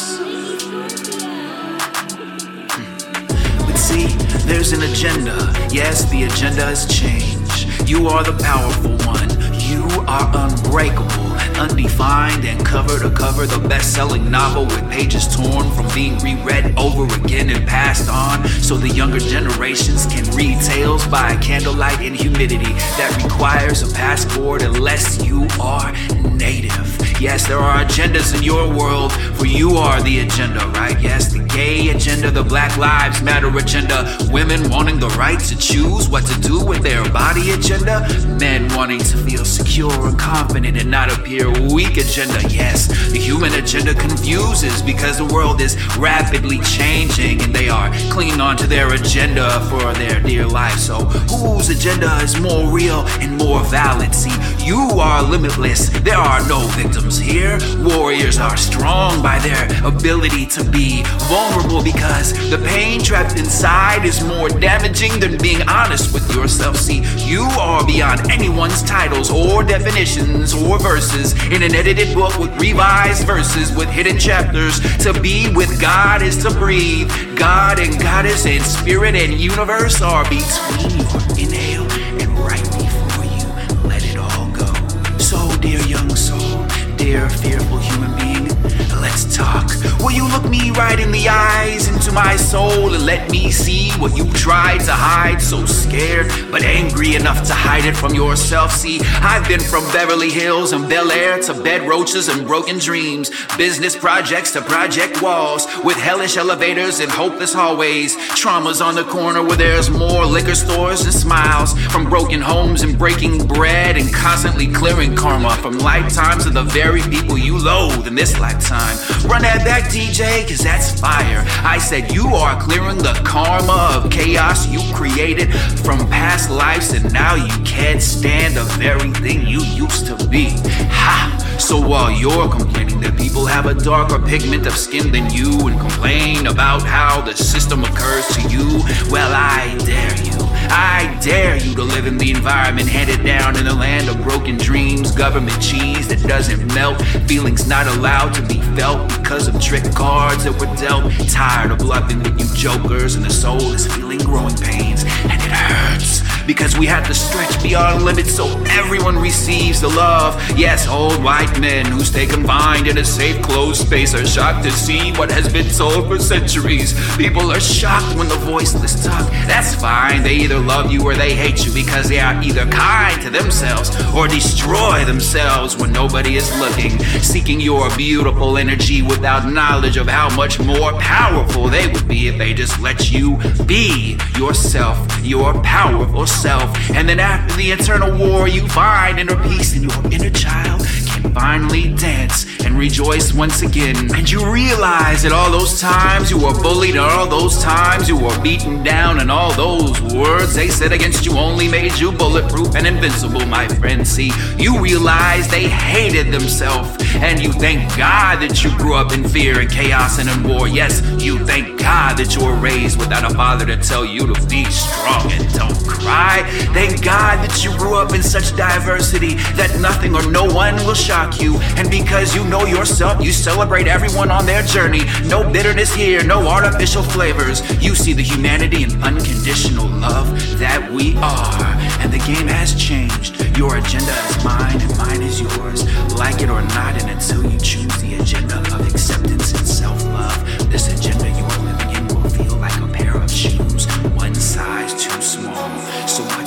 See, 3.88 4.08
there's 4.46 4.74
an 4.74 4.82
agenda. 4.82 5.38
Yes, 5.72 6.10
the 6.12 6.24
agenda 6.24 6.70
is 6.70 6.86
change. 6.88 7.68
You 7.90 8.08
are 8.08 8.24
the 8.24 8.38
powerful 8.44 8.98
one. 9.08 9.57
You 9.68 9.84
are 10.08 10.32
unbreakable 10.34 11.28
undefined 11.58 12.46
and 12.46 12.64
cover 12.64 13.00
to 13.00 13.10
cover 13.10 13.46
the 13.46 13.60
best 13.68 13.94
selling 13.94 14.30
novel 14.30 14.66
with 14.66 14.90
pages 14.92 15.28
torn 15.36 15.70
from 15.72 15.88
being 15.94 16.18
reread 16.20 16.78
over 16.78 17.12
again 17.16 17.50
and 17.50 17.68
passed 17.68 18.10
on 18.10 18.48
so 18.48 18.78
the 18.78 18.90
younger 18.90 19.20
generations 19.20 20.06
can 20.06 20.24
read 20.36 20.62
tales 20.62 21.06
by 21.08 21.36
candlelight 21.38 22.02
in 22.02 22.14
humidity 22.14 22.74
that 22.98 23.22
requires 23.24 23.82
a 23.82 23.94
passport 23.94 24.62
unless 24.62 25.24
you 25.26 25.48
are 25.60 25.92
native. 26.32 26.98
Yes, 27.20 27.48
there 27.48 27.58
are 27.58 27.84
agendas 27.84 28.38
in 28.38 28.44
your 28.44 28.72
world, 28.72 29.12
for 29.12 29.48
you 29.48 29.72
are 29.72 30.00
the 30.04 30.20
agenda, 30.20 30.68
right? 30.76 31.00
Yes, 31.02 31.34
the 31.34 31.40
gay 31.40 31.90
agenda, 31.90 32.30
the 32.30 32.44
Black 32.44 32.78
Lives 32.78 33.24
Matter 33.24 33.56
agenda, 33.58 34.16
women 34.30 34.70
wanting 34.70 35.00
the 35.00 35.10
right 35.10 35.40
to 35.40 35.58
choose 35.58 36.08
what 36.08 36.26
to 36.28 36.40
do 36.42 36.64
with 36.64 36.84
their 36.84 37.04
body 37.10 37.52
agenda, 37.52 38.08
men 38.40 38.72
wanting 38.76 39.00
to 39.00 39.18
feel 39.18 39.44
secure 39.58 40.08
and 40.08 40.20
confident 40.20 40.78
and 40.78 40.92
not 40.92 41.12
appear 41.12 41.50
weak 41.74 41.98
agenda. 41.98 42.40
Yes, 42.50 42.88
the 43.12 43.18
human 43.18 43.54
agenda 43.54 43.94
confuses 43.94 44.82
because 44.84 45.18
the 45.18 45.26
world 45.26 45.62
is 45.62 45.76
rapidly 45.98 46.60
changing 46.60 47.42
and 47.42 47.54
they 47.54 47.68
are 47.68 47.90
clinging 48.12 48.40
on 48.40 48.56
to 48.58 48.68
their 48.68 48.94
agenda 48.94 49.60
for 49.70 49.94
their 49.94 50.20
dear 50.22 50.46
life. 50.46 50.78
So, 50.78 51.06
whose 51.32 51.70
agenda 51.70 52.18
is 52.22 52.40
more 52.40 52.70
real 52.72 53.02
and 53.20 53.38
more 53.38 53.64
valid? 53.66 54.14
See, 54.14 54.36
you 54.64 54.80
are 55.00 55.24
limitless. 55.24 55.90
There 56.02 56.18
are 56.18 56.48
no 56.48 56.60
victims 56.82 57.18
here. 57.18 57.58
Warriors 57.80 58.38
are 58.38 58.58
strong 58.58 59.24
by 59.24 59.40
their 59.40 59.66
ability 59.84 60.46
to 60.48 60.64
be 60.64 61.04
vulnerable 61.30 61.84
because 61.84 62.34
the 62.52 62.60
pain 62.70 63.02
trapped 63.02 63.40
inside 63.40 64.06
is 64.06 64.24
more 64.24 64.50
damaging 64.50 65.20
than 65.20 65.38
being 65.40 65.62
honest 65.68 66.14
with 66.14 66.30
yourself. 66.36 66.78
See, 66.78 67.02
you 67.26 67.44
are 67.60 67.86
beyond 67.86 68.30
anyone's 68.30 68.84
titles 68.84 69.32
or 69.32 69.47
definitions 69.64 70.54
or 70.54 70.78
verses 70.80 71.34
in 71.48 71.64
an 71.64 71.74
edited 71.74 72.14
book 72.14 72.38
with 72.38 72.52
revised 72.60 73.26
verses 73.26 73.76
with 73.76 73.90
hidden 73.90 74.18
chapters. 74.18 74.80
To 75.04 75.14
be 75.14 75.54
with 75.56 75.80
God 75.80 76.22
is 76.22 76.44
to 76.44 76.52
breathe. 76.52 77.10
God 77.36 77.80
and 77.80 78.00
Goddess 78.02 78.46
and 78.46 78.64
Spirit 78.64 79.16
and 79.16 79.34
universe 79.34 80.02
are 80.02 80.24
between 80.24 81.00
you. 81.00 81.46
Inhale 81.46 81.92
and 82.22 82.38
right 82.40 82.64
before 82.64 83.26
you. 83.26 83.88
Let 83.88 84.04
it 84.04 84.18
all 84.18 84.50
go. 84.52 84.72
So, 85.18 85.56
dear 85.62 85.82
young 85.88 86.16
soul 86.16 86.68
dear, 87.08 87.30
fearful 87.30 87.78
human 87.78 88.12
being, 88.18 88.57
let's 89.02 89.36
talk. 89.36 89.70
Will 90.00 90.12
you 90.12 90.28
look 90.28 90.48
me 90.50 90.72
right 90.72 91.00
in 91.00 91.12
the 91.12 91.28
eyes, 91.28 91.88
into 91.88 92.12
my 92.12 92.36
soul, 92.36 92.94
and 92.94 93.06
let 93.06 93.30
me 93.32 93.52
see 93.52 93.92
what 94.00 94.16
you 94.16 94.32
tried 94.34 94.80
to 94.80 94.92
hide? 94.92 95.42
So 95.42 95.66
scared, 95.66 96.28
but 96.52 96.64
angry 96.64 97.16
enough 97.16 97.46
to 97.48 97.54
hide 97.54 97.86
it 97.86 97.96
from 97.96 98.14
yourself. 98.14 98.72
See, 98.72 99.00
I've 99.22 99.48
been 99.48 99.60
from 99.60 99.84
Beverly 99.92 100.30
Hills 100.30 100.74
and 100.74 100.88
Bel 100.88 101.12
Air 101.12 101.42
to 101.44 101.54
bed 101.54 101.88
roaches 101.88 102.28
and 102.28 102.46
broken 102.46 102.78
dreams, 102.80 103.32
business 103.58 103.96
projects 103.96 104.52
to 104.54 104.62
project 104.62 105.22
walls, 105.22 105.68
with 105.84 105.98
hellish 105.98 106.38
elevators 106.38 107.00
and 107.00 107.12
hopeless 107.12 107.54
hallways, 107.54 108.16
traumas 108.36 108.86
on 108.86 108.96
the 108.96 109.04
corner 109.04 109.44
where 109.44 109.58
there's 109.58 109.90
more 109.90 110.26
liquor 110.26 110.56
stores 110.56 111.02
and 111.02 111.14
smiles, 111.14 111.74
from 111.92 112.10
broken 112.10 112.42
homes 112.42 112.82
and 112.84 112.98
breaking 112.98 113.46
bread, 113.48 113.98
and 113.98 114.14
constantly 114.14 114.68
clearing 114.68 115.16
karma 115.16 115.56
from 115.58 115.78
lifetimes 115.80 116.46
of 116.46 116.54
the 116.54 116.64
very 116.64 117.02
people 117.02 117.38
you 117.38 117.58
loathe 117.58 118.08
in 118.08 118.16
this 118.16 118.40
lifetime. 118.40 118.87
Run 119.28 119.42
that 119.42 119.64
back, 119.66 119.86
DJ, 119.92 120.48
cause 120.48 120.60
that's 120.60 121.00
fire. 121.00 121.44
I 121.64 121.78
said 121.78 122.12
you 122.12 122.28
are 122.36 122.60
clearing 122.60 122.98
the 122.98 123.20
karma 123.26 123.92
of 123.96 124.12
chaos 124.12 124.68
you 124.68 124.80
created 124.94 125.54
from 125.86 126.00
past 126.08 126.50
lives, 126.50 126.94
and 126.94 127.12
now 127.14 127.36
you 127.36 127.64
can't 127.64 128.02
stand 128.02 128.56
the 128.56 128.64
very 128.80 129.12
thing 129.12 129.46
you 129.46 129.62
used 129.62 130.06
to 130.08 130.16
be. 130.28 130.50
Ha! 130.90 131.47
So 131.60 131.82
while 131.86 132.12
you're 132.12 132.48
complaining 132.48 133.02
that 133.02 133.18
people 133.18 133.46
have 133.46 133.66
a 133.66 133.74
darker 133.74 134.20
pigment 134.20 134.68
of 134.68 134.74
skin 134.74 135.12
than 135.12 135.30
you 135.32 135.68
and 135.68 135.80
complain 135.80 136.48
about 136.48 136.84
how 136.84 137.20
the 137.22 137.34
system 137.34 137.84
occurs 137.84 138.28
to 138.36 138.42
you, 138.44 138.82
well, 139.10 139.32
I 139.34 139.76
dare 139.80 140.16
you. 140.24 140.38
I 140.70 141.18
dare 141.22 141.58
you 141.58 141.74
to 141.76 141.84
live 141.84 142.06
in 142.06 142.18
the 142.18 142.32
environment 142.32 142.88
handed 142.88 143.26
down 143.26 143.58
in 143.58 143.66
the 143.66 143.74
land 143.74 144.08
of 144.08 144.22
broken 144.24 144.58
dreams, 144.58 145.12
government 145.12 145.60
cheese 145.62 146.08
that 146.10 146.22
doesn't 146.28 146.74
melt, 146.74 147.02
feelings 147.28 147.68
not 147.68 147.88
allowed 147.88 148.34
to 148.36 148.42
be 148.44 148.62
felt 148.78 149.10
because 149.18 149.48
of 149.48 149.60
trick 149.60 149.84
cards 149.96 150.44
that 150.44 150.54
were 150.54 150.74
dealt. 150.76 151.12
Tired 151.30 151.72
of 151.72 151.80
bluffing 151.80 152.20
with 152.20 152.40
you 152.40 152.48
jokers, 152.56 153.16
and 153.16 153.26
the 153.26 153.30
soul 153.30 153.74
is 153.74 153.88
feeling 153.94 154.20
growing 154.20 154.56
pains, 154.56 155.04
and 155.24 155.42
it 155.42 155.52
hurts 155.52 156.27
because 156.48 156.78
we 156.78 156.86
have 156.86 157.06
to 157.06 157.14
stretch 157.14 157.62
beyond 157.62 158.04
limits 158.06 158.34
so 158.34 158.48
everyone 158.70 159.20
receives 159.20 159.82
the 159.82 159.90
love. 159.90 160.34
Yes, 160.58 160.88
old 160.88 161.22
white 161.22 161.60
men 161.60 161.86
who 161.86 162.00
stay 162.00 162.26
confined 162.26 162.88
in 162.88 162.98
a 162.98 163.06
safe, 163.06 163.42
closed 163.42 163.86
space 163.86 164.16
are 164.16 164.26
shocked 164.26 164.64
to 164.64 164.72
see 164.72 165.12
what 165.14 165.30
has 165.30 165.52
been 165.52 165.68
told 165.68 166.08
for 166.08 166.18
centuries. 166.18 166.94
People 167.18 167.52
are 167.52 167.60
shocked 167.60 168.18
when 168.18 168.30
the 168.30 168.36
voiceless 168.36 169.04
talk. 169.04 169.30
That's 169.46 169.76
fine. 169.76 170.24
They 170.24 170.36
either 170.36 170.60
love 170.60 170.90
you 170.90 171.04
or 171.04 171.16
they 171.16 171.36
hate 171.36 171.66
you 171.66 171.74
because 171.74 172.08
they 172.08 172.20
are 172.20 172.42
either 172.42 172.66
kind 172.68 173.22
to 173.24 173.30
themselves 173.30 173.92
or 174.16 174.28
destroy 174.28 175.04
themselves 175.04 175.76
when 175.76 175.92
nobody 175.92 176.36
is 176.36 176.50
looking, 176.60 176.98
seeking 177.22 177.60
your 177.60 177.96
beautiful 177.98 178.58
energy 178.58 179.02
without 179.02 179.52
knowledge 179.52 179.98
of 179.98 180.08
how 180.08 180.34
much 180.36 180.60
more 180.60 180.94
powerful 180.94 181.68
they 181.68 181.88
would 181.88 182.08
be 182.08 182.30
if 182.30 182.38
they 182.38 182.54
just 182.54 182.80
let 182.80 183.12
you 183.12 183.38
be 183.66 184.18
yourself, 184.38 184.98
your 185.26 185.54
powerful 185.62 186.26
self. 186.38 186.78
And 186.92 187.10
then 187.10 187.20
after 187.20 187.56
the 187.56 187.72
eternal 187.72 188.16
war, 188.18 188.48
you 188.48 188.68
find 188.68 189.20
inner 189.20 189.42
peace 189.44 189.76
in 189.76 189.82
your 189.84 190.12
inner 190.12 190.30
child 190.30 190.86
can 191.20 191.34
finally 191.34 191.94
dance 191.94 192.46
and 192.66 192.78
rejoice 192.78 193.34
once 193.34 193.62
again. 193.62 193.96
And 194.16 194.30
you 194.30 194.52
realize 194.52 195.24
that 195.24 195.32
all 195.32 195.52
those 195.52 195.80
times 195.80 196.30
you 196.30 196.38
were 196.38 196.54
bullied, 196.62 196.98
all 196.98 197.28
those 197.28 197.62
times 197.62 198.08
you 198.08 198.18
were 198.18 198.38
beaten 198.42 198.84
down, 198.84 199.20
and 199.20 199.32
all 199.32 199.54
those 199.54 200.02
words 200.14 200.54
they 200.54 200.68
said 200.68 200.92
against 200.92 201.26
you 201.26 201.38
only 201.38 201.68
made 201.68 201.98
you 201.98 202.12
bulletproof 202.12 202.76
and 202.76 202.86
invincible, 202.86 203.46
my 203.46 203.68
friend. 203.68 204.08
See, 204.08 204.32
you 204.58 204.80
realize 204.80 205.48
they 205.48 205.68
hated 205.68 206.32
themselves, 206.32 206.96
and 207.16 207.42
you 207.42 207.52
thank 207.54 207.96
God 207.98 208.42
that 208.42 208.64
you 208.64 208.76
grew 208.78 208.96
up 208.96 209.12
in 209.14 209.28
fear 209.28 209.60
and 209.60 209.70
chaos 209.70 210.20
and 210.20 210.30
in 210.30 210.44
war. 210.44 210.68
Yes, 210.68 211.02
you 211.22 211.40
thank 211.46 211.80
God 211.80 212.18
that 212.18 212.36
you 212.36 212.46
were 212.46 212.56
raised 212.56 213.00
without 213.00 213.30
a 213.30 213.34
father 213.36 213.66
to 213.66 213.78
tell 213.78 214.06
you 214.06 214.28
to 214.34 214.48
be 214.48 214.66
strong 214.66 215.32
and 215.32 215.54
don't 215.54 215.88
cry. 215.88 216.44
Thank 216.74 217.04
God 217.04 217.48
that 217.48 217.64
you 217.64 217.76
grew 217.78 217.96
up 217.96 218.14
in 218.14 218.24
such 218.24 218.56
diversity 218.56 219.36
that 219.56 219.80
nothing 219.80 220.16
or 220.16 220.30
no 220.30 220.46
one 220.46 220.76
will 220.86 220.94
shock 221.08 221.42
you. 221.42 221.56
And 221.78 221.90
because 221.90 222.36
you 222.36 222.44
know 222.44 222.66
yourself, 222.66 223.24
you 223.24 223.32
celebrate 223.32 223.88
everyone 223.88 224.30
on 224.30 224.46
their 224.46 224.62
journey. 224.62 225.04
No 225.24 225.50
bitterness 225.50 225.94
here, 225.94 226.22
no 226.22 226.46
artificial 226.46 227.02
flavors. 227.02 227.62
You 227.82 227.96
see 227.96 228.12
the 228.12 228.22
humanity 228.22 228.84
and 228.84 228.92
unconditional 229.02 229.88
love 229.88 230.28
that 230.60 230.92
we 230.92 231.16
are. 231.18 231.64
And 232.02 232.12
the 232.12 232.20
game 232.20 232.48
has 232.48 232.76
changed. 232.76 233.40
Your 233.58 233.78
agenda 233.78 234.12
is 234.28 234.44
mine 234.44 234.82
and 234.82 234.98
mine 234.98 235.22
is 235.22 235.40
yours. 235.40 235.86
Like 236.14 236.42
it 236.42 236.50
or 236.50 236.62
not, 236.76 237.02
and 237.02 237.10
until 237.10 237.42
you 237.50 237.58
choose 237.60 237.96
the 238.02 238.16
agenda 238.20 238.60
of 238.60 238.94
acceptance 238.94 239.54
and 239.54 239.66
self 239.66 240.04
love, 240.08 240.70
this 240.70 240.92
agenda 240.92 241.30
you 241.30 241.46
are 241.46 241.64
living 241.72 241.96
in 241.96 242.08
will 242.08 242.30
feel 242.30 242.58
like 242.58 242.78
a 242.82 242.88
pair 242.88 243.16
of 243.16 243.32
shoes, 243.32 243.86
one 244.16 244.36
size 244.36 244.92
too 245.02 245.22
small. 245.22 245.70
So, 246.06 246.24
what's 246.36 246.47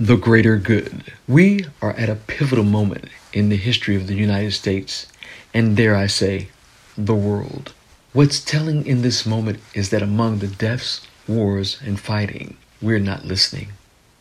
The 0.00 0.16
greater 0.16 0.56
good. 0.58 1.12
We 1.26 1.64
are 1.82 1.90
at 1.94 2.08
a 2.08 2.14
pivotal 2.14 2.62
moment 2.62 3.06
in 3.32 3.48
the 3.48 3.56
history 3.56 3.96
of 3.96 4.06
the 4.06 4.14
United 4.14 4.52
States, 4.52 5.08
and 5.52 5.76
dare 5.76 5.96
I 5.96 6.06
say, 6.06 6.50
the 6.96 7.16
world. 7.16 7.72
What's 8.12 8.38
telling 8.38 8.86
in 8.86 9.02
this 9.02 9.26
moment 9.26 9.58
is 9.74 9.90
that 9.90 10.00
among 10.00 10.38
the 10.38 10.46
deaths, 10.46 11.04
wars, 11.26 11.80
and 11.84 11.98
fighting, 11.98 12.56
we're 12.80 13.00
not 13.00 13.24
listening. 13.24 13.70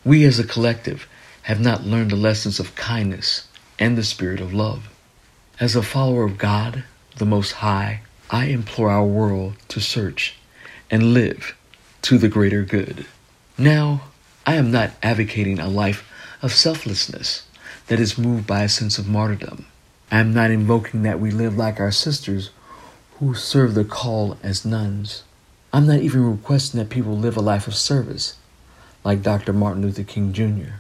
We 0.04 0.24
as 0.26 0.40
a 0.40 0.48
collective 0.48 1.08
have 1.44 1.60
not 1.60 1.84
learned 1.84 2.10
the 2.10 2.16
lessons 2.16 2.60
of 2.60 2.74
kindness 2.74 3.48
and 3.78 3.96
the 3.96 4.04
spirit 4.04 4.42
of 4.42 4.56
love. 4.56 4.90
As 5.60 5.76
a 5.76 5.84
follower 5.84 6.24
of 6.24 6.40
God, 6.40 6.86
the 7.18 7.26
Most 7.26 7.52
High, 7.52 8.02
I 8.32 8.46
implore 8.46 8.90
our 8.90 9.06
world 9.06 9.54
to 9.68 9.80
search 9.80 10.38
and 10.90 11.14
live 11.14 11.56
to 12.02 12.18
the 12.18 12.30
greater 12.30 12.64
good. 12.64 13.06
Now, 13.60 14.02
I 14.48 14.56
am 14.56 14.72
not 14.72 14.92
advocating 15.04 15.60
a 15.60 15.68
life 15.68 16.10
of 16.42 16.54
selflessness 16.54 17.46
that 17.88 18.00
is 18.00 18.18
moved 18.18 18.48
by 18.48 18.64
a 18.64 18.70
sense 18.70 18.98
of 18.98 19.06
martyrdom. 19.06 19.66
I 20.10 20.20
am 20.20 20.34
not 20.34 20.52
invoking 20.52 21.04
that 21.04 21.20
we 21.20 21.32
live 21.32 21.58
like 21.58 21.82
our 21.82 21.92
sisters 21.92 22.52
who 23.20 23.34
serve 23.34 23.74
the 23.74 23.84
call 23.84 24.38
as 24.42 24.64
nuns. 24.64 25.24
I'm 25.74 25.86
not 25.86 26.00
even 26.00 26.32
requesting 26.32 26.80
that 26.80 26.90
people 26.90 27.18
live 27.18 27.36
a 27.36 27.42
life 27.42 27.68
of 27.68 27.76
service 27.76 28.38
like 29.04 29.22
Dr. 29.22 29.52
Martin 29.52 29.82
Luther 29.82 30.04
King 30.04 30.32
Jr. 30.32 30.76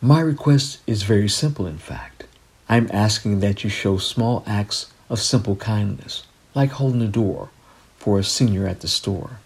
My 0.00 0.20
request 0.20 0.78
is 0.86 1.02
very 1.02 1.28
simple, 1.28 1.66
in 1.66 1.78
fact. 1.78 2.22
I'm 2.68 2.88
asking 2.92 3.40
that 3.40 3.64
you 3.64 3.70
show 3.70 3.98
small 3.98 4.44
acts 4.46 4.92
of 5.10 5.18
simple 5.18 5.56
kindness, 5.56 6.22
like 6.54 6.70
holding 6.70 7.00
the 7.00 7.08
door 7.08 7.48
for 7.96 8.20
a 8.20 8.24
senior 8.24 8.68
at 8.68 8.80
the 8.80 8.86
store, 8.86 9.40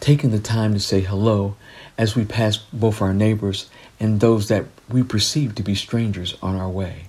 taking 0.00 0.30
the 0.30 0.38
time 0.38 0.72
to 0.72 0.80
say 0.80 1.02
hello 1.02 1.56
as 1.98 2.14
we 2.14 2.24
pass 2.24 2.56
both 2.56 3.02
our 3.02 3.12
neighbors 3.12 3.68
and 3.98 4.20
those 4.20 4.48
that 4.48 4.64
we 4.88 5.02
perceive 5.02 5.56
to 5.56 5.62
be 5.62 5.74
strangers 5.74 6.36
on 6.40 6.54
our 6.54 6.68
way. 6.68 7.08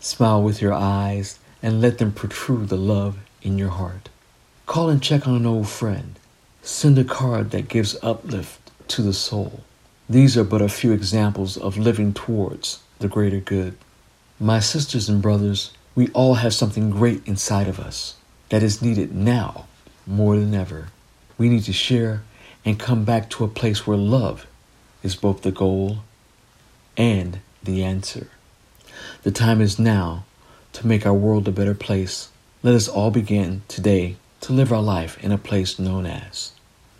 Smile 0.00 0.42
with 0.42 0.60
your 0.62 0.72
eyes 0.72 1.38
and 1.62 1.80
let 1.80 1.98
them 1.98 2.10
protrude 2.10 2.70
the 2.70 2.76
love 2.76 3.18
in 3.42 3.58
your 3.58 3.68
heart. 3.68 4.08
Call 4.66 4.88
and 4.88 5.02
check 5.02 5.28
on 5.28 5.36
an 5.36 5.46
old 5.46 5.68
friend. 5.68 6.18
Send 6.62 6.98
a 6.98 7.04
card 7.04 7.50
that 7.50 7.68
gives 7.68 7.96
uplift 8.02 8.70
to 8.88 9.02
the 9.02 9.12
soul. 9.12 9.60
These 10.08 10.36
are 10.36 10.44
but 10.44 10.62
a 10.62 10.68
few 10.68 10.92
examples 10.92 11.56
of 11.56 11.76
living 11.76 12.14
towards 12.14 12.82
the 12.98 13.08
greater 13.08 13.40
good. 13.40 13.76
My 14.40 14.60
sisters 14.60 15.08
and 15.08 15.20
brothers, 15.20 15.72
we 15.94 16.08
all 16.08 16.34
have 16.34 16.54
something 16.54 16.90
great 16.90 17.26
inside 17.26 17.68
of 17.68 17.78
us 17.78 18.16
that 18.48 18.62
is 18.62 18.82
needed 18.82 19.14
now 19.14 19.66
more 20.06 20.36
than 20.36 20.54
ever. 20.54 20.88
We 21.38 21.48
need 21.48 21.64
to 21.64 21.72
share 21.72 22.22
and 22.64 22.78
come 22.78 23.04
back 23.04 23.28
to 23.30 23.44
a 23.44 23.48
place 23.48 23.86
where 23.86 23.96
love 23.96 24.46
is 25.02 25.14
both 25.14 25.42
the 25.42 25.52
goal 25.52 25.98
and 26.96 27.40
the 27.62 27.84
answer. 27.84 28.28
The 29.22 29.30
time 29.30 29.60
is 29.60 29.78
now 29.78 30.24
to 30.72 30.86
make 30.86 31.06
our 31.06 31.14
world 31.14 31.46
a 31.48 31.52
better 31.52 31.74
place. 31.74 32.30
Let 32.62 32.74
us 32.74 32.88
all 32.88 33.10
begin 33.10 33.62
today 33.68 34.16
to 34.40 34.52
live 34.52 34.72
our 34.72 34.82
life 34.82 35.22
in 35.22 35.32
a 35.32 35.38
place 35.38 35.78
known 35.78 36.06
as 36.06 36.52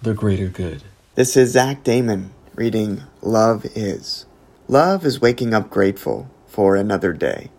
the 0.03 0.15
greater 0.15 0.49
good. 0.49 0.83
This 1.15 1.37
is 1.37 1.53
Zach 1.53 1.85
Damon 1.85 2.33
reading 2.55 3.03
Love 3.23 3.65
Is. 3.75 4.27
Love 4.69 5.05
is 5.05 5.21
waking 5.21 5.55
up 5.55 5.71
grateful 5.71 6.31
for 6.47 6.77
another 6.77 7.13
day. 7.13 7.51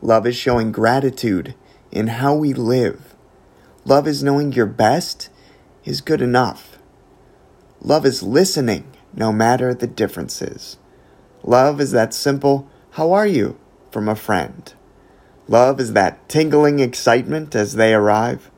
Love 0.00 0.26
is 0.26 0.36
showing 0.36 0.72
gratitude 0.72 1.54
in 1.90 2.08
how 2.08 2.34
we 2.34 2.52
live. 2.52 3.14
Love 3.84 4.06
is 4.08 4.22
knowing 4.22 4.52
your 4.52 4.66
best 4.66 5.28
is 5.84 6.00
good 6.00 6.22
enough. 6.22 6.71
Love 7.84 8.06
is 8.06 8.22
listening 8.22 8.84
no 9.12 9.32
matter 9.32 9.74
the 9.74 9.88
differences. 9.88 10.78
Love 11.42 11.80
is 11.80 11.90
that 11.90 12.14
simple, 12.14 12.70
how 12.92 13.10
are 13.10 13.26
you, 13.26 13.58
from 13.90 14.08
a 14.08 14.14
friend. 14.14 14.72
Love 15.48 15.80
is 15.80 15.92
that 15.92 16.28
tingling 16.28 16.78
excitement 16.78 17.56
as 17.56 17.74
they 17.74 17.92
arrive. 17.92 18.52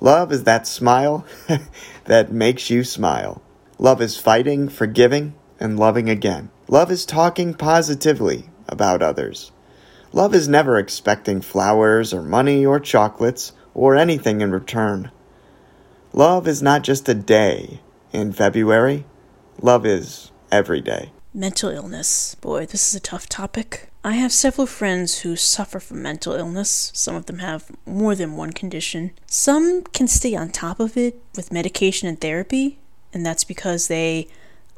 Love 0.00 0.32
is 0.32 0.44
that 0.44 0.66
smile 0.66 1.26
that 2.04 2.32
makes 2.32 2.70
you 2.70 2.82
smile. 2.82 3.42
Love 3.78 4.00
is 4.00 4.16
fighting, 4.16 4.70
forgiving, 4.70 5.34
and 5.60 5.78
loving 5.78 6.08
again. 6.08 6.48
Love 6.66 6.90
is 6.90 7.04
talking 7.04 7.52
positively 7.52 8.48
about 8.68 9.02
others. 9.02 9.52
Love 10.14 10.34
is 10.34 10.48
never 10.48 10.78
expecting 10.78 11.42
flowers 11.42 12.14
or 12.14 12.22
money 12.22 12.64
or 12.64 12.80
chocolates 12.80 13.52
or 13.74 13.94
anything 13.94 14.40
in 14.40 14.50
return. 14.50 15.10
Love 16.14 16.48
is 16.48 16.62
not 16.62 16.82
just 16.82 17.06
a 17.06 17.14
day 17.14 17.80
in 18.12 18.32
February. 18.32 19.04
Love 19.60 19.86
is 19.86 20.30
every 20.50 20.80
day. 20.80 21.12
Mental 21.32 21.70
illness. 21.70 22.34
Boy, 22.36 22.66
this 22.66 22.88
is 22.88 22.94
a 22.94 23.00
tough 23.00 23.28
topic. 23.28 23.90
I 24.02 24.12
have 24.12 24.32
several 24.32 24.66
friends 24.66 25.20
who 25.20 25.36
suffer 25.36 25.80
from 25.80 26.02
mental 26.02 26.34
illness. 26.34 26.92
Some 26.94 27.14
of 27.14 27.26
them 27.26 27.40
have 27.40 27.70
more 27.84 28.14
than 28.14 28.36
one 28.36 28.52
condition. 28.52 29.10
Some 29.26 29.82
can 29.82 30.08
stay 30.08 30.34
on 30.34 30.50
top 30.50 30.78
of 30.80 30.96
it 30.96 31.20
with 31.34 31.52
medication 31.52 32.08
and 32.08 32.20
therapy, 32.20 32.78
and 33.12 33.26
that's 33.26 33.44
because 33.44 33.88
they 33.88 34.28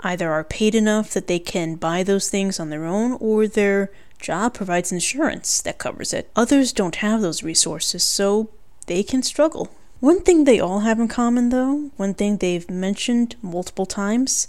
either 0.02 0.30
are 0.30 0.44
paid 0.44 0.74
enough 0.74 1.10
that 1.10 1.26
they 1.26 1.38
can 1.38 1.74
buy 1.74 2.02
those 2.02 2.30
things 2.30 2.58
on 2.58 2.70
their 2.70 2.84
own 2.84 3.12
or 3.20 3.46
their 3.46 3.90
job 4.20 4.54
provides 4.54 4.92
insurance 4.92 5.60
that 5.60 5.78
covers 5.78 6.12
it. 6.12 6.30
Others 6.34 6.72
don't 6.72 6.96
have 6.96 7.20
those 7.20 7.42
resources, 7.42 8.02
so 8.02 8.50
they 8.86 9.02
can 9.02 9.22
struggle. 9.22 9.70
One 10.00 10.20
thing 10.20 10.44
they 10.44 10.60
all 10.60 10.80
have 10.80 11.00
in 11.00 11.08
common, 11.08 11.48
though, 11.48 11.90
one 11.96 12.14
thing 12.14 12.36
they've 12.36 12.70
mentioned 12.70 13.34
multiple 13.42 13.86
times, 13.86 14.46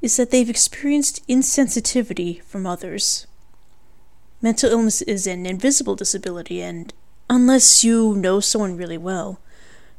is 0.00 0.16
that 0.16 0.30
they've 0.30 0.48
experienced 0.48 1.26
insensitivity 1.28 2.42
from 2.42 2.66
others. 2.66 3.26
Mental 4.40 4.70
illness 4.70 5.02
is 5.02 5.26
an 5.26 5.44
invisible 5.44 5.94
disability, 5.94 6.62
and 6.62 6.94
unless 7.28 7.84
you 7.84 8.14
know 8.14 8.40
someone 8.40 8.78
really 8.78 8.96
well, 8.96 9.38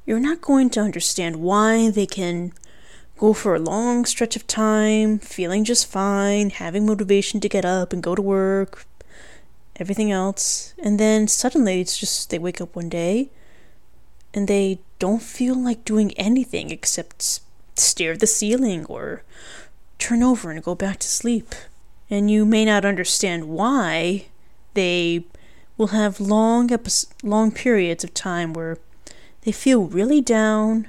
you're 0.08 0.20
not 0.20 0.42
going 0.42 0.72
to 0.72 0.80
understand 0.80 1.36
why 1.36 1.92
they 1.92 2.08
can 2.08 2.52
go 3.20 3.34
for 3.34 3.54
a 3.54 3.60
long 3.60 4.06
stretch 4.06 4.36
of 4.36 4.48
time, 4.48 5.20
feeling 5.20 5.66
just 5.66 5.86
fine, 5.86 6.50
having 6.50 6.84
motivation 6.84 7.40
to 7.42 7.50
get 7.50 7.66
up 7.66 7.94
and 7.94 8.02
go 8.02 8.16
to 8.16 8.24
work, 8.24 8.88
everything 9.76 10.12
else, 10.12 10.74
and 10.80 11.00
then 11.00 11.28
suddenly 11.28 11.80
it's 11.80 12.00
just 12.00 12.32
they 12.32 12.40
wake 12.40 12.60
up 12.60 12.76
one 12.76 12.90
day 12.90 13.30
and 14.38 14.48
they 14.48 14.78
don't 15.00 15.24
feel 15.24 15.56
like 15.56 15.84
doing 15.84 16.14
anything 16.14 16.70
except 16.70 17.40
stare 17.76 18.14
at 18.14 18.20
the 18.20 18.28
ceiling 18.28 18.86
or 18.86 19.24
turn 19.98 20.22
over 20.22 20.52
and 20.52 20.64
go 20.64 20.76
back 20.76 21.00
to 21.00 21.08
sleep. 21.08 21.56
And 22.08 22.30
you 22.30 22.46
may 22.46 22.64
not 22.64 22.86
understand 22.86 23.50
why 23.50 24.28
they 24.76 25.26
will 25.76 25.88
have 25.88 26.20
long 26.20 26.70
long 27.24 27.52
periods 27.52 28.04
of 28.04 28.14
time 28.14 28.54
where 28.54 28.78
they 29.42 29.52
feel 29.52 29.86
really 29.86 30.22
down, 30.22 30.88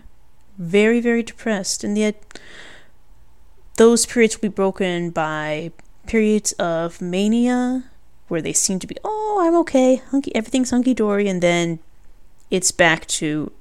very 0.58 1.00
very 1.00 1.22
depressed, 1.22 1.82
and 1.82 1.96
yet 1.96 2.38
those 3.76 4.04
periods 4.04 4.36
will 4.36 4.50
be 4.50 4.54
broken 4.54 5.08
by 5.08 5.72
periods 6.06 6.52
of 6.52 7.00
mania 7.00 7.84
where 8.28 8.42
they 8.42 8.52
seem 8.52 8.78
to 8.78 8.86
be, 8.86 8.96
oh, 9.04 9.38
I'm 9.40 9.54
okay, 9.56 9.96
hunky, 10.10 10.34
everything's 10.34 10.70
hunky 10.70 10.92
dory, 10.92 11.28
and 11.28 11.42
then 11.42 11.78
it's 12.50 12.70
back 12.70 13.06
to, 13.06 13.52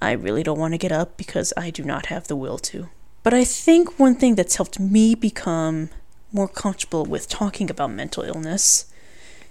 I 0.00 0.12
really 0.12 0.42
don't 0.42 0.58
want 0.58 0.74
to 0.74 0.78
get 0.78 0.92
up 0.92 1.16
because 1.16 1.52
I 1.56 1.70
do 1.70 1.82
not 1.82 2.06
have 2.06 2.28
the 2.28 2.36
will 2.36 2.58
to. 2.58 2.88
But 3.22 3.34
I 3.34 3.44
think 3.44 3.98
one 3.98 4.14
thing 4.14 4.34
that's 4.34 4.56
helped 4.56 4.78
me 4.78 5.14
become 5.14 5.90
more 6.32 6.48
comfortable 6.48 7.04
with 7.04 7.28
talking 7.28 7.70
about 7.70 7.90
mental 7.90 8.22
illness 8.22 8.86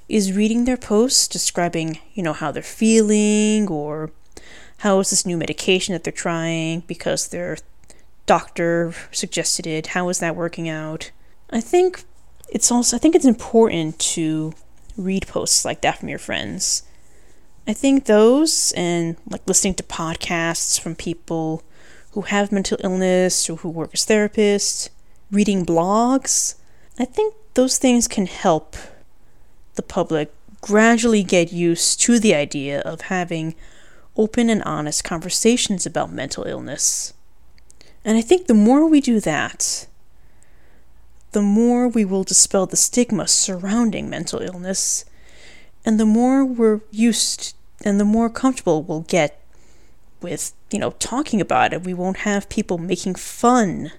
is 0.08 0.34
reading 0.34 0.66
their 0.66 0.78
posts 0.78 1.28
describing, 1.28 2.00
you 2.14 2.24
know, 2.24 2.34
how 2.34 2.52
they're 2.52 2.64
feeling 2.64 3.68
or 3.68 4.12
how 4.80 5.00
is 5.00 5.10
this 5.10 5.26
new 5.26 5.38
medication 5.38 5.94
that 5.94 6.04
they're 6.04 6.14
trying 6.14 6.82
because 6.82 7.30
their 7.30 7.58
doctor 8.26 8.94
suggested 9.12 9.66
it, 9.66 9.88
how 9.88 10.10
is 10.10 10.20
that 10.20 10.36
working 10.36 10.70
out? 10.70 11.12
I 11.50 11.62
think 11.62 12.04
it's 12.50 12.72
also 12.72 12.98
I 12.98 13.00
think 13.00 13.16
it's 13.16 13.26
important 13.26 14.00
to 14.00 14.54
read 14.98 15.28
posts 15.28 15.66
like 15.66 15.82
that 15.82 16.00
from 16.00 16.10
your 16.10 16.20
friends. 16.20 16.84
I 17.68 17.74
think 17.74 18.06
those 18.06 18.74
and 18.74 19.18
like 19.30 19.42
listening 19.48 19.74
to 19.76 19.84
podcasts 19.84 20.80
from 20.80 20.96
people 20.96 21.64
who 22.12 22.22
have 22.22 22.52
mental 22.52 22.78
illness 22.84 23.50
or 23.50 23.58
who 23.58 23.70
work 23.70 23.90
as 23.94 24.06
therapists, 24.06 24.90
reading 25.32 25.66
blogs, 25.66 26.56
I 27.00 27.06
think 27.06 27.34
those 27.56 27.78
things 27.78 28.08
can 28.08 28.28
help 28.28 28.76
the 29.74 29.82
public 29.82 30.32
gradually 30.62 31.24
get 31.24 31.52
used 31.52 32.00
to 32.02 32.20
the 32.20 32.36
idea 32.36 32.82
of 32.82 33.02
having 33.02 33.56
open 34.16 34.50
and 34.50 34.64
honest 34.64 35.04
conversations 35.04 35.86
about 35.86 36.12
mental 36.12 36.44
illness. 36.46 37.14
And 38.04 38.18
I 38.18 38.22
think 38.22 38.48
the 38.48 38.54
more 38.54 38.88
we 38.88 39.02
do 39.02 39.20
that, 39.20 39.88
the 41.32 41.42
more 41.42 41.88
we 41.88 42.06
will 42.06 42.24
dispel 42.24 42.66
the 42.66 42.78
stigma 42.78 43.28
surrounding 43.28 44.10
mental 44.10 44.40
illness, 44.40 45.04
and 45.86 46.00
the 46.00 46.06
more 46.06 46.44
we're 46.44 46.82
used 46.92 47.56
and 47.84 48.00
the 48.00 48.06
more 48.06 48.30
comfortable 48.30 48.82
we'll 48.82 49.02
get 49.02 49.42
with, 50.22 50.54
you 50.72 50.80
know, 50.80 50.92
talking 50.92 51.40
about 51.40 51.72
it. 51.72 51.84
We 51.84 51.94
won't 51.94 52.18
have 52.18 52.50
people 52.50 52.78
making 52.78 53.16
fun 53.16 53.92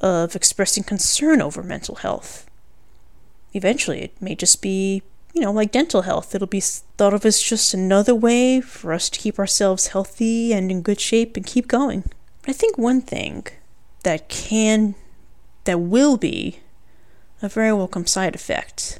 of 0.00 0.34
expressing 0.34 0.82
concern 0.82 1.40
over 1.40 1.62
mental 1.62 1.96
health. 1.96 2.50
Eventually, 3.52 4.02
it 4.02 4.20
may 4.20 4.34
just 4.34 4.60
be, 4.60 5.02
you 5.32 5.40
know, 5.40 5.52
like 5.52 5.72
dental 5.72 6.02
health. 6.02 6.34
It'll 6.34 6.46
be 6.46 6.60
thought 6.60 7.14
of 7.14 7.24
as 7.24 7.40
just 7.40 7.72
another 7.72 8.14
way 8.14 8.60
for 8.60 8.92
us 8.92 9.08
to 9.10 9.20
keep 9.20 9.38
ourselves 9.38 9.88
healthy 9.88 10.52
and 10.52 10.70
in 10.70 10.82
good 10.82 11.00
shape 11.00 11.36
and 11.36 11.46
keep 11.46 11.68
going. 11.68 12.04
I 12.48 12.52
think 12.52 12.76
one 12.76 13.00
thing 13.00 13.46
that 14.02 14.28
can 14.28 14.94
that 15.64 15.78
will 15.78 16.16
be 16.16 16.60
a 17.42 17.48
very 17.48 17.72
welcome 17.72 18.06
side 18.06 18.34
effect 18.34 18.98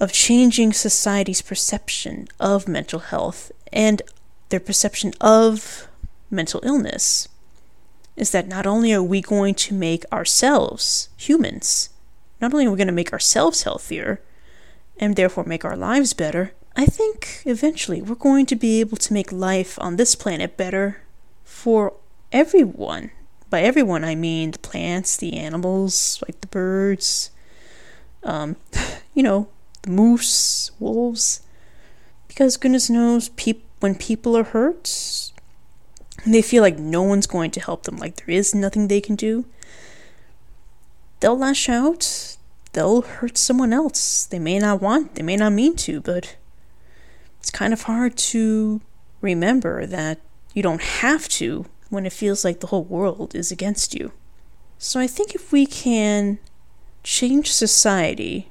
of 0.00 0.12
changing 0.12 0.72
society's 0.72 1.42
perception 1.42 2.28
of 2.38 2.68
mental 2.68 3.00
health 3.00 3.50
and 3.72 4.02
their 4.48 4.60
perception 4.60 5.12
of 5.20 5.88
mental 6.30 6.60
illness 6.64 7.28
is 8.16 8.30
that 8.32 8.48
not 8.48 8.66
only 8.66 8.92
are 8.92 9.02
we 9.02 9.20
going 9.20 9.54
to 9.54 9.74
make 9.74 10.04
ourselves 10.12 11.08
humans, 11.16 11.90
not 12.40 12.52
only 12.52 12.66
are 12.66 12.70
we 12.70 12.76
going 12.76 12.86
to 12.88 12.92
make 12.92 13.12
ourselves 13.12 13.62
healthier 13.62 14.20
and 14.98 15.14
therefore 15.14 15.44
make 15.44 15.64
our 15.64 15.76
lives 15.76 16.12
better, 16.12 16.52
I 16.76 16.86
think 16.86 17.42
eventually 17.44 18.02
we're 18.02 18.14
going 18.14 18.46
to 18.46 18.56
be 18.56 18.80
able 18.80 18.96
to 18.98 19.12
make 19.12 19.32
life 19.32 19.78
on 19.80 19.96
this 19.96 20.14
planet 20.14 20.56
better 20.56 21.02
for 21.44 21.94
everyone. 22.32 23.10
By 23.50 23.62
everyone, 23.62 24.04
I 24.04 24.14
mean 24.14 24.50
the 24.50 24.58
plants, 24.58 25.16
the 25.16 25.36
animals, 25.36 26.22
like 26.26 26.40
the 26.40 26.46
birds, 26.48 27.30
um, 28.22 28.56
you 29.14 29.22
know, 29.22 29.48
moose, 29.88 30.70
wolves. 30.78 31.42
Because 32.26 32.56
goodness 32.56 32.88
knows, 32.90 33.30
peop- 33.30 33.64
when 33.80 33.94
people 33.94 34.36
are 34.36 34.44
hurt, 34.44 35.32
and 36.24 36.34
they 36.34 36.42
feel 36.42 36.62
like 36.62 36.78
no 36.78 37.02
one's 37.02 37.26
going 37.26 37.50
to 37.52 37.60
help 37.60 37.84
them, 37.84 37.96
like 37.96 38.16
there 38.16 38.34
is 38.34 38.54
nothing 38.54 38.88
they 38.88 39.00
can 39.00 39.16
do. 39.16 39.44
They'll 41.20 41.38
lash 41.38 41.68
out, 41.68 42.36
they'll 42.72 43.02
hurt 43.02 43.38
someone 43.38 43.72
else. 43.72 44.26
They 44.26 44.38
may 44.38 44.58
not 44.58 44.80
want, 44.80 45.14
they 45.14 45.22
may 45.22 45.36
not 45.36 45.52
mean 45.52 45.76
to, 45.76 46.00
but 46.00 46.36
it's 47.40 47.50
kind 47.50 47.72
of 47.72 47.82
hard 47.82 48.16
to 48.16 48.80
remember 49.20 49.86
that 49.86 50.20
you 50.54 50.62
don't 50.62 50.82
have 50.82 51.28
to 51.28 51.66
when 51.90 52.06
it 52.06 52.12
feels 52.12 52.44
like 52.44 52.60
the 52.60 52.68
whole 52.68 52.84
world 52.84 53.34
is 53.34 53.50
against 53.50 53.94
you. 53.94 54.12
So 54.78 55.00
I 55.00 55.06
think 55.06 55.34
if 55.34 55.50
we 55.50 55.66
can 55.66 56.38
change 57.02 57.52
society 57.52 58.50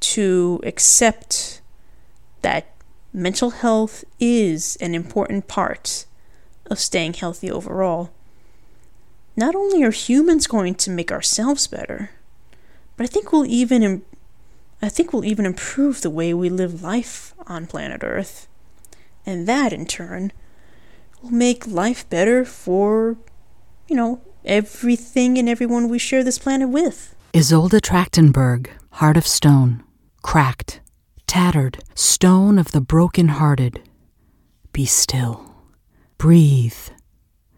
to 0.00 0.60
accept 0.64 1.60
that 2.42 2.74
mental 3.12 3.50
health 3.50 4.04
is 4.18 4.76
an 4.76 4.94
important 4.94 5.48
part 5.48 6.06
of 6.66 6.78
staying 6.78 7.14
healthy 7.14 7.50
overall, 7.50 8.10
not 9.36 9.54
only 9.54 9.82
are 9.82 9.90
humans 9.90 10.46
going 10.46 10.74
to 10.74 10.90
make 10.90 11.10
ourselves 11.10 11.66
better, 11.66 12.10
but 12.96 13.04
I 13.04 13.06
think 13.08 13.32
we'll 13.32 13.46
even 13.46 13.82
Im- 13.82 14.02
I 14.82 14.88
think 14.88 15.12
we'll 15.12 15.24
even 15.26 15.44
improve 15.44 16.00
the 16.00 16.10
way 16.10 16.32
we 16.32 16.48
live 16.48 16.82
life 16.82 17.34
on 17.46 17.66
planet 17.66 18.00
Earth. 18.02 18.48
And 19.26 19.46
that 19.46 19.72
in 19.74 19.84
turn 19.84 20.32
will 21.22 21.30
make 21.30 21.66
life 21.66 22.08
better 22.08 22.46
for, 22.46 23.18
you 23.88 23.96
know, 23.96 24.22
everything 24.44 25.36
and 25.36 25.50
everyone 25.50 25.90
we 25.90 25.98
share 25.98 26.24
this 26.24 26.38
planet 26.38 26.70
with. 26.70 27.14
Isolde 27.34 27.80
Trachtenberg, 27.80 28.68
Heart 28.92 29.18
of 29.18 29.26
Stone, 29.26 29.84
cracked, 30.22 30.80
tattered, 31.26 31.78
stone 31.94 32.58
of 32.58 32.72
the 32.72 32.80
broken-hearted. 32.80 33.82
Be 34.72 34.86
still. 34.86 35.54
Breathe. 36.18 36.88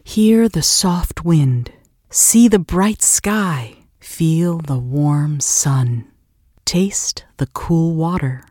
Hear 0.03 0.49
the 0.49 0.61
soft 0.61 1.23
wind. 1.23 1.71
See 2.09 2.47
the 2.47 2.59
bright 2.59 3.01
sky. 3.01 3.77
Feel 3.99 4.59
the 4.59 4.77
warm 4.77 5.39
sun. 5.39 6.07
Taste 6.65 7.25
the 7.37 7.47
cool 7.47 7.95
water. 7.95 8.43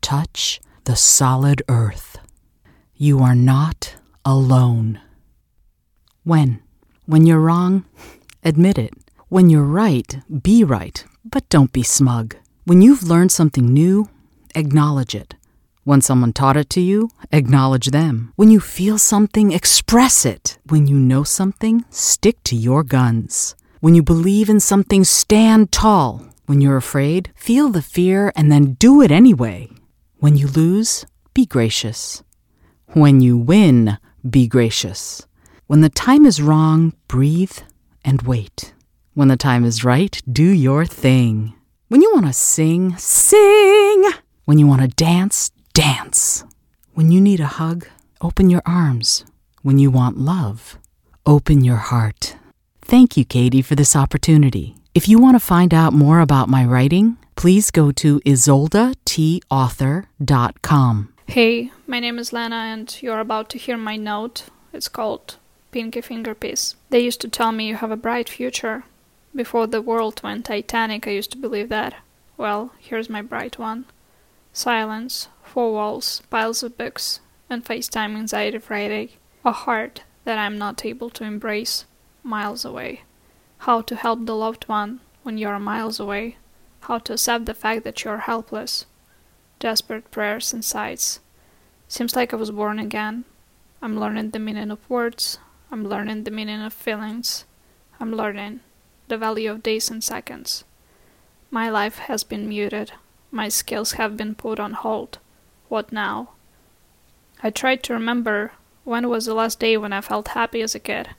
Touch 0.00 0.60
the 0.84 0.96
solid 0.96 1.62
earth. 1.68 2.18
You 2.94 3.20
are 3.20 3.34
not 3.34 3.96
alone. 4.24 5.00
When? 6.24 6.62
When 7.04 7.26
you're 7.26 7.40
wrong, 7.40 7.84
admit 8.42 8.78
it. 8.78 8.94
When 9.28 9.50
you're 9.50 9.62
right, 9.62 10.18
be 10.42 10.64
right, 10.64 11.04
but 11.24 11.48
don't 11.48 11.72
be 11.72 11.82
smug. 11.82 12.36
When 12.66 12.82
you've 12.82 13.04
learned 13.04 13.30
something 13.30 13.72
new, 13.72 14.08
acknowledge 14.56 15.14
it. 15.14 15.36
When 15.84 16.00
someone 16.00 16.32
taught 16.32 16.56
it 16.56 16.68
to 16.70 16.80
you, 16.80 17.10
acknowledge 17.30 17.92
them. 17.92 18.32
When 18.34 18.50
you 18.50 18.58
feel 18.58 18.98
something, 18.98 19.52
express 19.52 20.26
it. 20.26 20.58
When 20.66 20.88
you 20.88 20.98
know 20.98 21.22
something, 21.22 21.84
stick 21.90 22.42
to 22.42 22.56
your 22.56 22.82
guns. 22.82 23.54
When 23.78 23.94
you 23.94 24.02
believe 24.02 24.50
in 24.50 24.58
something, 24.58 25.04
stand 25.04 25.70
tall. 25.70 26.26
When 26.46 26.60
you're 26.60 26.76
afraid, 26.76 27.30
feel 27.36 27.68
the 27.68 27.82
fear 27.82 28.32
and 28.34 28.50
then 28.50 28.72
do 28.80 29.00
it 29.00 29.12
anyway. 29.12 29.68
When 30.18 30.34
you 30.36 30.48
lose, 30.48 31.06
be 31.34 31.46
gracious. 31.46 32.24
When 32.94 33.20
you 33.20 33.38
win, 33.38 33.98
be 34.28 34.48
gracious. 34.48 35.24
When 35.68 35.82
the 35.82 35.88
time 35.88 36.26
is 36.26 36.42
wrong, 36.42 36.94
breathe 37.06 37.58
and 38.04 38.22
wait. 38.22 38.74
When 39.14 39.28
the 39.28 39.36
time 39.36 39.64
is 39.64 39.84
right, 39.84 40.20
do 40.28 40.42
your 40.42 40.84
thing. 40.84 41.55
When 41.88 42.02
you 42.02 42.12
want 42.12 42.26
to 42.26 42.32
sing, 42.32 42.96
sing. 42.96 44.10
When 44.44 44.58
you 44.58 44.66
want 44.66 44.82
to 44.82 44.88
dance, 44.88 45.52
dance. 45.72 46.42
When 46.94 47.12
you 47.12 47.20
need 47.20 47.38
a 47.38 47.46
hug, 47.46 47.86
open 48.20 48.50
your 48.50 48.62
arms. 48.66 49.24
When 49.62 49.78
you 49.78 49.92
want 49.92 50.18
love, 50.18 50.80
open 51.24 51.62
your 51.62 51.76
heart. 51.76 52.34
Thank 52.82 53.16
you, 53.16 53.24
Katie, 53.24 53.62
for 53.62 53.76
this 53.76 53.94
opportunity. 53.94 54.74
If 54.94 55.08
you 55.08 55.20
want 55.20 55.36
to 55.36 55.40
find 55.40 55.72
out 55.72 55.92
more 55.92 56.18
about 56.18 56.48
my 56.48 56.64
writing, 56.64 57.18
please 57.36 57.70
go 57.70 57.92
to 57.92 58.18
isoldatauthor.com. 58.20 61.12
Hey, 61.28 61.72
my 61.86 62.00
name 62.00 62.18
is 62.18 62.32
Lena, 62.32 62.56
and 62.56 62.96
you're 63.00 63.20
about 63.20 63.48
to 63.50 63.58
hear 63.58 63.76
my 63.76 63.96
note. 63.96 64.46
It's 64.72 64.88
called 64.88 65.36
Pinky 65.70 66.00
Finger 66.00 66.34
Piece. 66.34 66.74
They 66.90 66.98
used 66.98 67.20
to 67.20 67.28
tell 67.28 67.52
me 67.52 67.68
you 67.68 67.76
have 67.76 67.92
a 67.92 67.96
bright 67.96 68.28
future. 68.28 68.82
Before 69.36 69.66
the 69.66 69.82
world 69.82 70.22
went 70.22 70.46
Titanic, 70.46 71.06
I 71.06 71.10
used 71.10 71.30
to 71.32 71.36
believe 71.36 71.68
that. 71.68 71.96
Well, 72.38 72.72
here's 72.78 73.10
my 73.10 73.20
bright 73.20 73.58
one 73.58 73.84
silence, 74.54 75.28
four 75.42 75.74
walls, 75.74 76.22
piles 76.30 76.62
of 76.62 76.78
books, 76.78 77.20
and 77.50 77.62
FaceTime 77.62 78.16
Anxiety 78.16 78.56
Friday. 78.56 79.10
A 79.44 79.52
heart 79.52 80.04
that 80.24 80.38
I'm 80.38 80.56
not 80.56 80.86
able 80.86 81.10
to 81.10 81.24
embrace, 81.24 81.84
miles 82.22 82.64
away. 82.64 83.02
How 83.58 83.82
to 83.82 83.94
help 83.94 84.24
the 84.24 84.34
loved 84.34 84.68
one 84.68 85.00
when 85.22 85.36
you're 85.36 85.58
miles 85.58 86.00
away. 86.00 86.38
How 86.80 86.96
to 87.00 87.12
accept 87.12 87.44
the 87.44 87.52
fact 87.52 87.84
that 87.84 88.04
you're 88.04 88.24
helpless. 88.24 88.86
Desperate 89.58 90.10
prayers 90.10 90.54
and 90.54 90.64
sighs. 90.64 91.20
Seems 91.88 92.16
like 92.16 92.32
I 92.32 92.36
was 92.36 92.50
born 92.50 92.78
again. 92.78 93.26
I'm 93.82 94.00
learning 94.00 94.30
the 94.30 94.38
meaning 94.38 94.70
of 94.70 94.88
words. 94.88 95.38
I'm 95.70 95.84
learning 95.86 96.24
the 96.24 96.30
meaning 96.30 96.62
of 96.62 96.72
feelings. 96.72 97.44
I'm 98.00 98.12
learning 98.12 98.60
the 99.08 99.18
value 99.18 99.50
of 99.50 99.62
days 99.62 99.90
and 99.90 100.02
seconds. 100.02 100.64
My 101.50 101.70
life 101.70 101.98
has 101.98 102.24
been 102.24 102.48
muted. 102.48 102.92
My 103.30 103.48
skills 103.48 103.92
have 103.92 104.16
been 104.16 104.34
put 104.34 104.58
on 104.58 104.72
hold. 104.72 105.18
What 105.68 105.92
now? 105.92 106.30
I 107.42 107.50
tried 107.50 107.82
to 107.84 107.92
remember 107.92 108.52
when 108.84 109.08
was 109.08 109.26
the 109.26 109.34
last 109.34 109.60
day 109.60 109.76
when 109.76 109.92
I 109.92 110.00
felt 110.00 110.28
happy 110.28 110.62
as 110.62 110.74
a 110.74 110.80
kid. 110.80 111.10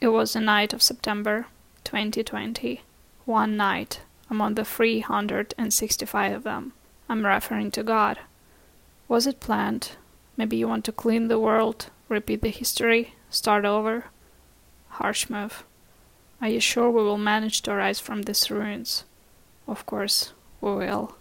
It 0.00 0.08
was 0.08 0.32
the 0.32 0.40
night 0.40 0.72
of 0.72 0.82
September 0.82 1.46
2020. 1.84 2.82
One 3.24 3.56
night 3.56 4.00
among 4.30 4.54
the 4.54 4.64
365 4.64 6.32
of 6.32 6.42
them. 6.42 6.72
I'm 7.08 7.24
referring 7.24 7.70
to 7.72 7.82
God. 7.82 8.18
Was 9.08 9.26
it 9.26 9.40
planned? 9.40 9.92
Maybe 10.36 10.56
you 10.56 10.68
want 10.68 10.84
to 10.86 10.92
clean 10.92 11.28
the 11.28 11.38
world, 11.38 11.90
repeat 12.08 12.42
the 12.42 12.50
history, 12.50 13.14
start 13.30 13.64
over? 13.64 14.06
Harsh 14.88 15.30
move. 15.30 15.64
Are 16.40 16.48
you 16.48 16.60
sure 16.60 16.90
we 16.90 17.02
will 17.02 17.18
manage 17.18 17.62
to 17.62 17.74
rise 17.74 17.98
from 17.98 18.22
these 18.22 18.50
ruins? 18.50 19.04
Of 19.66 19.86
course, 19.86 20.32
we 20.60 20.74
will. 20.74 21.16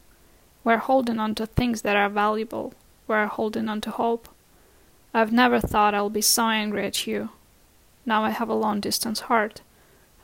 We're 0.64 0.78
holding 0.78 1.20
on 1.20 1.36
to 1.36 1.46
things 1.46 1.84
that 1.84 1.96
are 1.96 2.10
valuable. 2.10 2.74
We're 3.08 3.28
holding 3.28 3.70
on 3.70 3.82
to 3.82 3.92
hope. 3.92 4.28
I've 5.14 5.32
never 5.32 5.62
thought 5.62 5.94
I'll 5.94 6.10
be 6.10 6.22
so 6.22 6.48
angry 6.50 6.86
at 6.86 7.08
you. 7.08 7.30
Now 8.06 8.24
I 8.24 8.32
have 8.32 8.50
a 8.50 8.54
long 8.54 8.82
distance 8.82 9.22
heart, 9.22 9.62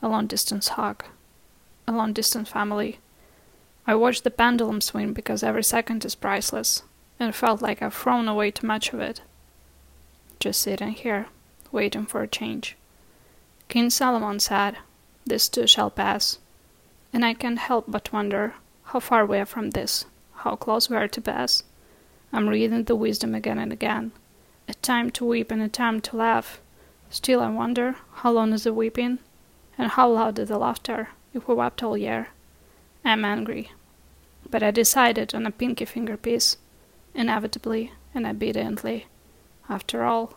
a 0.02 0.08
long 0.08 0.26
distance 0.26 0.68
hug, 0.68 1.04
a 1.88 1.92
long 1.92 2.12
distance 2.12 2.50
family. 2.50 2.98
I 3.86 3.94
watch 3.94 4.22
the 4.22 4.30
pendulum 4.30 4.80
swing 4.80 5.14
because 5.14 5.42
every 5.42 5.64
second 5.64 6.04
is 6.04 6.14
priceless, 6.14 6.82
and 7.18 7.34
felt 7.34 7.62
like 7.62 7.80
I've 7.80 7.94
thrown 7.94 8.28
away 8.28 8.50
too 8.50 8.66
much 8.66 8.92
of 8.92 9.00
it. 9.00 9.22
Just 10.38 10.60
sitting 10.60 10.90
here, 10.90 11.26
waiting 11.72 12.04
for 12.04 12.22
a 12.22 12.28
change. 12.28 12.76
King 13.72 13.88
Solomon 13.88 14.38
said, 14.38 14.76
This 15.24 15.48
too 15.48 15.66
shall 15.66 15.88
pass. 15.88 16.38
And 17.10 17.24
I 17.24 17.32
can't 17.32 17.58
help 17.58 17.86
but 17.88 18.12
wonder 18.12 18.52
how 18.82 19.00
far 19.00 19.24
we 19.24 19.38
are 19.38 19.46
from 19.46 19.70
this, 19.70 20.04
how 20.34 20.56
close 20.56 20.90
we 20.90 20.96
are 20.98 21.08
to 21.08 21.20
pass. 21.22 21.62
I'm 22.34 22.50
reading 22.50 22.84
the 22.84 22.94
wisdom 22.94 23.34
again 23.34 23.58
and 23.58 23.72
again. 23.72 24.12
A 24.68 24.74
time 24.74 25.10
to 25.12 25.24
weep 25.24 25.50
and 25.50 25.62
a 25.62 25.68
time 25.68 26.02
to 26.02 26.16
laugh. 26.18 26.60
Still, 27.08 27.40
I 27.40 27.48
wonder 27.48 27.96
how 28.16 28.32
long 28.32 28.52
is 28.52 28.64
the 28.64 28.74
weeping, 28.74 29.20
and 29.78 29.92
how 29.92 30.10
loud 30.10 30.38
is 30.38 30.50
the 30.50 30.58
laughter 30.58 31.08
if 31.32 31.48
we 31.48 31.54
wept 31.54 31.82
all 31.82 31.96
year. 31.96 32.28
I'm 33.06 33.24
angry, 33.24 33.72
but 34.50 34.62
I 34.62 34.70
decided 34.70 35.34
on 35.34 35.46
a 35.46 35.50
pinky 35.50 35.86
finger 35.86 36.18
piece, 36.18 36.58
inevitably 37.14 37.92
and 38.14 38.26
obediently. 38.26 39.06
After 39.70 40.04
all, 40.04 40.34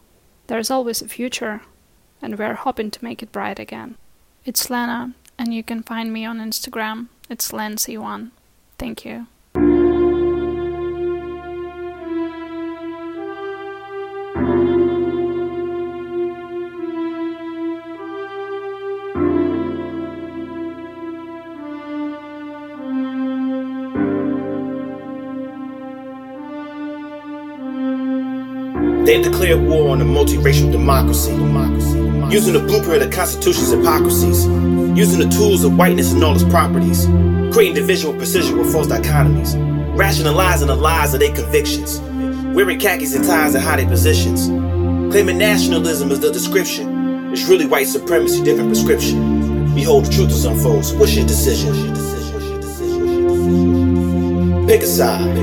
there's 0.47 0.71
always 0.71 1.01
a 1.01 1.09
future, 1.09 1.63
and 2.25 2.39
we're 2.39 2.55
hoping 2.55 2.89
to 2.89 3.03
make 3.03 3.21
it 3.21 3.31
bright 3.31 3.59
again. 3.59 3.95
It's 4.45 4.67
Lena, 4.71 5.13
and 5.37 5.53
you 5.53 5.63
can 5.63 5.83
find 5.83 6.11
me 6.11 6.25
on 6.25 6.39
Instagram. 6.39 7.07
It's 7.29 7.51
Lency1. 7.51 8.31
Thank 8.79 9.05
you. 9.05 9.27
They've 29.05 29.23
declared 29.23 29.61
war 29.61 29.91
on 29.91 30.01
a 30.01 30.05
multiracial 30.05 30.71
democracy, 30.71 31.31
using 32.31 32.53
the 32.53 32.59
blueprint 32.59 33.03
of 33.03 33.09
the 33.09 33.15
Constitution's 33.15 33.71
hypocrisies, 33.71 34.45
using 34.97 35.19
the 35.19 35.29
tools 35.35 35.63
of 35.63 35.77
whiteness 35.77 36.11
and 36.11 36.23
all 36.23 36.33
its 36.33 36.43
properties, 36.43 37.05
creating 37.53 37.75
division 37.75 38.09
with 38.09 38.17
precision 38.17 38.57
with 38.57 38.71
false 38.71 38.87
dichotomies, 38.87 39.55
rationalizing 39.97 40.67
the 40.67 40.75
lies 40.75 41.13
of 41.13 41.19
their 41.19 41.33
convictions, 41.33 41.99
wearing 42.55 42.79
khakis 42.79 43.15
and 43.15 43.25
ties 43.25 43.55
and 43.55 43.63
hiding 43.63 43.87
positions, 43.87 44.47
claiming 45.11 45.37
nationalism 45.37 46.11
is 46.11 46.19
the 46.19 46.31
description. 46.31 47.31
It's 47.31 47.47
really 47.47 47.65
white 47.65 47.87
supremacy, 47.87 48.43
different 48.43 48.69
prescription. 48.69 49.73
Behold, 49.75 50.05
the 50.05 50.11
truth 50.11 50.31
is 50.31 50.45
unfold. 50.45 50.85
So 50.85 50.97
what's 50.97 51.15
your 51.15 51.25
decision? 51.27 51.93
Pick 54.67 54.81
a 54.81 54.87
side. 54.87 55.35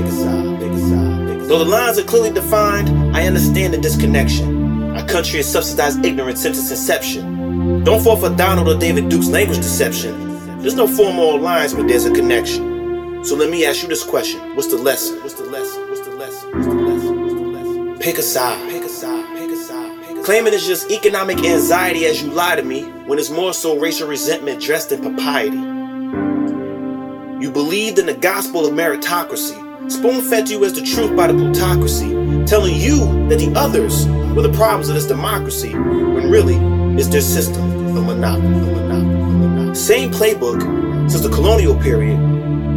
Though 1.47 1.59
the 1.59 1.65
lines 1.65 1.99
are 1.99 2.03
clearly 2.03 2.31
defined, 2.31 3.15
I 3.15 3.27
understand 3.27 3.73
the 3.75 3.77
disconnection. 3.77 4.52
Country 5.13 5.37
has 5.37 5.51
subsidized 5.51 6.03
ignorance 6.03 6.41
since 6.41 6.57
its 6.57 6.71
inception. 6.71 7.83
Don't 7.83 8.03
fall 8.03 8.17
for 8.17 8.35
Donald 8.35 8.67
or 8.67 8.79
David 8.79 9.09
Duke's 9.09 9.27
language 9.27 9.59
deception. 9.59 10.57
There's 10.59 10.73
no 10.73 10.87
formal 10.87 11.35
alliance, 11.35 11.71
but 11.71 11.87
there's 11.87 12.05
a 12.05 12.11
connection. 12.11 13.23
So 13.23 13.35
let 13.35 13.51
me 13.51 13.63
ask 13.63 13.83
you 13.83 13.87
this 13.89 14.03
question: 14.03 14.41
What's 14.55 14.69
the 14.69 14.77
lesson? 14.77 15.21
What's 15.21 15.35
the 15.35 15.43
lesson? 15.43 15.87
What's 15.87 16.01
the 16.01 16.15
lesson? 16.15 16.51
What's 16.51 16.65
the 16.65 16.73
lesson? 16.73 17.21
What's 17.21 17.33
the 17.35 17.41
lesson? 17.41 17.99
Pick 17.99 18.17
a 18.17 18.23
side. 18.23 18.71
Pick 18.71 18.83
a 18.83 18.89
side. 18.89 19.37
Pick 19.37 19.51
a 19.51 19.55
side. 19.55 20.07
Pick 20.07 20.17
a 20.17 20.23
Claiming 20.23 20.51
it's 20.51 20.65
just 20.65 20.89
economic 20.89 21.37
anxiety 21.45 22.07
as 22.07 22.23
you 22.23 22.31
lie 22.31 22.55
to 22.55 22.63
me, 22.63 22.81
when 23.05 23.19
it's 23.19 23.29
more 23.29 23.53
so 23.53 23.77
racial 23.77 24.07
resentment 24.07 24.63
dressed 24.63 24.91
in 24.91 24.99
propriety. 24.99 25.57
You 27.39 27.51
believed 27.51 27.99
in 27.99 28.07
the 28.07 28.15
gospel 28.15 28.65
of 28.65 28.73
meritocracy, 28.73 29.91
spoon 29.91 30.23
fed 30.23 30.47
to 30.47 30.53
you 30.53 30.65
as 30.65 30.73
the 30.73 30.81
truth 30.81 31.15
by 31.15 31.27
the 31.27 31.35
plutocracy, 31.35 32.09
telling 32.47 32.73
you 32.73 33.27
that 33.29 33.37
the 33.37 33.53
others 33.55 34.07
were 34.33 34.41
the 34.41 34.51
problems 34.53 34.89
of 34.89 34.95
this 34.95 35.05
democracy, 35.05 35.73
when 35.73 36.29
really 36.29 36.55
it's 36.97 37.07
their 37.07 37.21
system, 37.21 37.63
a 37.95 38.01
monopoly, 38.01 38.47
a 38.47 38.49
monopoly, 38.49 39.15
a 39.15 39.47
monopoly. 39.47 39.75
Same 39.75 40.11
playbook 40.11 40.61
since 41.09 41.21
the 41.21 41.29
colonial 41.29 41.75
period. 41.79 42.19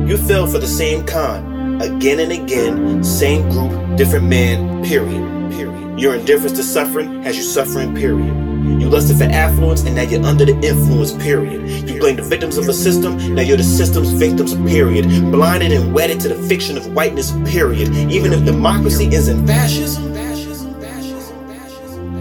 You 0.09 0.17
fell 0.17 0.47
for 0.47 0.59
the 0.59 0.67
same 0.67 1.07
con, 1.07 1.81
again 1.81 2.21
and 2.21 2.33
again, 2.33 3.03
same 3.03 3.49
group, 3.51 3.97
different 3.97 4.27
man, 4.27 4.85
period, 4.85 5.53
period. 5.53 5.99
Your 5.99 6.15
indifference 6.15 6.57
to 6.59 6.63
suffering 6.63 7.23
has 7.23 7.37
you 7.37 7.43
suffering, 7.43 7.95
period. 7.95 8.35
You 8.81 8.91
lusted 8.91 9.17
for 9.17 9.25
affluence 9.25 9.85
and 9.85 9.95
now 9.95 10.03
you're 10.03 10.25
under 10.25 10.45
the 10.45 10.55
influence, 10.61 11.13
period. 11.13 11.89
You 11.89 11.99
blame 11.99 12.17
the 12.17 12.23
victims 12.23 12.59
of 12.59 12.69
a 12.69 12.73
system, 12.73 13.35
now 13.35 13.43
you're 13.43 13.57
the 13.57 13.63
system's 13.63 14.11
victims, 14.11 14.55
period. 14.71 15.07
Blinded 15.31 15.73
and 15.73 15.95
wedded 15.95 16.21
to 16.21 16.29
the 16.29 16.49
fiction 16.49 16.77
of 16.77 16.93
whiteness, 16.93 17.33
period. 17.51 17.95
Even 18.11 18.33
if 18.33 18.45
democracy 18.45 19.07
isn't 19.07 19.47
fascism, 19.47 20.16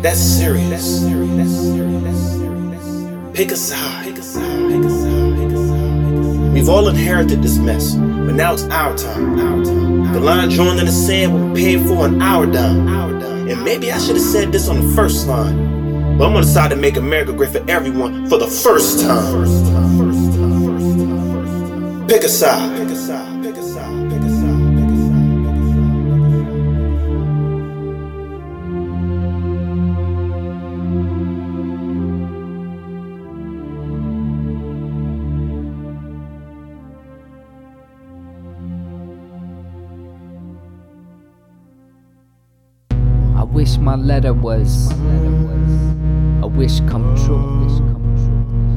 that's 0.06 0.22
serious. 0.22 0.70
That's 0.70 0.86
serious. 0.86 1.36
That's 1.36 2.20
serious. 2.20 3.36
Pick 3.36 3.51
a 3.51 3.56
side. 3.56 4.06
Pick 4.06 4.18
a 4.20 4.22
side. 4.22 4.70
Pick 4.70 4.84
a 4.84 4.89
side. 4.89 5.36
Pick 5.36 5.51
a 5.51 5.68
side. 5.68 6.53
We've 6.53 6.70
all 6.70 6.88
inherited 6.88 7.41
this 7.41 7.58
mess, 7.58 7.95
but 7.95 8.36
now 8.36 8.53
it's 8.53 8.66
our 8.66 8.95
time. 8.95 9.39
Our 9.39 9.66
time. 9.66 10.14
The 10.14 10.20
line 10.20 10.49
drawn 10.49 10.78
in 10.78 10.86
the 10.86 10.91
sand 10.91 11.34
will 11.34 11.56
be 11.56 11.62
paid 11.64 11.88
for 11.88 12.06
an 12.06 12.22
hour 12.22 12.45
dime. 12.45 12.88
And 13.49 13.64
maybe 13.64 13.91
I 13.91 13.97
should 13.97 14.16
have 14.16 14.24
said 14.24 14.51
this 14.51 14.70
on 14.70 14.86
the 14.86 14.93
first 14.93 15.26
line. 15.28 16.18
But 16.20 16.28
I'm 16.28 16.34
gonna 16.34 16.45
decide 16.45 16.70
to 16.70 16.76
make 16.76 16.97
America 16.97 17.34
great 17.34 17.49
for 17.49 17.66
everyone 17.68 18.30
for 18.30 18.38
the 18.38 18.47
first 18.47 19.01
time. 19.01 19.47
Pick 22.08 22.24
a 22.24 22.30
side. 22.30 22.78
Pick 22.78 22.89
a 22.89 22.95
side. 22.95 23.35
My 43.80 43.96
letter 43.96 44.34
was 44.34 44.92
a 46.42 46.48
wish 46.48 46.80
come 46.82 47.16
true. 47.24 47.70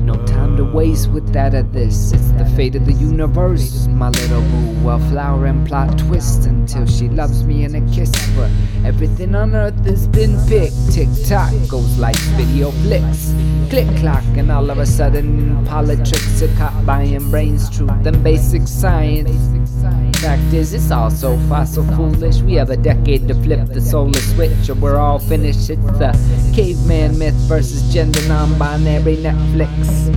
No 0.04 0.14
time 0.26 0.56
to 0.58 0.64
waste 0.64 1.10
with 1.10 1.32
that 1.32 1.54
of 1.54 1.72
this. 1.72 2.12
It's 2.12 2.30
the 2.32 2.44
fate 2.56 2.74
of 2.76 2.84
the 2.84 2.92
universe, 2.92 3.86
my 3.88 4.10
little 4.10 4.42
boo. 4.42 4.88
A 4.90 4.98
flower 5.10 5.46
and 5.46 5.66
plot 5.66 5.98
twist 5.98 6.44
until 6.44 6.86
she 6.86 7.08
loves 7.08 7.42
me 7.44 7.64
in 7.64 7.74
a 7.74 7.94
kiss. 7.94 8.10
But 8.36 8.50
everything 8.84 9.34
on 9.34 9.54
earth 9.54 9.82
has 9.86 10.06
been 10.08 10.36
picked. 10.46 10.92
Tick 10.92 11.08
tock 11.26 11.52
goes 11.68 11.98
like 11.98 12.16
video 12.36 12.70
flicks. 12.70 13.32
Click 13.70 13.88
clock, 13.96 14.24
and 14.36 14.50
all 14.50 14.70
of 14.70 14.78
a 14.78 14.86
sudden, 14.86 15.64
politics 15.66 16.42
are 16.42 16.54
caught 16.56 16.74
by 16.86 16.98
buying 16.98 17.30
brains, 17.30 17.70
truth, 17.70 18.06
and 18.06 18.22
basic 18.22 18.66
science. 18.66 19.30
Fact 20.20 20.52
is, 20.52 20.74
it's 20.74 20.90
all 20.90 21.10
so 21.10 21.38
far 21.48 21.64
so 21.64 21.84
foolish. 21.94 22.40
We 22.40 22.54
have 22.54 22.70
a 22.70 22.76
decade 22.76 23.28
to 23.28 23.34
flip 23.34 23.68
the 23.68 23.80
solar 23.80 24.18
switch, 24.18 24.68
or 24.68 24.74
we're 24.74 24.96
all 24.96 25.20
finished. 25.20 25.70
It's 25.70 25.80
the 25.98 26.10
caveman 26.52 27.16
myth 27.20 27.34
versus 27.46 27.92
gender 27.94 28.26
non 28.26 28.58
binary 28.58 29.16
Netflix. 29.16 30.10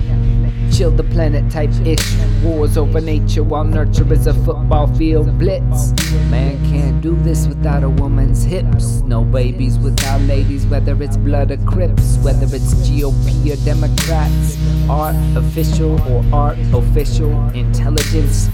Chill 0.76 0.90
the 0.90 1.04
planet 1.04 1.48
type 1.52 1.70
ish. 1.86 2.16
Wars 2.42 2.76
over 2.76 3.00
nature 3.00 3.44
while 3.44 3.62
nurture 3.62 4.12
is 4.12 4.26
a 4.26 4.34
football 4.34 4.88
field 4.96 5.38
blitz. 5.38 5.92
Man 6.30 6.58
can't 6.68 7.00
do 7.00 7.14
this 7.22 7.46
without 7.46 7.84
a 7.84 7.88
woman's 7.88 8.42
hips. 8.42 9.02
No 9.02 9.22
babies 9.22 9.78
without 9.78 10.20
ladies, 10.22 10.66
whether 10.66 11.00
it's 11.00 11.16
blood 11.16 11.52
or 11.52 11.58
crips, 11.58 12.16
whether 12.24 12.46
it's 12.46 12.74
GOP 12.88 13.52
or 13.52 13.64
Democrats. 13.64 14.58
Art 14.90 15.14
official 15.36 16.00
or 16.10 16.24
art 16.34 16.58
official 16.72 17.30
intelligence. 17.50 18.48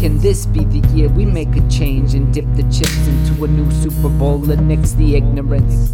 Can 0.00 0.16
this 0.20 0.46
be 0.46 0.62
the 0.62 0.86
year 0.94 1.08
we 1.08 1.24
make 1.24 1.56
a 1.56 1.68
change 1.68 2.14
and 2.14 2.32
dip 2.32 2.46
the 2.54 2.62
chips 2.70 3.08
into 3.08 3.42
a 3.42 3.48
new 3.48 3.68
Super 3.82 4.08
Bowl 4.08 4.48
and 4.48 4.68
nix 4.68 4.92
the 4.92 5.16
ignorance? 5.16 5.90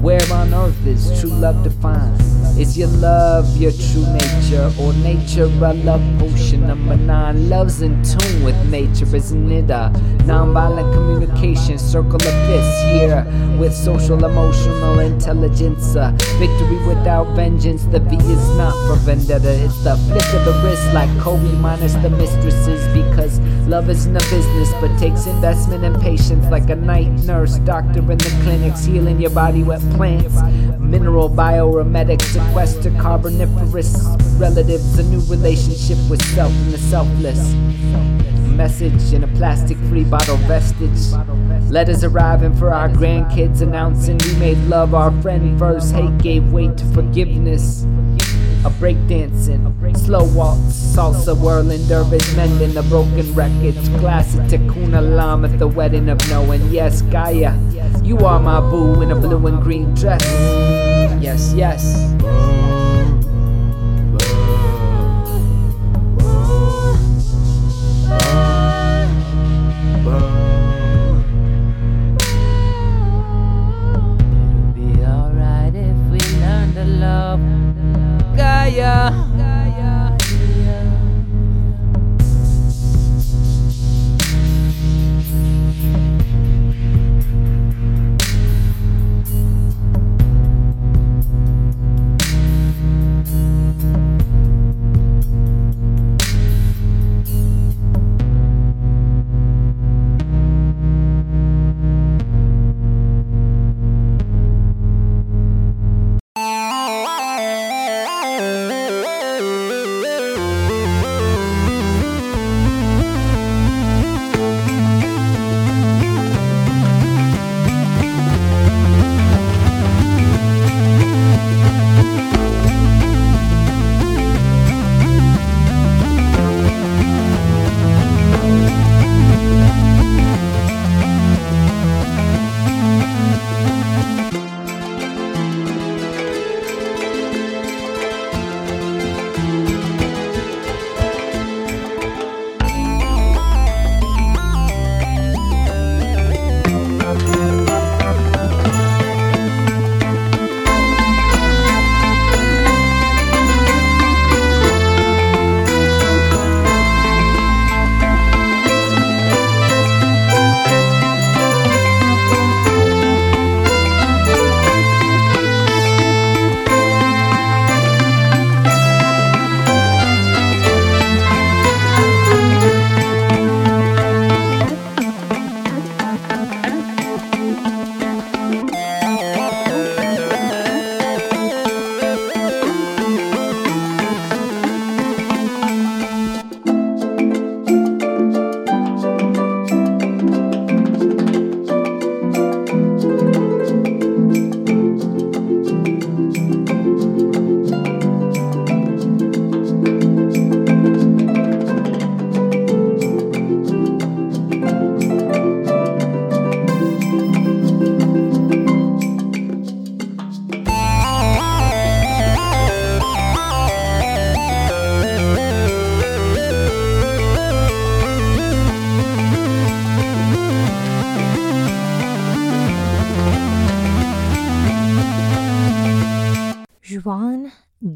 Where 0.00 0.20
on 0.32 0.54
earth 0.54 0.86
is 0.86 1.20
true 1.20 1.30
love 1.30 1.64
defined? 1.64 2.20
Is 2.60 2.78
your 2.78 2.88
love 2.88 3.56
your 3.56 3.72
true 3.72 4.06
nature 4.12 4.70
or 4.78 4.92
nature 4.92 5.44
a 5.44 5.72
love 5.72 6.04
potion? 6.20 6.68
Number 6.68 6.94
nine, 6.96 7.48
love's 7.48 7.82
in 7.82 8.00
tune 8.04 8.44
with 8.44 8.54
nature, 8.70 9.16
isn't 9.16 9.50
it? 9.50 9.70
A 9.70 9.90
nonviolent 10.28 10.92
communication 10.92 11.78
circle 11.78 12.16
of 12.16 12.36
this 12.46 12.82
here 12.92 13.26
with 13.58 13.74
social 13.74 14.24
emotional 14.24 15.00
intelligence. 15.00 15.96
A 15.96 16.12
victory 16.38 16.86
without 16.86 17.34
vengeance. 17.34 17.84
The 17.86 17.98
V 17.98 18.14
is 18.16 18.48
not 18.56 18.74
for 18.86 18.96
vendetta, 18.96 19.50
it's 19.64 19.82
the 19.82 19.96
flick 19.96 20.34
of 20.34 20.44
the 20.44 20.52
wrist 20.62 20.86
like 20.92 21.10
Kobe 21.18 21.50
minus 21.58 21.94
the 21.94 22.10
mistresses 22.10 22.86
because 22.92 23.23
love 23.68 23.88
isn't 23.88 24.16
a 24.16 24.30
business 24.30 24.72
but 24.80 24.96
takes 24.98 25.26
investment 25.26 25.84
and 25.84 26.00
patience 26.00 26.44
like 26.46 26.70
a 26.70 26.76
night 26.76 27.10
nurse, 27.24 27.58
doctor 27.58 28.00
in 28.00 28.18
the 28.18 28.40
clinics 28.42 28.84
healing 28.84 29.20
your 29.20 29.30
body 29.30 29.62
with 29.62 29.82
plants. 29.96 30.40
Mineral 30.78 31.28
bioremetic 31.28 32.22
sequester 32.22 32.90
carboniferous 33.00 33.94
relatives, 34.38 34.98
a 34.98 35.02
new 35.04 35.20
relationship 35.22 35.98
with 36.10 36.22
self 36.34 36.52
and 36.52 36.72
the 36.72 36.78
selfless. 36.78 37.54
Message 38.54 39.12
in 39.12 39.24
a 39.24 39.28
plastic 39.36 39.76
free 39.88 40.04
bottle 40.04 40.36
vestige. 40.36 41.12
Letters 41.70 42.04
arriving 42.04 42.54
for 42.54 42.72
our 42.72 42.88
grandkids 42.88 43.62
announcing 43.62 44.18
we 44.18 44.34
made 44.36 44.58
love 44.68 44.94
our 44.94 45.10
friend 45.22 45.58
first. 45.58 45.92
Hate 45.94 46.18
gave 46.18 46.52
way 46.52 46.68
to 46.68 46.84
forgiveness. 46.92 47.84
A 48.64 48.70
breakdancing, 48.70 49.96
slow 49.96 50.24
waltz, 50.32 50.72
salsa 50.96 51.36
whirling, 51.36 51.86
dervish 51.86 52.34
mending 52.34 52.72
the 52.72 52.82
broken 52.84 53.34
records. 53.34 53.88
Classic 54.00 54.40
Takuna 54.42 55.02
Lam 55.02 55.44
at 55.44 55.58
the 55.58 55.68
wedding 55.68 56.08
of 56.08 56.18
knowing. 56.30 56.66
Yes, 56.70 57.02
Gaia, 57.02 57.54
you 58.02 58.16
are 58.20 58.40
my 58.40 58.60
boo 58.60 59.02
in 59.02 59.10
a 59.10 59.14
blue 59.14 59.46
and 59.46 59.62
green 59.62 59.92
dress. 59.94 60.22
Yes, 61.20 61.52
yes. 61.54 62.14
It'll 70.06 70.33
Gaia. 78.74 79.33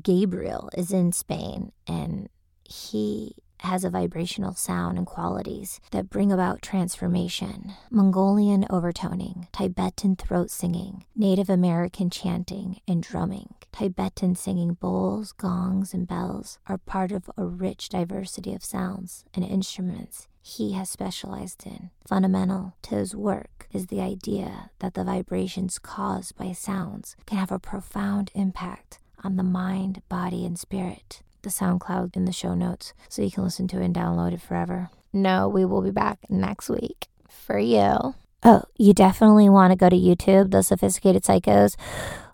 Gabriel 0.03 0.70
is 0.76 0.92
in 0.92 1.12
Spain 1.12 1.72
and 1.86 2.28
he 2.64 3.36
has 3.61 3.84
a 3.84 3.90
vibrational 3.90 4.55
sound 4.55 4.99
and 4.99 5.07
qualities 5.07 5.80
that 5.90 6.11
bring 6.11 6.30
about 6.30 6.62
transformation. 6.62 7.72
Mongolian 7.90 8.64
overtoning, 8.70 9.51
Tibetan 9.53 10.16
throat 10.16 10.51
singing, 10.51 11.05
Native 11.16 11.51
American 11.51 12.11
chanting 12.11 12.80
and 12.86 13.03
drumming, 13.03 13.55
Tibetan 13.72 14.34
singing 14.34 14.74
bowls, 14.74 15.32
gongs, 15.32 15.92
and 15.92 16.07
bells 16.07 16.59
are 16.66 16.78
part 16.78 17.11
of 17.12 17.30
a 17.36 17.44
rich 17.44 17.88
diversity 17.88 18.55
of 18.55 18.64
sounds 18.64 19.24
and 19.34 19.44
instruments 19.44 20.28
he 20.40 20.72
has 20.72 20.88
specialized 20.88 21.66
in. 21.66 21.90
Fundamental 22.07 22.74
to 22.82 22.94
his 22.94 23.14
work 23.14 23.68
is 23.72 23.88
the 23.88 24.01
idea 24.01 24.70
that 24.78 24.94
the 24.94 25.05
vibrations 25.05 25.78
caused 25.78 26.36
by 26.36 26.53
sounds 26.53 27.16
can 27.26 27.38
have 27.38 27.53
a 27.53 27.59
profound 27.59 28.30
impact 28.34 28.99
on 29.23 29.37
the 29.37 29.43
mind, 29.43 30.03
body, 30.09 30.45
and 30.45 30.59
spirit. 30.59 31.23
The 31.43 31.51
SoundCloud 31.51 32.16
in 32.16 32.25
the 32.25 32.33
show 32.33 32.55
notes 32.55 32.95
so 33.09 33.23
you 33.23 33.31
can 33.31 33.45
listen 33.45 33.69
to 33.69 33.81
it 33.81 33.85
and 33.85 33.95
download 33.95 34.33
it 34.33 34.41
forever. 34.41 34.91
No, 35.12 35.49
we 35.49 35.64
will 35.64 35.83
be 35.83 35.91
back 35.91 36.19
next 36.29 36.69
week 36.69 37.07
for 37.29 37.59
you. 37.59 38.14
Oh, 38.43 38.62
you 38.77 38.93
definitely 38.93 39.49
want 39.49 39.73
to 39.73 39.77
go 39.77 39.89
to 39.89 39.97
YouTube, 39.97 40.51
The 40.51 40.62
Sophisticated 40.62 41.23
Psychos. 41.23 41.77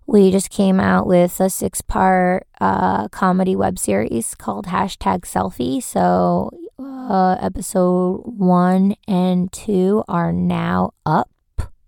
We 0.06 0.30
just 0.30 0.50
came 0.50 0.80
out 0.80 1.06
with 1.06 1.40
a 1.40 1.48
six 1.48 1.80
part 1.80 2.46
uh, 2.60 3.08
comedy 3.08 3.56
web 3.56 3.78
series 3.78 4.34
called 4.34 4.66
Hashtag 4.66 5.20
Selfie. 5.22 5.82
So, 5.82 6.50
uh, 6.78 7.36
episode 7.40 8.22
one 8.24 8.96
and 9.08 9.50
two 9.52 10.04
are 10.08 10.32
now 10.32 10.92
up. 11.06 11.30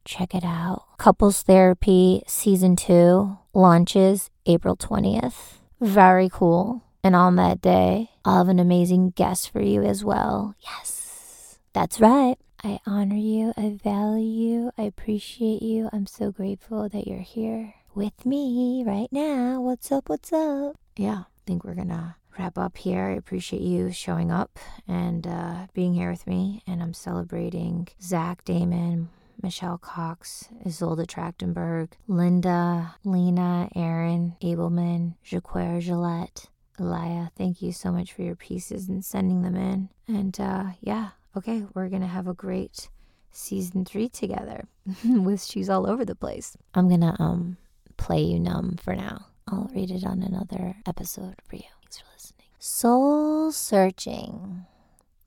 Check 0.04 0.34
it 0.34 0.44
out. 0.44 0.84
Couples 0.98 1.42
Therapy 1.42 2.22
Season 2.26 2.76
2 2.76 3.36
launches 3.52 4.30
April 4.46 4.76
20th. 4.76 5.58
Very 5.80 6.28
cool. 6.28 6.82
And 7.02 7.14
on 7.14 7.36
that 7.36 7.60
day, 7.60 8.10
I'll 8.24 8.38
have 8.38 8.48
an 8.48 8.58
amazing 8.58 9.10
guest 9.10 9.50
for 9.50 9.60
you 9.60 9.82
as 9.82 10.04
well. 10.04 10.54
Yes, 10.60 11.58
that's 11.72 12.00
right. 12.00 12.36
I 12.64 12.80
honor 12.86 13.16
you, 13.16 13.52
I 13.56 13.78
value 13.82 14.24
you, 14.24 14.72
I 14.78 14.82
appreciate 14.82 15.62
you. 15.62 15.88
I'm 15.92 16.06
so 16.06 16.32
grateful 16.32 16.88
that 16.88 17.06
you're 17.06 17.18
here 17.18 17.74
with 17.94 18.26
me 18.26 18.82
right 18.84 19.08
now. 19.12 19.60
What's 19.60 19.92
up? 19.92 20.08
What's 20.08 20.32
up? 20.32 20.76
Yeah, 20.96 21.18
I 21.18 21.46
think 21.46 21.64
we're 21.64 21.74
gonna 21.74 22.16
wrap 22.38 22.58
up 22.58 22.76
here. 22.76 23.04
I 23.04 23.12
appreciate 23.12 23.62
you 23.62 23.92
showing 23.92 24.30
up 24.30 24.58
and 24.88 25.26
uh, 25.26 25.66
being 25.74 25.94
here 25.94 26.10
with 26.10 26.26
me. 26.26 26.62
And 26.66 26.82
I'm 26.82 26.94
celebrating 26.94 27.88
Zach 28.02 28.44
Damon, 28.44 29.08
Michelle 29.42 29.78
Cox, 29.78 30.48
Isolde 30.64 31.06
Trachtenberg, 31.06 31.92
Linda, 32.08 32.94
Lena, 33.04 33.68
Aaron, 33.74 34.36
Abelman, 34.42 35.14
Jaquer 35.24 35.80
Gillette, 35.80 36.46
Elia, 36.78 37.30
thank 37.36 37.62
you 37.62 37.72
so 37.72 37.90
much 37.90 38.12
for 38.12 38.22
your 38.22 38.36
pieces 38.36 38.88
and 38.88 39.04
sending 39.04 39.42
them 39.42 39.56
in. 39.56 39.88
And 40.08 40.38
uh, 40.38 40.64
yeah, 40.80 41.10
okay, 41.36 41.64
we're 41.74 41.88
gonna 41.88 42.06
have 42.06 42.28
a 42.28 42.34
great 42.34 42.88
season 43.30 43.84
three 43.84 44.08
together 44.08 44.66
with 45.04 45.42
She's 45.42 45.68
All 45.70 45.88
Over 45.88 46.04
the 46.04 46.14
Place. 46.14 46.56
I'm 46.74 46.88
gonna 46.88 47.16
um 47.18 47.56
play 47.96 48.20
you 48.20 48.38
numb 48.40 48.76
for 48.82 48.94
now. 48.94 49.26
I'll 49.48 49.70
read 49.74 49.90
it 49.90 50.04
on 50.04 50.22
another 50.22 50.76
episode 50.86 51.36
for 51.48 51.56
you. 51.56 51.62
Thanks 51.82 51.98
for 51.98 52.06
listening. 52.14 52.46
Soul 52.58 53.52
searching. 53.52 54.66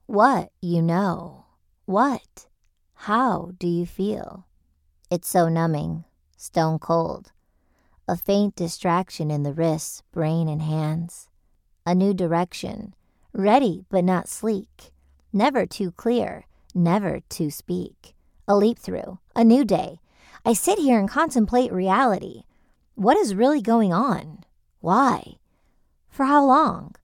What 0.06 0.52
you 0.62 0.82
know? 0.82 1.46
What? 1.86 2.48
How 3.04 3.52
do 3.58 3.66
you 3.66 3.86
feel? 3.86 4.46
It's 5.10 5.30
so 5.30 5.48
numbing, 5.48 6.04
stone 6.36 6.80
cold. 6.80 7.32
A 8.10 8.18
faint 8.18 8.58
distraction 8.58 9.32
in 9.32 9.44
the 9.44 9.54
wrists, 9.54 10.04
brain, 10.12 10.50
and 10.50 10.62
hands 10.62 11.30
a 11.86 11.96
new 11.96 12.14
direction, 12.14 12.94
ready 13.32 13.86
but 13.90 14.04
not 14.04 14.28
sleek, 14.28 14.92
never 15.32 15.66
too 15.66 15.92
clear, 15.92 16.46
never 16.76 17.22
to 17.30 17.50
speak. 17.50 18.16
A 18.50 18.56
leap 18.58 18.78
through, 18.78 19.20
a 19.34 19.46
new 19.46 19.64
day. 19.64 20.02
I 20.46 20.52
sit 20.52 20.78
here 20.78 21.00
and 21.00 21.10
contemplate 21.10 21.72
reality. 21.72 22.44
What 22.96 23.16
is 23.16 23.34
really 23.34 23.62
going 23.62 23.94
on? 23.94 24.44
Why? 24.82 25.38
For 26.10 26.26
how 26.26 26.46
long? 26.46 26.96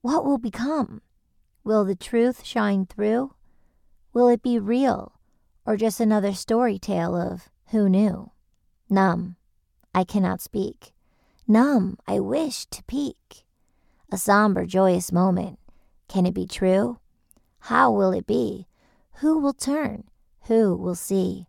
What 0.00 0.24
will 0.24 0.38
become? 0.38 1.02
Will 1.64 1.84
the 1.84 1.94
truth 1.94 2.46
shine 2.46 2.86
through? 2.86 3.34
Will 4.14 4.28
it 4.28 4.42
be 4.42 4.58
real 4.58 5.17
or 5.68 5.76
just 5.76 6.00
another 6.00 6.32
story 6.32 6.78
tale 6.78 7.14
of 7.14 7.50
who 7.72 7.90
knew? 7.90 8.30
Numb, 8.88 9.36
I 9.94 10.02
cannot 10.02 10.40
speak. 10.40 10.94
Numb, 11.46 11.98
I 12.06 12.20
wish 12.20 12.64
to 12.70 12.82
peek 12.84 13.44
a 14.10 14.16
somber, 14.16 14.64
joyous 14.64 15.12
moment. 15.12 15.58
Can 16.08 16.24
it 16.24 16.32
be 16.32 16.46
true? 16.46 17.00
How 17.58 17.92
will 17.92 18.12
it 18.12 18.26
be? 18.26 18.66
Who 19.16 19.40
will 19.40 19.52
turn? 19.52 20.04
Who 20.46 20.74
will 20.74 20.94
see? 20.94 21.48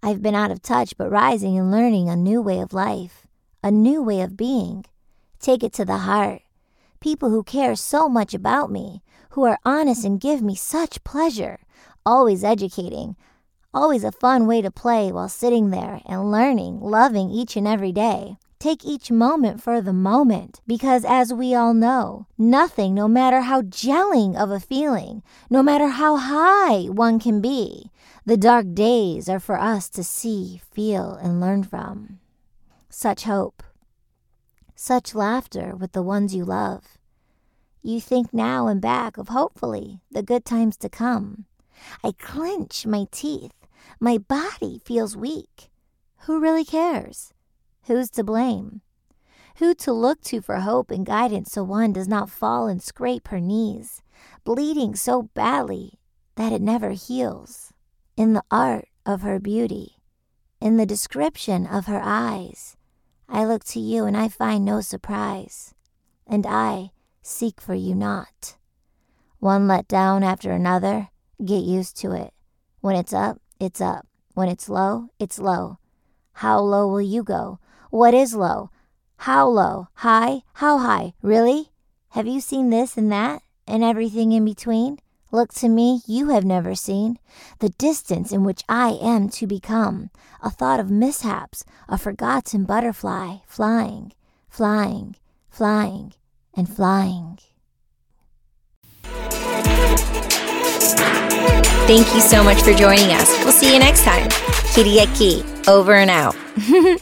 I've 0.00 0.22
been 0.22 0.36
out 0.36 0.52
of 0.52 0.62
touch, 0.62 0.96
but 0.96 1.10
rising 1.10 1.58
and 1.58 1.72
learning 1.72 2.08
a 2.08 2.14
new 2.14 2.40
way 2.40 2.60
of 2.60 2.72
life, 2.72 3.26
a 3.60 3.72
new 3.72 4.04
way 4.04 4.20
of 4.20 4.36
being. 4.36 4.84
Take 5.40 5.64
it 5.64 5.72
to 5.72 5.84
the 5.84 6.06
heart. 6.06 6.42
People 7.00 7.30
who 7.30 7.42
care 7.42 7.74
so 7.74 8.08
much 8.08 8.34
about 8.34 8.70
me, 8.70 9.02
who 9.30 9.44
are 9.46 9.58
honest 9.64 10.04
and 10.04 10.20
give 10.20 10.42
me 10.42 10.54
such 10.54 11.02
pleasure, 11.02 11.58
always 12.04 12.44
educating, 12.44 13.16
always 13.72 14.04
a 14.04 14.12
fun 14.12 14.46
way 14.46 14.62
to 14.62 14.70
play 14.70 15.12
while 15.12 15.28
sitting 15.28 15.70
there 15.70 16.00
and 16.06 16.30
learning, 16.30 16.80
loving 16.80 17.30
each 17.30 17.56
and 17.56 17.66
every 17.66 17.92
day. 17.92 18.36
Take 18.58 18.84
each 18.84 19.10
moment 19.10 19.62
for 19.62 19.80
the 19.80 19.94
moment 19.94 20.60
because, 20.66 21.02
as 21.06 21.32
we 21.32 21.54
all 21.54 21.72
know, 21.72 22.26
nothing, 22.36 22.94
no 22.94 23.08
matter 23.08 23.40
how 23.40 23.62
gelling 23.62 24.36
of 24.36 24.50
a 24.50 24.60
feeling, 24.60 25.22
no 25.48 25.62
matter 25.62 25.88
how 25.88 26.16
high 26.16 26.82
one 26.84 27.18
can 27.18 27.40
be, 27.40 27.90
the 28.26 28.36
dark 28.36 28.74
days 28.74 29.30
are 29.30 29.40
for 29.40 29.58
us 29.58 29.88
to 29.88 30.04
see, 30.04 30.60
feel, 30.72 31.14
and 31.14 31.40
learn 31.40 31.62
from. 31.62 32.18
Such 32.90 33.24
hope, 33.24 33.62
such 34.74 35.14
laughter 35.14 35.74
with 35.74 35.92
the 35.92 36.02
ones 36.02 36.34
you 36.34 36.44
love. 36.44 36.98
You 37.82 37.98
think 37.98 38.34
now 38.34 38.66
and 38.66 38.80
back 38.80 39.16
of 39.16 39.28
hopefully 39.28 40.00
the 40.10 40.22
good 40.22 40.44
times 40.44 40.76
to 40.78 40.90
come. 40.90 41.46
I 42.02 42.12
clench 42.12 42.86
my 42.86 43.06
teeth. 43.10 43.52
My 43.98 44.18
body 44.18 44.80
feels 44.84 45.16
weak. 45.16 45.70
Who 46.24 46.40
really 46.40 46.64
cares? 46.64 47.32
Who's 47.84 48.10
to 48.10 48.24
blame? 48.24 48.82
Who 49.56 49.74
to 49.74 49.92
look 49.92 50.22
to 50.22 50.40
for 50.40 50.56
hope 50.56 50.90
and 50.90 51.04
guidance 51.04 51.52
so 51.52 51.62
one 51.62 51.92
does 51.92 52.08
not 52.08 52.30
fall 52.30 52.66
and 52.66 52.82
scrape 52.82 53.28
her 53.28 53.40
knees, 53.40 54.02
bleeding 54.42 54.94
so 54.94 55.24
badly 55.34 55.98
that 56.36 56.52
it 56.52 56.62
never 56.62 56.90
heals? 56.90 57.72
In 58.16 58.32
the 58.32 58.42
art 58.50 58.88
of 59.04 59.22
her 59.22 59.38
beauty, 59.38 59.96
in 60.60 60.76
the 60.76 60.86
description 60.86 61.66
of 61.66 61.86
her 61.86 62.00
eyes, 62.02 62.76
I 63.28 63.44
look 63.44 63.64
to 63.64 63.80
you 63.80 64.06
and 64.06 64.16
I 64.16 64.28
find 64.28 64.64
no 64.64 64.80
surprise, 64.80 65.74
and 66.26 66.46
I 66.46 66.90
seek 67.22 67.60
for 67.60 67.74
you 67.74 67.94
not. 67.94 68.56
One 69.38 69.68
let 69.68 69.86
down 69.86 70.22
after 70.22 70.52
another, 70.52 71.09
get 71.44 71.62
used 71.62 71.96
to 71.98 72.12
it. 72.12 72.32
When 72.80 72.96
it's 72.96 73.12
up, 73.12 73.40
it's 73.58 73.80
up. 73.80 74.06
When 74.34 74.48
it's 74.48 74.68
low, 74.68 75.08
it's 75.18 75.38
low. 75.38 75.78
How 76.34 76.60
low 76.60 76.88
will 76.88 77.00
you 77.02 77.22
go? 77.22 77.58
What 77.90 78.14
is 78.14 78.34
low? 78.34 78.70
How 79.18 79.46
low? 79.48 79.88
High? 79.94 80.42
How 80.54 80.78
high? 80.78 81.12
Really? 81.22 81.70
Have 82.10 82.26
you 82.26 82.40
seen 82.40 82.70
this 82.70 82.96
and 82.96 83.12
that 83.12 83.42
and 83.66 83.84
everything 83.84 84.32
in 84.32 84.44
between? 84.44 84.98
Look 85.32 85.52
to 85.54 85.68
me, 85.68 86.00
you 86.06 86.30
have 86.30 86.44
never 86.44 86.74
seen 86.74 87.18
the 87.60 87.68
distance 87.68 88.32
in 88.32 88.42
which 88.42 88.64
I 88.68 88.98
am 89.00 89.28
to 89.30 89.46
become. 89.46 90.10
A 90.42 90.50
thought 90.50 90.80
of 90.80 90.90
mishaps, 90.90 91.64
a 91.88 91.98
forgotten 91.98 92.64
butterfly 92.64 93.36
flying, 93.46 94.12
flying, 94.48 95.16
flying, 95.48 96.14
and 96.54 96.68
flying. 96.68 97.38
Thank 101.90 102.14
you 102.14 102.20
so 102.20 102.44
much 102.44 102.62
for 102.62 102.72
joining 102.72 103.10
us. 103.10 103.36
We'll 103.42 103.52
see 103.52 103.72
you 103.72 103.80
next 103.80 104.04
time. 104.04 104.28
Kiriaki, 104.74 105.66
over 105.66 105.94
and 105.94 106.08
out. 106.08 106.36